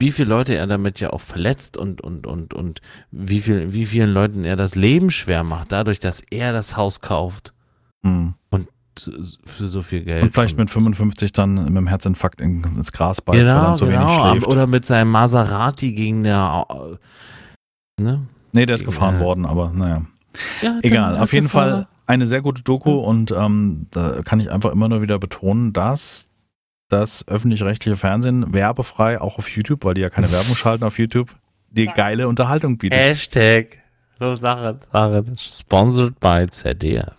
[0.00, 2.80] wie viele Leute er damit ja auch verletzt und und und und
[3.10, 7.00] wie viel wie vielen Leuten er das Leben schwer macht, dadurch, dass er das Haus
[7.00, 7.52] kauft.
[8.02, 8.34] Mhm.
[8.50, 8.68] Und
[9.44, 10.22] für so viel Geld.
[10.22, 13.86] Und vielleicht mit 55 dann mit dem Herzinfarkt ins Gras beißt, genau, weil er so
[13.86, 14.00] genau.
[14.00, 14.46] wenig schläft.
[14.48, 18.26] Oder mit seinem Maserati gegen der äh, ne?
[18.52, 20.02] Nee, der ist gefahren worden, aber naja.
[20.62, 24.72] Ja, Egal, auf jeden Fall eine sehr gute Doku und ähm, da kann ich einfach
[24.72, 26.28] immer nur wieder betonen, dass
[26.88, 31.34] das öffentlich-rechtliche Fernsehen werbefrei auch auf YouTube, weil die ja keine Werbung schalten auf YouTube,
[31.70, 32.98] die geile Unterhaltung bietet.
[32.98, 33.78] Hashtag,
[34.18, 37.14] so Sache, Sache, sponsored by ZDF.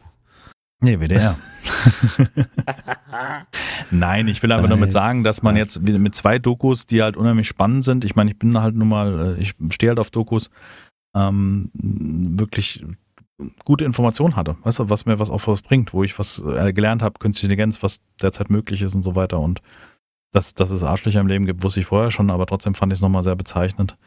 [0.80, 1.38] Nee, WDR.
[3.92, 7.16] Nein, ich will einfach nur mit sagen, dass man jetzt mit zwei Dokus, die halt
[7.16, 10.12] unheimlich spannend sind, ich meine, ich bin halt nun mal, äh, ich stehe halt auf
[10.12, 10.50] Dokus,
[11.16, 12.86] ähm, wirklich
[13.66, 16.74] gute Informationen hatte, weißt du, was mir was auch was bringt, wo ich was äh,
[16.74, 19.62] gelernt habe, künstliche Intelligenz, was derzeit möglich ist und so weiter und
[20.32, 22.98] dass, dass es Arschlöcher im Leben gibt, wusste ich vorher schon, aber trotzdem fand ich
[22.98, 23.98] es nochmal sehr bezeichnend,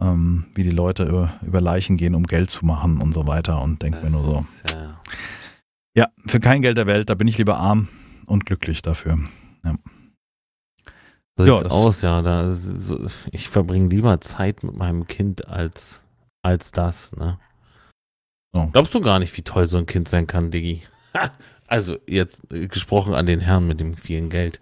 [0.00, 3.62] ähm, wie die Leute über, über Leichen gehen, um Geld zu machen und so weiter
[3.62, 5.00] und denke mir nur so, ja.
[5.94, 7.88] ja, für kein Geld der Welt, da bin ich lieber arm
[8.26, 9.18] und glücklich dafür.
[9.64, 9.76] Ja.
[11.36, 12.20] So ja, aus, ja.
[12.20, 16.02] Da so, ich verbringe lieber Zeit mit meinem Kind als
[16.42, 17.38] als das, ne?
[18.52, 18.68] So.
[18.72, 20.82] Glaubst du gar nicht, wie toll so ein Kind sein kann, Diggi?
[21.68, 24.58] also jetzt äh, gesprochen an den Herrn mit dem vielen Geld.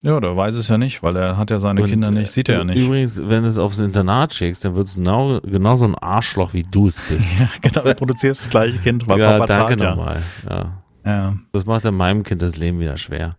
[0.00, 2.48] Ja, der weiß es ja nicht, weil er hat ja seine Und, Kinder nicht, sieht
[2.48, 2.78] er ja nicht.
[2.78, 6.54] Übrigens, wenn du es aufs Internat schickst, dann wird es genau, genau so ein Arschloch,
[6.54, 7.40] wie du es bist.
[7.40, 9.90] ja, genau, du produzierst das gleiche Kind, weil ja, Papa danke zahlt ja.
[9.90, 10.22] nochmal.
[10.48, 10.82] Ja.
[11.04, 11.36] ja.
[11.52, 13.36] Das macht in meinem Kind das Leben wieder schwer.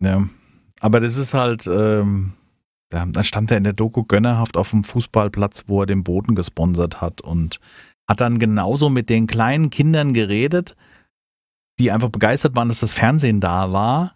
[0.00, 0.26] Ja,
[0.80, 2.32] aber das ist halt, ähm,
[2.92, 7.00] da stand er in der Doku gönnerhaft auf dem Fußballplatz, wo er den Boden gesponsert
[7.00, 7.58] hat und
[8.08, 10.76] hat dann genauso mit den kleinen Kindern geredet,
[11.78, 14.14] die einfach begeistert waren, dass das Fernsehen da war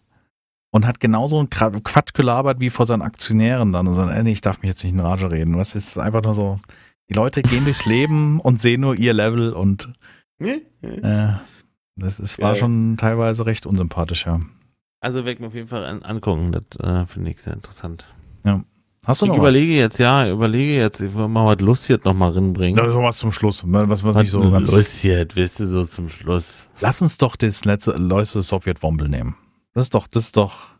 [0.71, 4.41] und hat genauso einen Quatsch gelabert wie vor seinen Aktionären dann und sagt, ey, ich
[4.43, 5.57] darf mich jetzt nicht in Rage reden.
[5.57, 6.61] Was ist einfach nur so,
[7.09, 9.91] die Leute gehen durchs Leben und sehen nur ihr Level und
[10.39, 11.33] äh,
[11.97, 14.41] das ist, war schon teilweise recht unsympathisch, ja.
[15.01, 18.15] Also weg mir auf jeden Fall an, angucken, das äh, finde ich sehr interessant.
[18.47, 18.65] Ja.
[19.05, 19.55] Hast du noch ich was?
[19.55, 22.83] überlege jetzt, ja, überlege jetzt, ich will mal was Lustiges noch mal reinbringen.
[22.83, 24.73] Ja, so was zum Schluss, ne, was, was, was ich so ganz...
[24.73, 26.69] Lustiges, wisst ihr, so zum Schluss.
[26.81, 29.37] Lass uns doch das letzte, letzte Sowjet-Wombel nehmen.
[29.75, 30.71] Das ist doch, das ist doch...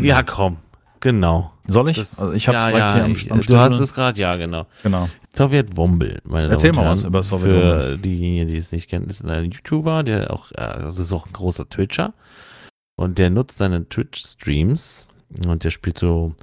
[0.00, 0.56] Ja, komm,
[1.00, 1.52] genau.
[1.66, 1.98] Soll ich?
[1.98, 4.66] Das, also ich habe ja, ja, hier am, am Du hast es gerade, ja, genau.
[4.82, 5.10] Genau.
[5.36, 7.90] Sowjet-Wombel, meine Erzähl mal was über Sowjet-Wombel.
[7.90, 11.34] Für diejenigen, die es nicht kennen, ist ein YouTuber, der auch, also ist auch ein
[11.34, 12.14] großer Twitcher.
[12.96, 15.06] Und der nutzt seine Twitch-Streams
[15.46, 16.34] und der spielt so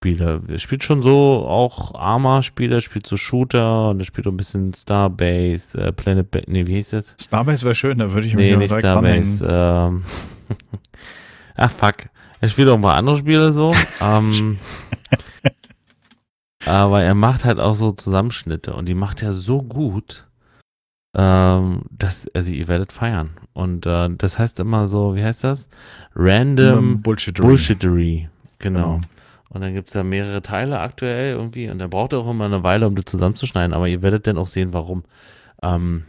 [0.00, 0.40] Spieler.
[0.48, 4.72] Er spielt schon so auch Arma-Spieler, spielt so Shooter und er spielt auch ein bisschen
[4.72, 7.14] Starbase, äh, Planet ba nee, wie hieß das?
[7.20, 9.46] Starbase wäre schön, da würde ich mich nee, nicht Starbase.
[9.46, 10.04] Ähm,
[11.54, 11.96] Ach fuck.
[12.40, 13.74] Er spielt auch ein paar andere Spiele so.
[14.00, 14.58] ähm,
[16.64, 20.26] aber er macht halt auch so Zusammenschnitte und die macht er so gut.
[21.14, 23.32] ähm, das, also ihr werdet feiern.
[23.52, 25.68] Und äh, das heißt immer so, wie heißt das?
[26.14, 27.46] Random Bullshittery.
[27.46, 28.28] Bullshittery.
[28.60, 28.94] Genau.
[28.94, 29.00] Genau.
[29.52, 32.44] Und dann gibt es da mehrere Teile aktuell irgendwie und da braucht ihr auch immer
[32.44, 35.02] eine Weile, um das zusammenzuschneiden, aber ihr werdet dann auch sehen, warum.
[35.60, 36.04] Ähm,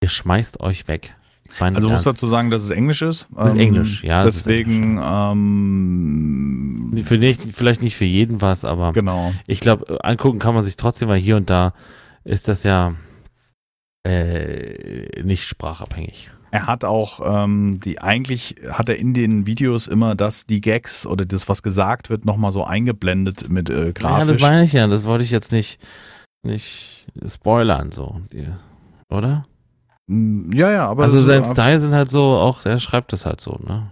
[0.00, 1.16] ihr schmeißt euch weg.
[1.58, 3.28] Also muss dazu sagen, dass es Englisch ist.
[3.34, 8.92] Das ist Ähm, Englisch, ja, Deswegen, ähm, für nicht, vielleicht nicht für jeden was, aber
[8.92, 9.32] genau.
[9.48, 11.74] ich glaube, angucken kann man sich trotzdem, weil hier und da
[12.22, 12.94] ist das ja
[14.06, 16.30] äh, nicht sprachabhängig.
[16.50, 21.06] Er hat auch ähm, die, eigentlich hat er in den Videos immer das, die Gags
[21.06, 24.36] oder das, was gesagt wird, nochmal so eingeblendet mit äh, Ja, grafisch.
[24.38, 25.78] das meine ich ja, das wollte ich jetzt nicht,
[26.42, 28.20] nicht spoilern, so.
[29.10, 29.44] Oder?
[30.06, 33.40] Mm, ja, ja, aber also sein Style sind halt so, auch er schreibt das halt
[33.40, 33.90] so, ne?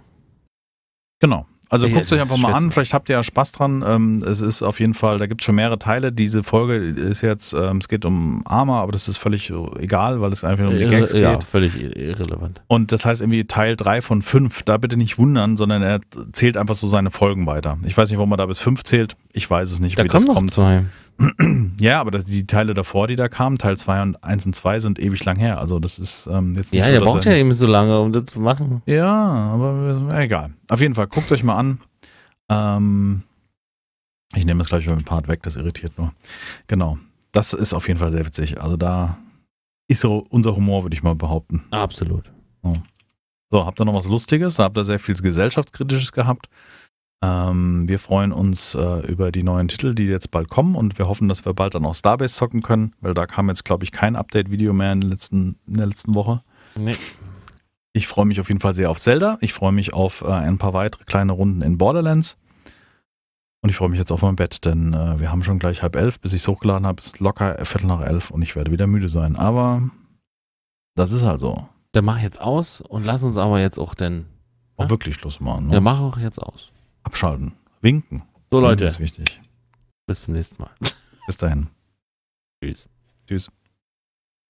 [1.21, 1.47] Genau.
[1.69, 3.83] Also guckt euch einfach mal an, vielleicht habt ihr ja Spaß dran.
[3.87, 6.13] Ähm, es ist auf jeden Fall, da gibt es schon mehrere Teile.
[6.13, 10.31] Diese Folge ist jetzt, ähm, es geht um Arma, aber das ist völlig egal, weil
[10.33, 11.45] es einfach nur um die Irre- Gags ja, geht.
[11.45, 12.63] völlig ir- irrelevant.
[12.69, 14.63] Und das heißt irgendwie Teil 3 von 5.
[14.63, 16.01] Da bitte nicht wundern, sondern er
[16.33, 17.79] zählt einfach so seine Folgen weiter.
[17.85, 19.17] Ich weiß nicht, warum er da bis 5 zählt.
[19.33, 20.51] Ich weiß es nicht, Da wie kommen das noch kommt.
[20.53, 20.85] zwei.
[21.79, 24.81] Ja, aber das, die Teile davor, die da kamen, Teil 2 und 1 und 2,
[24.81, 25.59] sind ewig lang her.
[25.59, 28.13] Also das ist ähm, jetzt nicht Ja, so, ihr braucht ja eben so lange, um
[28.13, 28.83] das zu machen.
[28.87, 30.55] Ja, aber egal.
[30.69, 31.81] Auf jeden Fall, guckt euch mal an.
[32.49, 33.23] Ähm,
[34.35, 36.13] ich nehme das gleich mal mit Part weg, das irritiert nur.
[36.67, 36.99] Genau.
[37.33, 38.61] Das ist auf jeden Fall sehr witzig.
[38.61, 39.19] Also da
[39.89, 41.65] ist so unser Humor, würde ich mal behaupten.
[41.71, 42.31] Absolut.
[43.51, 44.59] So, habt ihr noch was Lustiges?
[44.59, 46.49] Habt ihr sehr viel Gesellschaftskritisches gehabt?
[47.23, 51.09] Ähm, wir freuen uns äh, über die neuen Titel, die jetzt bald kommen und wir
[51.09, 53.93] hoffen, dass wir bald dann auch Starbase zocken können, weil da kam jetzt, glaube ich,
[53.93, 56.43] kein Update-Video mehr in, letzten, in der letzten Woche.
[56.77, 56.97] Nee.
[57.95, 59.39] Ich freue mich auf jeden Fall sehr auf Zelda.
[59.41, 62.37] Ich freue mich auf äh, ein paar weitere kleine Runden in Borderlands.
[63.63, 65.97] Und ich freue mich jetzt auf mein Bett, denn äh, wir haben schon gleich halb
[65.97, 66.21] elf.
[66.21, 69.09] Bis ich es hochgeladen habe, ist locker Viertel nach elf und ich werde wieder müde
[69.09, 69.35] sein.
[69.37, 69.83] Aber
[70.95, 71.67] das ist halt so.
[71.93, 74.27] Dann mach jetzt aus und lass uns aber jetzt auch denn.
[74.77, 74.91] Auch Ja.
[74.91, 75.69] wirklich Schluss machen.
[75.69, 75.81] Ne?
[75.81, 76.71] mach auch jetzt aus.
[77.07, 77.53] Abschalten.
[77.83, 78.23] Winken.
[78.51, 79.41] So, Leute, Das ist wichtig.
[80.07, 80.71] bis zum nächsten Mal.
[81.27, 81.69] Bis dahin.
[82.61, 82.89] Tschüss.
[83.29, 83.51] Tschüss.